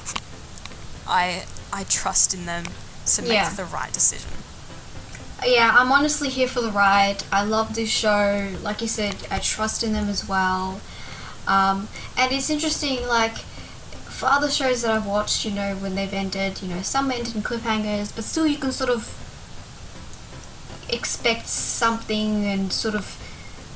I 1.06 1.44
I 1.72 1.84
trust 1.84 2.32
in 2.34 2.46
them 2.46 2.64
to 3.14 3.22
make 3.22 3.32
Yeah. 3.32 3.50
the 3.54 3.64
right 3.64 3.92
decision. 3.92 4.30
Yeah, 5.44 5.76
I'm 5.78 5.92
honestly 5.92 6.28
here 6.28 6.48
for 6.48 6.60
the 6.60 6.70
ride. 6.70 7.22
I 7.30 7.44
love 7.44 7.74
this 7.74 7.90
show. 7.90 8.52
Like 8.62 8.80
you 8.80 8.88
said, 8.88 9.16
I 9.30 9.38
trust 9.38 9.82
in 9.82 9.92
them 9.92 10.08
as 10.08 10.26
well. 10.28 10.80
Um, 11.46 11.88
and 12.16 12.32
it's 12.32 12.50
interesting, 12.50 13.06
like, 13.06 13.36
for 14.08 14.26
other 14.26 14.50
shows 14.50 14.82
that 14.82 14.90
I've 14.90 15.06
watched, 15.06 15.44
you 15.44 15.50
know, 15.50 15.76
when 15.76 15.94
they've 15.94 16.12
ended, 16.12 16.62
you 16.62 16.68
know, 16.68 16.80
some 16.82 17.10
ended 17.10 17.36
in 17.36 17.42
cliffhangers, 17.42 18.14
but 18.16 18.24
still 18.24 18.46
you 18.46 18.56
can 18.56 18.72
sort 18.72 18.90
of 18.90 19.12
expect 20.88 21.46
something 21.48 22.44
and 22.46 22.72
sort 22.72 22.94
of 22.94 23.04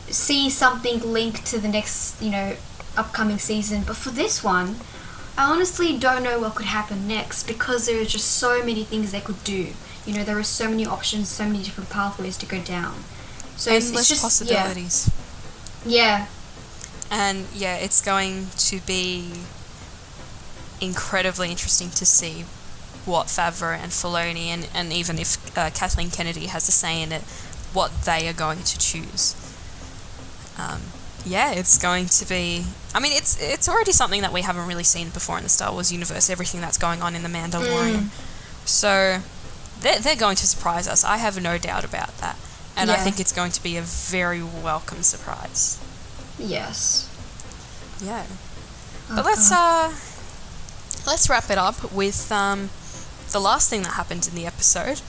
see 0.08 0.48
something 0.48 1.00
linked 1.00 1.44
to 1.46 1.58
the 1.58 1.68
next, 1.68 2.20
you 2.22 2.30
know, 2.30 2.56
upcoming 2.96 3.38
season. 3.38 3.82
But 3.86 3.96
for 3.96 4.10
this 4.10 4.42
one, 4.42 4.76
I 5.36 5.44
honestly 5.44 5.96
don't 5.96 6.22
know 6.22 6.40
what 6.40 6.54
could 6.54 6.66
happen 6.66 7.06
next 7.06 7.46
because 7.46 7.86
there 7.86 8.00
are 8.00 8.04
just 8.04 8.36
so 8.36 8.64
many 8.64 8.82
things 8.84 9.12
they 9.12 9.20
could 9.20 9.44
do. 9.44 9.68
You 10.06 10.14
know, 10.14 10.24
there 10.24 10.38
are 10.38 10.42
so 10.42 10.68
many 10.68 10.86
options, 10.86 11.28
so 11.28 11.44
many 11.46 11.62
different 11.62 11.90
pathways 11.90 12.36
to 12.38 12.46
go 12.46 12.60
down. 12.60 12.94
So 13.56 13.72
it's, 13.72 13.88
Endless 13.88 14.00
it's 14.02 14.08
just 14.08 14.22
possibilities. 14.22 15.10
Yeah, 15.84 16.26
And 17.10 17.46
yeah, 17.54 17.76
it's 17.76 18.00
going 18.00 18.46
to 18.56 18.80
be 18.86 19.32
incredibly 20.80 21.50
interesting 21.50 21.90
to 21.90 22.06
see 22.06 22.44
what 23.04 23.26
Favreau 23.26 23.76
and 23.76 23.90
Filoni, 23.90 24.46
and, 24.46 24.68
and 24.74 24.92
even 24.92 25.18
if 25.18 25.36
uh, 25.56 25.70
Kathleen 25.70 26.10
Kennedy 26.10 26.46
has 26.46 26.68
a 26.68 26.72
say 26.72 27.02
in 27.02 27.12
it, 27.12 27.22
what 27.72 27.90
they 28.04 28.28
are 28.28 28.32
going 28.32 28.62
to 28.62 28.78
choose. 28.78 29.34
Um, 30.58 30.82
yeah, 31.24 31.52
it's 31.52 31.78
going 31.78 32.06
to 32.06 32.28
be. 32.28 32.64
I 32.94 33.00
mean, 33.00 33.12
it's 33.12 33.40
it's 33.40 33.68
already 33.68 33.92
something 33.92 34.22
that 34.22 34.32
we 34.32 34.42
haven't 34.42 34.66
really 34.66 34.84
seen 34.84 35.10
before 35.10 35.36
in 35.36 35.42
the 35.44 35.50
Star 35.50 35.72
Wars 35.72 35.92
universe. 35.92 36.30
Everything 36.30 36.60
that's 36.60 36.78
going 36.78 37.02
on 37.02 37.14
in 37.14 37.22
the 37.22 37.28
Mandalorian, 37.28 38.08
so 38.66 39.20
they're 39.80 39.98
they're 39.98 40.16
going 40.16 40.36
to 40.36 40.46
surprise 40.46 40.86
us. 40.88 41.04
I 41.04 41.16
have 41.18 41.40
no 41.42 41.58
doubt 41.58 41.84
about 41.84 42.16
that, 42.18 42.36
and 42.76 42.90
I 42.90 42.96
think 42.96 43.18
it's 43.20 43.32
going 43.32 43.52
to 43.52 43.62
be 43.62 43.76
a 43.76 43.82
very 43.82 44.42
welcome 44.42 45.02
surprise. 45.02 45.78
yes. 46.38 47.06
Yeah. 48.02 48.24
Oh, 49.10 49.16
But 49.16 49.24
let's 49.26 49.50
God. 49.50 49.90
uh 49.92 49.94
let's 51.06 51.28
wrap 51.28 51.50
it 51.50 51.58
up 51.58 51.92
with 51.92 52.30
um 52.32 52.70
the 53.32 53.40
last 53.40 53.68
thing 53.70 53.82
that 53.82 53.92
happened 53.94 54.26
in 54.28 54.34
the 54.34 54.46
episode. 54.46 55.00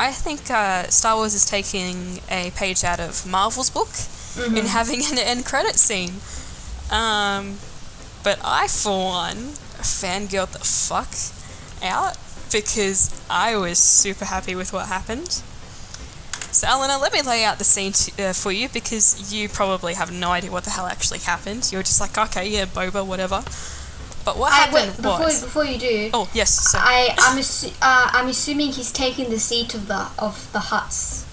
I 0.00 0.12
think 0.12 0.48
uh, 0.50 0.84
Star 0.90 1.16
Wars 1.16 1.34
is 1.34 1.44
taking 1.44 2.20
a 2.30 2.52
page 2.52 2.84
out 2.84 3.00
of 3.00 3.26
Marvel's 3.26 3.70
book 3.70 3.88
in 4.46 4.64
Mhm. 4.64 4.66
having 4.66 5.00
an 5.12 5.18
end 5.18 5.44
credit 5.44 5.76
scene. 5.76 6.20
Um, 6.90 7.58
but 8.22 8.38
I, 8.44 8.68
for 8.68 9.06
one, 9.06 9.54
fangirled 9.82 10.52
the 10.52 10.60
fuck 10.60 11.10
out 11.82 12.16
because 12.52 13.22
I 13.30 13.56
was 13.56 13.78
super 13.78 14.24
happy 14.24 14.54
with 14.54 14.72
what 14.72 14.86
happened. 14.86 15.42
So, 16.50 16.66
Eleanor, 16.66 16.96
let 16.96 17.12
me 17.12 17.20
lay 17.22 17.44
out 17.44 17.58
the 17.58 17.64
scene 17.64 17.92
uh, 18.18 18.32
for 18.32 18.50
you 18.50 18.68
because 18.68 19.32
you 19.32 19.48
probably 19.48 19.94
have 19.94 20.10
no 20.10 20.30
idea 20.30 20.50
what 20.50 20.64
the 20.64 20.70
hell 20.70 20.86
actually 20.86 21.18
happened. 21.20 21.68
You're 21.70 21.82
just 21.82 22.00
like, 22.00 22.16
okay, 22.16 22.48
yeah, 22.48 22.64
boba, 22.64 23.06
whatever. 23.06 23.44
But 24.24 24.36
what 24.36 24.52
I, 24.52 24.72
wait, 24.72 24.86
happened 24.86 25.02
before, 25.02 25.20
was. 25.20 25.42
before 25.42 25.64
you 25.64 25.78
do, 25.78 26.10
Oh, 26.12 26.28
yes, 26.34 26.50
so. 26.70 26.78
I 26.80 27.14
I'm 27.18 27.38
assu- 27.38 27.74
uh, 27.80 28.10
I'm 28.12 28.28
assuming 28.28 28.72
he's 28.72 28.92
taking 28.92 29.30
the 29.30 29.38
seat 29.38 29.74
of 29.74 29.88
the 29.88 30.08
of 30.18 30.50
the 30.52 30.58
Hutts. 30.58 31.24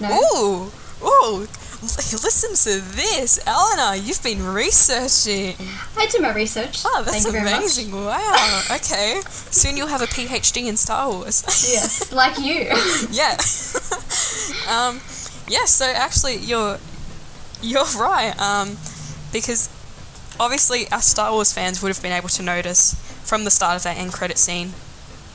No. 0.00 0.10
Ooh, 0.10 1.06
ooh, 1.06 1.48
listen 1.94 2.50
to 2.50 2.80
this. 2.96 3.38
Eleanor, 3.46 3.96
you've 3.96 4.22
been 4.22 4.44
researching. 4.44 5.54
I 5.96 6.06
did 6.06 6.20
my 6.20 6.34
research. 6.34 6.82
Oh, 6.84 7.02
that's 7.04 7.24
Thank 7.24 7.36
amazing. 7.36 7.92
Wow. 7.92 8.62
Okay. 8.72 9.20
Soon 9.28 9.76
you'll 9.76 9.86
have 9.88 10.02
a 10.02 10.06
PhD 10.06 10.66
in 10.66 10.76
Star 10.76 11.08
Wars. 11.08 11.44
Yes, 11.46 12.12
like 12.12 12.38
you. 12.38 12.62
yeah. 13.10 13.36
um, 14.68 15.00
yeah, 15.48 15.64
so 15.64 15.84
actually 15.86 16.36
you're 16.36 16.78
you're 17.62 17.84
right. 17.98 18.34
Um, 18.38 18.76
because 19.32 19.68
obviously 20.38 20.88
us 20.88 21.06
Star 21.06 21.32
Wars 21.32 21.52
fans 21.52 21.82
would 21.82 21.88
have 21.88 22.02
been 22.02 22.12
able 22.12 22.28
to 22.30 22.42
notice 22.42 22.94
from 23.24 23.44
the 23.44 23.50
start 23.50 23.76
of 23.76 23.82
that 23.84 23.96
end 23.96 24.12
credit 24.12 24.38
scene 24.38 24.72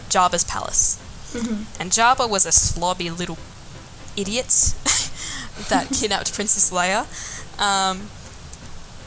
Jabba's 0.09 0.43
palace. 0.43 0.99
Mhm. 1.33 1.65
And 1.79 1.91
Jabba 1.91 2.29
was 2.29 2.45
a 2.45 2.49
slobby 2.49 3.15
little 3.17 3.37
idiot 4.17 4.47
that 5.69 5.89
kidnapped 5.89 6.33
Princess 6.33 6.71
Leia. 6.71 7.01
Um, 7.59 8.07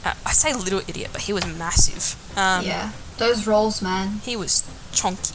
I 0.05 0.33
say 0.33 0.53
little 0.53 0.81
idiot, 0.81 1.11
but 1.13 1.23
he 1.23 1.33
was 1.33 1.47
massive. 1.47 2.15
Um, 2.37 2.65
yeah, 2.65 2.93
those 3.19 3.47
rolls, 3.47 3.81
man. 3.81 4.21
He 4.23 4.37
was 4.37 4.63
chonky. 4.93 5.33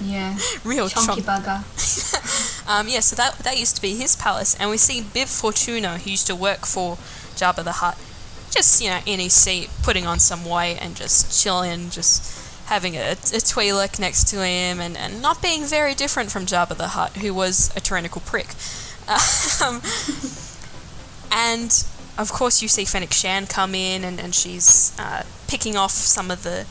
Yeah, 0.00 0.36
Real 0.64 0.88
chunky 0.88 1.22
chonky. 1.22 1.42
bugger. 1.42 2.46
Um, 2.70 2.86
yeah, 2.86 3.00
so 3.00 3.16
that 3.16 3.36
that 3.40 3.58
used 3.58 3.74
to 3.76 3.82
be 3.82 3.96
his 3.96 4.14
palace, 4.14 4.54
and 4.60 4.70
we 4.70 4.76
see 4.76 5.00
Bib 5.02 5.26
Fortuna, 5.26 5.98
who 5.98 6.10
used 6.10 6.28
to 6.28 6.36
work 6.36 6.66
for 6.66 6.96
Jabba 7.34 7.64
the 7.64 7.72
Hutt, 7.72 7.98
just 8.52 8.80
you 8.80 8.90
know 8.90 9.00
in 9.06 9.18
his 9.18 9.32
seat, 9.32 9.70
putting 9.82 10.06
on 10.06 10.20
some 10.20 10.44
weight 10.44 10.78
and 10.80 10.94
just 10.94 11.42
chilling, 11.42 11.90
just 11.90 12.22
having 12.66 12.96
a, 12.96 13.12
a 13.12 13.40
Twi'lek 13.42 13.98
next 13.98 14.28
to 14.28 14.44
him, 14.44 14.78
and, 14.78 14.96
and 14.96 15.20
not 15.20 15.42
being 15.42 15.64
very 15.64 15.94
different 15.94 16.30
from 16.30 16.46
Jabba 16.46 16.76
the 16.76 16.88
Hutt, 16.88 17.16
who 17.16 17.34
was 17.34 17.74
a 17.74 17.80
tyrannical 17.80 18.20
prick. 18.20 18.54
Um, 19.62 19.82
and 21.32 21.84
of 22.16 22.32
course, 22.32 22.62
you 22.62 22.68
see 22.68 22.84
Fennec 22.84 23.12
Shand 23.12 23.48
come 23.48 23.74
in, 23.74 24.04
and, 24.04 24.20
and 24.20 24.34
she's 24.34 24.96
uh, 24.98 25.22
picking 25.48 25.76
off 25.76 25.90
some 25.90 26.30
of 26.30 26.42
the 26.42 26.66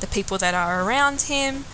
the 0.00 0.06
people 0.06 0.38
that 0.38 0.54
are 0.54 0.84
around 0.84 1.22
him. 1.22 1.64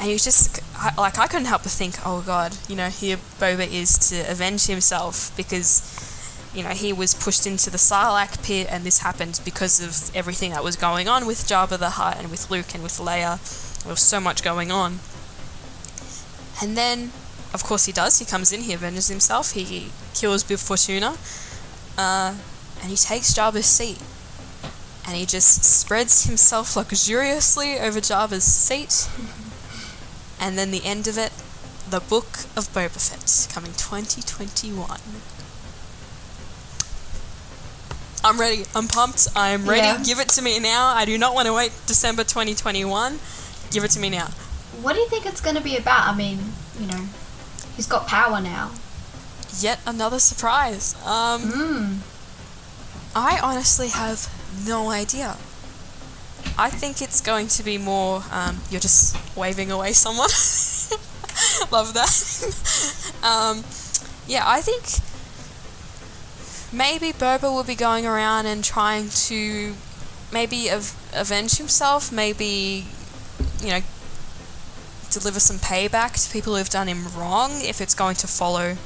And 0.00 0.10
you 0.10 0.18
just 0.18 0.60
I, 0.76 0.94
like 0.96 1.18
I 1.18 1.26
couldn't 1.26 1.46
help 1.46 1.62
but 1.62 1.72
think, 1.72 1.96
oh 2.06 2.22
god, 2.24 2.56
you 2.68 2.76
know, 2.76 2.88
here 2.88 3.16
Boba 3.38 3.70
is 3.70 3.98
to 4.10 4.30
avenge 4.30 4.66
himself 4.66 5.36
because 5.36 5.82
you 6.54 6.62
know 6.62 6.70
he 6.70 6.92
was 6.92 7.14
pushed 7.14 7.46
into 7.46 7.70
the 7.70 7.78
Sarlacc 7.78 8.42
pit, 8.42 8.66
and 8.70 8.84
this 8.84 8.98
happened 8.98 9.40
because 9.44 9.80
of 9.80 10.14
everything 10.16 10.52
that 10.52 10.64
was 10.64 10.76
going 10.76 11.08
on 11.08 11.26
with 11.26 11.46
Jabba 11.46 11.78
the 11.78 11.90
Hutt 11.90 12.18
and 12.18 12.30
with 12.30 12.50
Luke 12.50 12.74
and 12.74 12.82
with 12.82 12.98
Leia. 12.98 13.38
There 13.82 13.90
was 13.90 14.00
so 14.00 14.20
much 14.20 14.42
going 14.42 14.70
on. 14.70 15.00
And 16.62 16.76
then, 16.76 17.12
of 17.52 17.64
course, 17.64 17.86
he 17.86 17.92
does. 17.92 18.18
He 18.18 18.24
comes 18.24 18.52
in. 18.52 18.62
He 18.62 18.74
avenges 18.74 19.08
himself. 19.08 19.52
He 19.52 19.90
kills 20.14 20.44
Bib 20.44 20.58
Fortuna, 20.58 21.16
uh, 21.98 22.34
and 22.80 22.90
he 22.90 22.96
takes 22.96 23.34
Jabba's 23.34 23.66
seat. 23.66 24.00
And 25.06 25.16
he 25.16 25.26
just 25.26 25.64
spreads 25.64 26.24
himself 26.24 26.76
luxuriously 26.76 27.78
over 27.80 28.00
Jabba's 28.00 28.44
seat. 28.44 29.08
And 30.40 30.56
then 30.56 30.70
the 30.70 30.84
end 30.84 31.08
of 31.08 31.18
it, 31.18 31.32
the 31.88 32.00
Book 32.00 32.46
of 32.56 32.68
Boba 32.72 33.00
Fett, 33.00 33.52
coming 33.52 33.72
2021. 33.72 35.00
I'm 38.22 38.38
ready. 38.38 38.64
I'm 38.74 38.86
pumped. 38.86 39.28
I'm 39.34 39.66
ready. 39.66 39.80
Yeah. 39.80 40.02
Give 40.04 40.20
it 40.20 40.28
to 40.30 40.42
me 40.42 40.58
now. 40.58 40.94
I 40.94 41.04
do 41.04 41.16
not 41.16 41.34
want 41.34 41.46
to 41.46 41.54
wait 41.54 41.72
December 41.86 42.22
2021. 42.22 43.18
Give 43.70 43.82
it 43.82 43.90
to 43.92 44.00
me 44.00 44.10
now. 44.10 44.28
What 44.82 44.94
do 44.94 45.00
you 45.00 45.08
think 45.08 45.26
it's 45.26 45.40
going 45.40 45.56
to 45.56 45.62
be 45.62 45.76
about? 45.76 46.06
I 46.06 46.16
mean, 46.16 46.38
you 46.78 46.86
know, 46.86 47.06
he's 47.80 47.86
got 47.86 48.06
power 48.06 48.42
now. 48.42 48.70
Yet 49.58 49.80
another 49.86 50.18
surprise. 50.18 50.94
Um, 51.06 51.40
Hmm. 51.40 51.96
I 53.16 53.40
honestly 53.42 53.88
have 53.88 54.28
no 54.66 54.90
idea. 54.90 55.38
I 56.58 56.68
think 56.68 57.00
it's 57.00 57.22
going 57.22 57.48
to 57.48 57.62
be 57.62 57.78
more. 57.78 58.22
Um, 58.30 58.60
you're 58.70 58.82
just 58.82 59.16
waving 59.34 59.70
away 59.70 59.94
someone. 59.94 60.28
Love 61.72 61.94
that. 61.94 62.12
um, 63.22 63.64
yeah, 64.28 64.44
I 64.46 64.60
think 64.60 64.84
maybe 66.70 67.14
Boba 67.14 67.44
will 67.50 67.64
be 67.64 67.74
going 67.74 68.04
around 68.06 68.44
and 68.44 68.62
trying 68.62 69.08
to 69.30 69.74
maybe 70.30 70.70
av- 70.70 70.94
avenge 71.14 71.56
himself. 71.56 72.12
Maybe 72.12 72.84
you 73.62 73.68
know 73.68 73.80
deliver 75.10 75.40
some 75.40 75.56
payback 75.58 76.22
to 76.24 76.32
people 76.32 76.56
who've 76.56 76.68
done 76.68 76.88
him 76.88 77.06
wrong. 77.16 77.60
If 77.60 77.80
it's 77.80 77.94
going 77.94 78.16
to 78.16 78.26
follow 78.26 78.76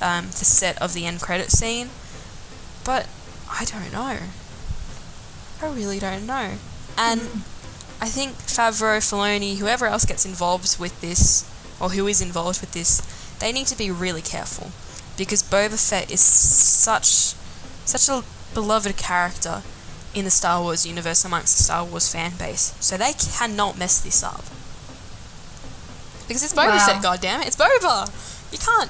um, 0.00 0.26
the 0.26 0.44
set 0.44 0.80
of 0.80 0.94
the 0.94 1.06
end 1.06 1.20
credit 1.20 1.50
scene, 1.50 1.90
but 2.84 3.08
I 3.50 3.64
don't 3.64 3.92
know. 3.92 4.18
I 5.62 5.66
really 5.66 5.98
don't 5.98 6.26
know. 6.26 6.54
And 6.96 7.20
I 8.00 8.08
think 8.08 8.32
Favreau, 8.32 8.98
Filoni, 8.98 9.58
whoever 9.58 9.86
else 9.86 10.04
gets 10.04 10.24
involved 10.24 10.78
with 10.78 11.00
this, 11.00 11.44
or 11.80 11.90
who 11.90 12.06
is 12.06 12.22
involved 12.22 12.60
with 12.60 12.72
this, 12.72 13.00
they 13.38 13.52
need 13.52 13.66
to 13.66 13.76
be 13.76 13.90
really 13.90 14.22
careful. 14.22 14.70
Because 15.16 15.42
Boba 15.42 15.78
Fett 15.78 16.10
is 16.10 16.20
such 16.20 17.34
such 17.84 18.08
a 18.08 18.24
beloved 18.54 18.96
character 18.96 19.62
in 20.14 20.24
the 20.24 20.30
Star 20.30 20.62
Wars 20.62 20.86
universe 20.86 21.24
amongst 21.24 21.56
the 21.56 21.62
Star 21.64 21.84
Wars 21.84 22.12
fan 22.12 22.32
base. 22.38 22.74
So 22.80 22.96
they 22.96 23.12
cannot 23.12 23.78
mess 23.78 24.00
this 24.00 24.22
up. 24.22 24.44
Because 26.30 26.44
it's 26.44 26.54
Boba 26.54 26.68
Wow. 26.78 26.86
Fett, 26.86 27.02
goddammit. 27.02 27.48
It's 27.48 27.56
Boba. 27.56 28.06
You 28.52 28.58
can't, 28.58 28.88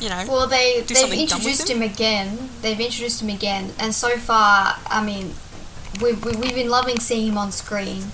you 0.00 0.08
know. 0.08 0.24
Well, 0.28 0.48
they 0.48 0.80
Do 0.80 0.94
they've 0.94 0.96
something 0.96 1.26
dumb 1.26 1.38
with 1.38 1.46
introduced 1.46 1.70
him? 1.70 1.76
him 1.80 1.90
again. 1.92 2.50
They've 2.60 2.80
introduced 2.80 3.22
him 3.22 3.28
again, 3.28 3.72
and 3.78 3.94
so 3.94 4.16
far, 4.16 4.74
I 4.86 5.00
mean, 5.04 5.34
we've 6.02 6.18
we, 6.24 6.32
we've 6.34 6.54
been 6.56 6.70
loving 6.70 6.98
seeing 6.98 7.28
him 7.28 7.38
on 7.38 7.52
screen. 7.52 8.06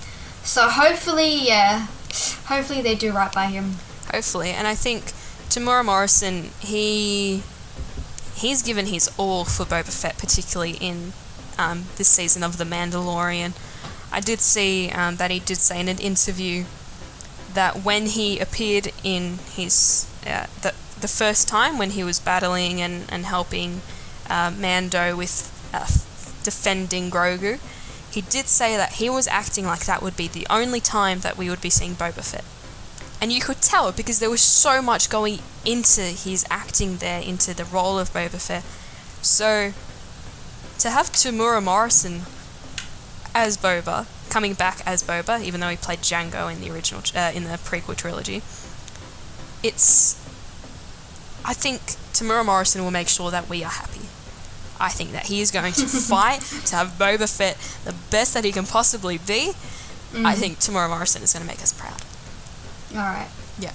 So 0.43 0.69
hopefully, 0.69 1.47
yeah, 1.47 1.87
hopefully 2.45 2.83
they 2.83 2.93
do 2.93 3.11
right 3.11 3.33
by 3.33 3.47
him. 3.47 3.77
hopefully. 4.11 4.51
And 4.51 4.67
I 4.67 4.75
think 4.75 5.05
Temuera 5.49 5.83
Morrison, 5.83 6.51
he 6.59 7.41
he's 8.35 8.61
given 8.61 8.85
his 8.85 9.09
all 9.17 9.45
for 9.45 9.65
Boba 9.65 9.91
Fett, 9.91 10.19
particularly 10.19 10.73
in 10.79 11.13
um, 11.57 11.85
this 11.95 12.07
season 12.07 12.43
of 12.43 12.57
The 12.59 12.65
Mandalorian. 12.65 13.53
I 14.11 14.19
did 14.19 14.41
see 14.41 14.91
um, 14.91 15.15
that 15.15 15.31
he 15.31 15.39
did 15.39 15.57
say 15.57 15.79
in 15.79 15.87
an 15.87 15.97
interview 15.97 16.65
that 17.55 17.83
when 17.83 18.05
he 18.07 18.39
appeared 18.39 18.91
in 19.03 19.39
his 19.55 20.07
uh, 20.25 20.45
the 20.61 20.73
the 20.99 21.07
first 21.07 21.47
time 21.47 21.77
when 21.77 21.91
he 21.91 22.03
was 22.03 22.19
battling 22.19 22.81
and 22.81 23.05
and 23.09 23.25
helping 23.25 23.81
uh, 24.29 24.51
Mando 24.57 25.15
with 25.15 25.51
uh, 25.73 25.87
defending 26.43 27.09
Grogu, 27.09 27.59
he 28.11 28.21
did 28.21 28.47
say 28.47 28.77
that 28.77 28.93
he 28.93 29.09
was 29.09 29.27
acting 29.27 29.65
like 29.65 29.85
that 29.85 30.01
would 30.01 30.15
be 30.15 30.27
the 30.27 30.47
only 30.49 30.79
time 30.79 31.19
that 31.19 31.37
we 31.37 31.49
would 31.49 31.61
be 31.61 31.69
seeing 31.69 31.95
Boba 31.95 32.23
Fett. 32.23 32.45
And 33.21 33.31
you 33.31 33.41
could 33.41 33.61
tell 33.61 33.91
because 33.91 34.19
there 34.19 34.29
was 34.29 34.41
so 34.41 34.81
much 34.81 35.09
going 35.09 35.39
into 35.65 36.01
his 36.01 36.45
acting 36.49 36.97
there, 36.97 37.21
into 37.21 37.53
the 37.53 37.65
role 37.65 37.97
of 37.97 38.11
Boba 38.11 38.39
Fett. 38.39 38.63
So, 39.21 39.73
to 40.79 40.89
have 40.89 41.07
Temuera 41.11 41.63
Morrison 41.63 42.21
as 43.33 43.57
Boba, 43.57 44.05
coming 44.35 44.53
back 44.53 44.81
as 44.85 45.01
Boba, 45.01 45.41
even 45.41 45.61
though 45.61 45.69
he 45.69 45.77
played 45.77 45.99
Django 45.99 46.51
in 46.51 46.59
the 46.59 46.69
original, 46.69 47.01
uh, 47.15 47.31
in 47.33 47.45
the 47.45 47.51
prequel 47.51 47.95
trilogy, 47.95 48.41
it's. 49.63 50.21
I 51.45 51.53
think 51.53 51.79
Temuera 52.11 52.45
Morrison 52.45 52.83
will 52.83 52.91
make 52.91 53.07
sure 53.07 53.31
that 53.31 53.47
we 53.47 53.63
are 53.63 53.71
happy. 53.71 54.01
I 54.77 54.89
think 54.89 55.13
that 55.13 55.27
he 55.27 55.39
is 55.39 55.51
going 55.51 55.71
to 55.71 55.85
fight 56.11 56.41
to 56.65 56.75
have 56.75 56.97
Boba 56.99 57.29
Fett 57.33 57.55
the 57.85 57.95
best 58.11 58.33
that 58.33 58.43
he 58.43 58.51
can 58.51 58.65
possibly 58.65 59.17
be. 59.17 59.53
I 60.13 60.33
think 60.33 60.59
Temuera 60.59 60.89
Morrison 60.89 61.23
is 61.23 61.31
going 61.31 61.45
to 61.45 61.47
make 61.47 61.61
us 61.61 61.71
proud. 61.71 62.01
All 62.91 63.09
right. 63.15 63.29
Yeah. 63.57 63.71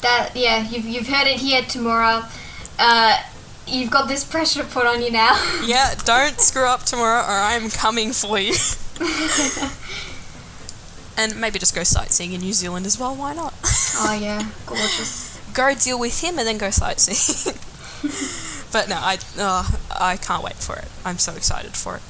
That 0.00 0.32
yeah, 0.34 0.68
you've 0.68 0.84
you've 0.84 1.06
heard 1.06 1.28
it 1.28 1.38
here, 1.38 1.62
Temuera. 1.62 2.28
Uh, 2.76 3.22
you've 3.68 3.90
got 3.90 4.08
this 4.08 4.24
pressure 4.24 4.64
to 4.64 4.68
put 4.68 4.84
on 4.84 5.00
you 5.00 5.12
now. 5.12 5.32
Yeah, 5.64 5.94
don't 6.04 6.40
screw 6.40 6.66
up 6.66 6.82
tomorrow 6.82 7.22
or 7.22 7.38
I'm 7.38 7.70
coming 7.70 8.10
for 8.10 8.40
you. 8.40 8.56
and 11.16 11.40
maybe 11.40 11.58
just 11.58 11.74
go 11.74 11.82
sightseeing 11.82 12.32
in 12.32 12.40
New 12.40 12.52
Zealand 12.52 12.86
as 12.86 12.98
well, 12.98 13.14
why 13.14 13.34
not? 13.34 13.54
oh 13.64 14.18
yeah, 14.20 14.48
gorgeous. 14.66 15.38
go 15.52 15.74
deal 15.74 15.98
with 15.98 16.22
him 16.22 16.38
and 16.38 16.46
then 16.46 16.58
go 16.58 16.70
sightseeing. 16.70 17.56
but 18.72 18.88
no, 18.88 18.96
I 18.96 19.18
oh, 19.38 19.78
I 19.90 20.16
can't 20.16 20.42
wait 20.42 20.56
for 20.56 20.76
it. 20.76 20.88
I'm 21.04 21.18
so 21.18 21.34
excited 21.34 21.74
for 21.74 21.96
it. 21.96 22.02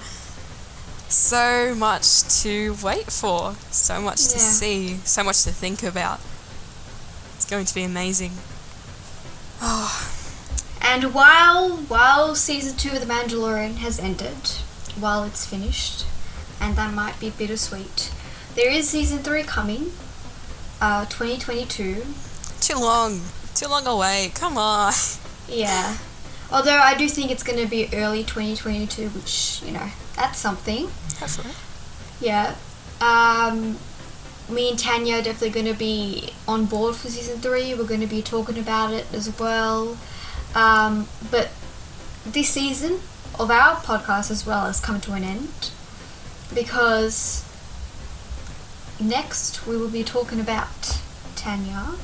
So 1.09 1.75
much 1.77 2.23
to 2.43 2.75
wait 2.83 3.13
for, 3.13 3.55
so 3.71 4.01
much 4.01 4.17
to 4.17 4.39
see, 4.41 4.97
so 5.05 5.23
much 5.23 5.45
to 5.45 5.51
think 5.51 5.83
about. 5.85 6.19
It's 7.37 7.47
going 7.49 7.65
to 7.67 7.75
be 7.75 7.85
amazing. 7.85 8.33
Oh, 9.63 10.11
And 10.83 11.15
while 11.15 11.77
while 11.77 12.35
season 12.35 12.77
two 12.77 12.91
of 12.91 13.01
The 13.01 13.07
Mandalorian 13.07 13.77
has 13.77 14.01
ended, 14.01 14.37
while 14.99 15.23
it's 15.25 15.47
finished, 15.47 16.05
and 16.61 16.77
that 16.77 16.95
might 16.95 17.19
be 17.21 17.31
bittersweet, 17.31 18.13
there 18.55 18.71
is 18.71 18.89
season 18.89 19.19
three 19.19 19.43
coming, 19.43 19.93
uh, 20.81 21.05
2022. 21.07 22.05
too 22.61 22.79
long, 22.79 23.21
too 23.55 23.69
long 23.69 23.87
away. 23.87 24.31
Come 24.35 24.57
on. 24.59 24.93
Yeah. 25.49 25.97
Although 26.51 26.79
I 26.79 26.97
do 26.97 27.09
think 27.09 27.31
it's 27.31 27.43
going 27.43 27.59
to 27.59 27.67
be 27.69 27.89
early 27.93 28.23
2022, 28.23 29.09
which 29.11 29.63
you 29.65 29.73
know 29.73 29.89
that's 30.15 30.39
something. 30.39 30.89
Hopefully. 31.19 31.55
Yeah. 32.21 32.55
Um, 33.01 33.79
me 34.49 34.71
and 34.71 34.79
Tanya 34.79 35.17
are 35.17 35.23
definitely 35.23 35.51
going 35.51 35.67
to 35.67 35.79
be 35.79 36.31
on 36.47 36.67
board 36.67 36.95
for 36.97 37.09
season 37.09 37.41
three. 37.41 37.75
We're 37.75 37.85
going 37.85 38.01
to 38.01 38.07
be 38.07 38.23
talking 38.23 38.59
about 38.59 38.93
it 38.93 39.07
as 39.13 39.39
well. 39.39 39.99
Um, 40.55 41.09
but 41.31 41.51
this 42.25 42.49
season 42.51 43.01
of 43.39 43.51
our 43.51 43.77
podcast 43.77 44.31
as 44.31 44.47
well 44.47 44.67
has 44.67 44.81
come 44.81 45.01
to 45.03 45.13
an 45.13 45.25
end 45.25 45.71
because 46.55 47.45
next 49.01 49.67
we 49.67 49.77
will 49.77 49.91
be 49.91 50.05
talking 50.05 50.41
about 50.41 51.01
Tanya. 51.35 51.95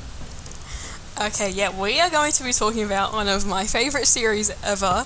Okay, 1.20 1.50
yeah, 1.50 1.78
we 1.78 2.00
are 2.00 2.10
going 2.10 2.32
to 2.32 2.44
be 2.44 2.52
talking 2.52 2.82
about 2.84 3.12
one 3.12 3.28
of 3.28 3.46
my 3.46 3.64
favourite 3.66 4.06
series 4.06 4.50
ever, 4.64 5.04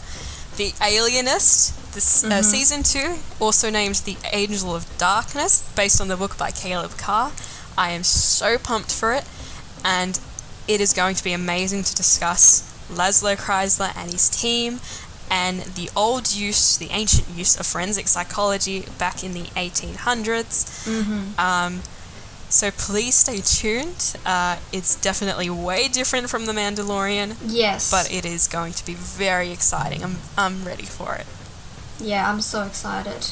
The 0.56 0.72
Alienist, 0.80 1.94
this 1.94 2.24
uh, 2.24 2.42
season 2.42 2.82
two, 2.82 3.16
also 3.40 3.70
named 3.70 3.96
The 3.96 4.16
Angel 4.32 4.74
of 4.74 4.86
Darkness, 4.98 5.68
based 5.74 6.00
on 6.00 6.08
the 6.08 6.16
book 6.16 6.38
by 6.38 6.52
Caleb 6.52 6.96
Carr. 6.96 7.32
I 7.76 7.90
am 7.90 8.04
so 8.04 8.56
pumped 8.56 8.92
for 8.92 9.12
it, 9.12 9.24
and 9.84 10.18
it 10.68 10.80
is 10.80 10.92
going 10.92 11.16
to 11.16 11.24
be 11.24 11.32
amazing 11.32 11.82
to 11.82 11.94
discuss 11.94 12.62
Laszlo 12.90 13.36
Kreizler 13.36 13.92
and 13.96 14.10
his 14.10 14.28
team, 14.30 14.80
and 15.30 15.60
the 15.60 15.90
old 15.96 16.34
use, 16.34 16.76
the 16.76 16.88
ancient 16.90 17.28
use 17.36 17.58
of 17.58 17.66
forensic 17.66 18.08
psychology 18.08 18.84
back 18.98 19.22
in 19.24 19.32
the 19.32 19.44
1800s. 19.56 20.86
Mm-hmm. 20.86 21.38
Um, 21.40 21.80
so 22.48 22.70
please 22.70 23.14
stay 23.16 23.40
tuned. 23.40 24.16
Uh, 24.24 24.56
it's 24.72 24.94
definitely 25.00 25.50
way 25.50 25.88
different 25.88 26.30
from 26.30 26.46
The 26.46 26.52
Mandalorian, 26.52 27.36
Yes. 27.44 27.90
but 27.90 28.10
it 28.12 28.24
is 28.24 28.46
going 28.46 28.72
to 28.74 28.86
be 28.86 28.94
very 28.94 29.50
exciting. 29.50 30.02
I'm, 30.04 30.16
I'm 30.38 30.64
ready 30.64 30.84
for 30.84 31.14
it. 31.16 31.26
yeah, 31.98 32.30
I'm 32.30 32.40
so 32.40 32.62
excited. 32.62 33.30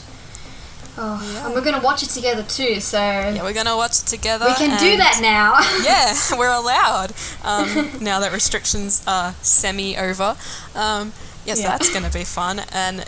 Oh, 0.97 1.21
Yeah. 1.35 1.47
and 1.47 1.55
we're 1.55 1.61
gonna 1.65 1.81
watch 1.83 2.03
it 2.05 2.11
together 2.11 2.45
too. 2.45 2.79
So 2.81 2.99
Yeah, 3.01 3.43
we're 3.43 3.53
gonna 3.53 3.77
watch 3.77 3.99
it 4.01 4.07
together. 4.07 4.47
we 4.47 4.55
can 4.55 4.79
do 4.79 4.97
that 4.97 5.19
now. 5.21 5.59
yeah, 5.85 6.15
we're 6.39 6.53
allowed. 6.53 7.13
Um, 7.43 7.91
now 8.01 8.21
that 8.21 8.33
restrictions 8.33 9.03
are 9.07 9.35
semi 9.43 9.97
over. 9.97 10.37
Um, 10.75 11.13
yes, 11.45 11.61
Yeah. 11.61 11.69
that's 11.69 11.91
going 11.93 12.05
to 12.05 12.13
be 12.13 12.25
fun. 12.25 12.61
And 12.73 13.05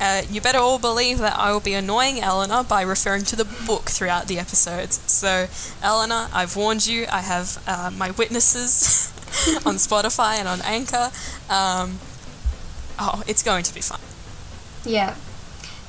uh, 0.00 0.22
you 0.30 0.40
better 0.40 0.58
all 0.58 0.78
believe 0.78 1.18
that 1.18 1.36
I 1.38 1.52
will 1.52 1.60
be 1.60 1.74
annoying 1.74 2.20
Eleanor 2.20 2.62
by 2.62 2.82
referring 2.82 3.24
to 3.24 3.36
the 3.36 3.44
book 3.44 3.84
throughout 3.90 4.28
the 4.28 4.38
episodes. 4.38 5.00
So, 5.10 5.46
Eleanor, 5.82 6.28
I've 6.32 6.54
warned 6.56 6.86
you. 6.86 7.06
I 7.10 7.20
have 7.20 7.62
uh, 7.66 7.90
my 7.96 8.10
witnesses 8.12 9.12
on 9.66 9.74
Spotify 9.76 10.36
and 10.36 10.46
on 10.48 10.60
Anchor. 10.62 11.10
Um, 11.50 11.98
oh, 12.98 13.22
it's 13.26 13.42
going 13.42 13.64
to 13.64 13.74
be 13.74 13.80
fun. 13.80 14.00
Yeah. 14.84 15.16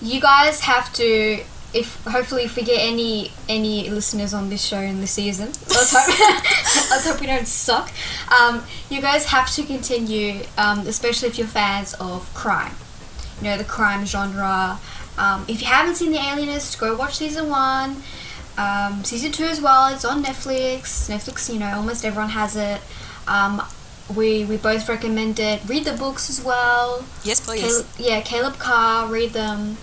You 0.01 0.19
guys 0.21 0.61
have 0.61 0.91
to 0.93 1.43
if 1.73 2.03
hopefully 2.05 2.43
if 2.43 2.55
we 2.55 2.63
get 2.63 2.79
any 2.79 3.31
any 3.47 3.89
listeners 3.89 4.33
on 4.33 4.49
this 4.49 4.63
show 4.63 4.79
in 4.79 5.01
this 5.01 5.11
season, 5.11 5.47
let's 5.69 5.93
hope 5.95 6.89
let's 6.89 7.07
hope 7.07 7.21
we 7.21 7.27
don't 7.27 7.47
suck. 7.47 7.91
Um, 8.39 8.63
you 8.89 9.01
guys 9.01 9.25
have 9.25 9.49
to 9.51 9.63
continue, 9.63 10.41
um, 10.57 10.79
especially 10.87 11.29
if 11.29 11.37
you're 11.37 11.47
fans 11.47 11.93
of 11.95 12.31
crime. 12.33 12.73
You 13.41 13.49
know 13.49 13.57
the 13.57 13.63
crime 13.63 14.05
genre. 14.05 14.79
Um, 15.17 15.45
if 15.47 15.61
you 15.61 15.67
haven't 15.67 15.95
seen 15.95 16.11
The 16.11 16.17
Alienist, 16.17 16.79
go 16.79 16.95
watch 16.95 17.17
season 17.17 17.49
one. 17.49 17.97
Um, 18.57 19.03
season 19.03 19.31
two 19.31 19.45
as 19.45 19.61
well. 19.61 19.93
It's 19.93 20.05
on 20.05 20.23
Netflix. 20.23 21.09
Netflix, 21.09 21.51
you 21.51 21.59
know, 21.59 21.71
almost 21.75 22.03
everyone 22.03 22.29
has 22.29 22.55
it. 22.55 22.81
Um, 23.27 23.61
we 24.15 24.43
we 24.45 24.57
both 24.57 24.89
recommend 24.89 25.39
it. 25.39 25.61
Read 25.67 25.85
the 25.85 25.93
books 25.93 26.29
as 26.29 26.43
well. 26.43 27.05
Yes, 27.23 27.39
please. 27.39 27.61
Caleb, 27.61 27.85
yeah, 27.97 28.21
Caleb 28.21 28.57
Carr, 28.57 29.07
read 29.07 29.31
them. 29.31 29.77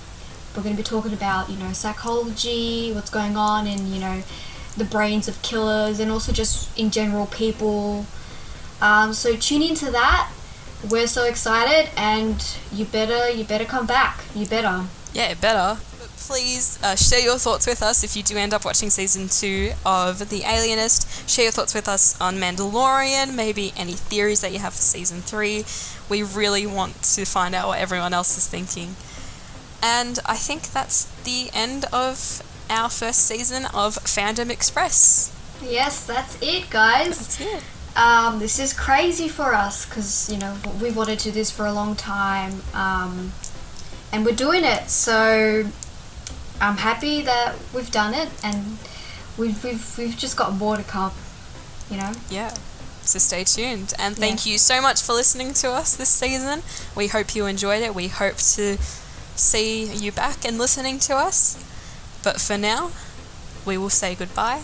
We're 0.57 0.63
going 0.63 0.77
to 0.77 0.83
be 0.83 0.87
talking 0.87 1.13
about, 1.13 1.51
you 1.51 1.59
know, 1.59 1.73
psychology, 1.73 2.93
what's 2.93 3.11
going 3.11 3.37
on 3.37 3.67
in, 3.67 3.93
you 3.93 4.01
know, 4.01 4.23
the 4.77 4.85
brains 4.85 5.29
of 5.29 5.41
killers 5.43 6.01
and 6.01 6.11
also 6.11 6.33
just 6.33 6.77
in 6.79 6.91
general 6.91 7.27
people. 7.27 8.07
Um, 8.81 9.13
so 9.13 9.37
tune 9.37 9.63
into 9.63 9.91
that. 9.91 10.31
We're 10.91 11.07
so 11.07 11.25
excited 11.25 11.91
and 11.97 12.45
you 12.71 12.85
better 12.85 13.31
you 13.31 13.45
better 13.45 13.65
come 13.65 13.87
back. 13.87 14.25
You 14.35 14.47
better. 14.47 14.85
Yeah, 15.13 15.35
better. 15.35 15.81
Please 16.19 16.79
uh, 16.83 16.97
share 16.97 17.21
your 17.21 17.39
thoughts 17.39 17.67
with 17.67 17.83
us 17.83 18.03
if 18.03 18.17
you 18.17 18.23
do 18.23 18.37
end 18.37 18.53
up 18.53 18.65
watching 18.65 18.91
season 18.91 19.29
two 19.29 19.73
of 19.85 20.29
The 20.29 20.43
Alienist. 20.45 21.29
Share 21.29 21.45
your 21.45 21.53
thoughts 21.53 21.75
with 21.75 21.89
us 21.89 22.21
on 22.21 22.37
Mandalorian, 22.37 23.35
maybe 23.35 23.73
any 23.77 23.93
theories 23.93 24.41
that 24.41 24.53
you 24.53 24.59
have 24.59 24.75
for 24.75 24.83
season 24.83 25.21
three. 25.21 25.65
We 26.09 26.23
really 26.23 26.67
want 26.67 27.03
to 27.15 27.25
find 27.25 27.55
out 27.55 27.69
what 27.69 27.79
everyone 27.79 28.13
else 28.13 28.37
is 28.37 28.47
thinking. 28.47 28.97
And 29.87 30.18
I 30.26 30.34
think 30.34 30.72
that's 30.72 31.05
the 31.22 31.49
end 31.55 31.84
of 31.93 32.43
our 32.68 32.91
first 32.91 33.20
season 33.24 33.66
of 33.66 33.95
Fandom 34.03 34.51
Express. 34.51 35.32
Yes, 35.62 36.05
that's 36.05 36.37
it, 36.43 36.68
guys. 36.70 37.16
That's 37.39 37.41
it. 37.41 37.62
Um, 37.97 38.41
this 38.41 38.59
is 38.59 38.72
crazy 38.72 39.28
for 39.28 39.55
us 39.55 39.87
because 39.87 40.28
you 40.30 40.39
know 40.39 40.57
we 40.82 40.91
wanted 40.91 41.18
to 41.20 41.24
do 41.26 41.30
this 41.30 41.51
for 41.53 41.66
a 41.66 41.72
long 41.72 41.95
time, 41.95 42.62
um, 42.74 43.32
and 44.12 44.24
we're 44.26 44.34
doing 44.34 44.64
it. 44.64 44.91
So 44.91 45.64
I'm 46.61 46.76
happy 46.78 47.22
that 47.22 47.55
we've 47.72 47.91
done 47.91 48.12
it, 48.12 48.28
and 48.43 48.78
we've 49.39 49.62
we've 49.64 49.87
we've 49.99 50.16
just 50.16 50.37
got 50.37 50.53
more 50.55 50.76
to 50.76 50.82
come. 50.82 51.12
You 51.91 51.99
know. 51.99 52.12
Yeah. 52.28 52.53
So 53.03 53.20
stay 53.20 53.45
tuned. 53.45 53.95
And 54.01 54.16
thank 54.16 54.45
Yeah. 54.45 54.53
you 54.55 54.59
so 54.59 54.82
much 54.82 55.01
for 55.01 55.12
listening 55.12 55.55
to 55.62 55.70
us 55.70 55.95
this 55.95 56.09
season. 56.09 56.62
We 56.97 57.07
hope 57.07 57.37
you 57.37 57.47
enjoyed 57.47 57.82
it. 57.82 57.95
We 57.95 58.09
hope 58.09 58.37
to 58.59 58.78
see 59.37 59.84
you 59.84 60.12
back 60.12 60.45
and 60.45 60.59
listening 60.59 60.99
to 61.01 61.14
us. 61.14 61.62
But 62.24 62.41
for 62.41 62.59
now, 62.59 62.91
we 63.64 63.78
will 63.78 63.91
say 63.91 64.14
goodbye. 64.14 64.62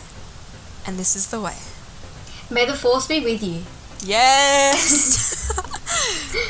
And 0.86 0.98
this 0.98 1.14
is 1.14 1.30
the 1.30 1.40
way. 1.40 1.56
May 2.50 2.66
the 2.66 2.74
force 2.74 3.06
be 3.06 3.20
with 3.20 3.42
you. 3.42 3.62
Yes! 4.04 5.52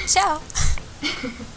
Ciao! 0.12 0.40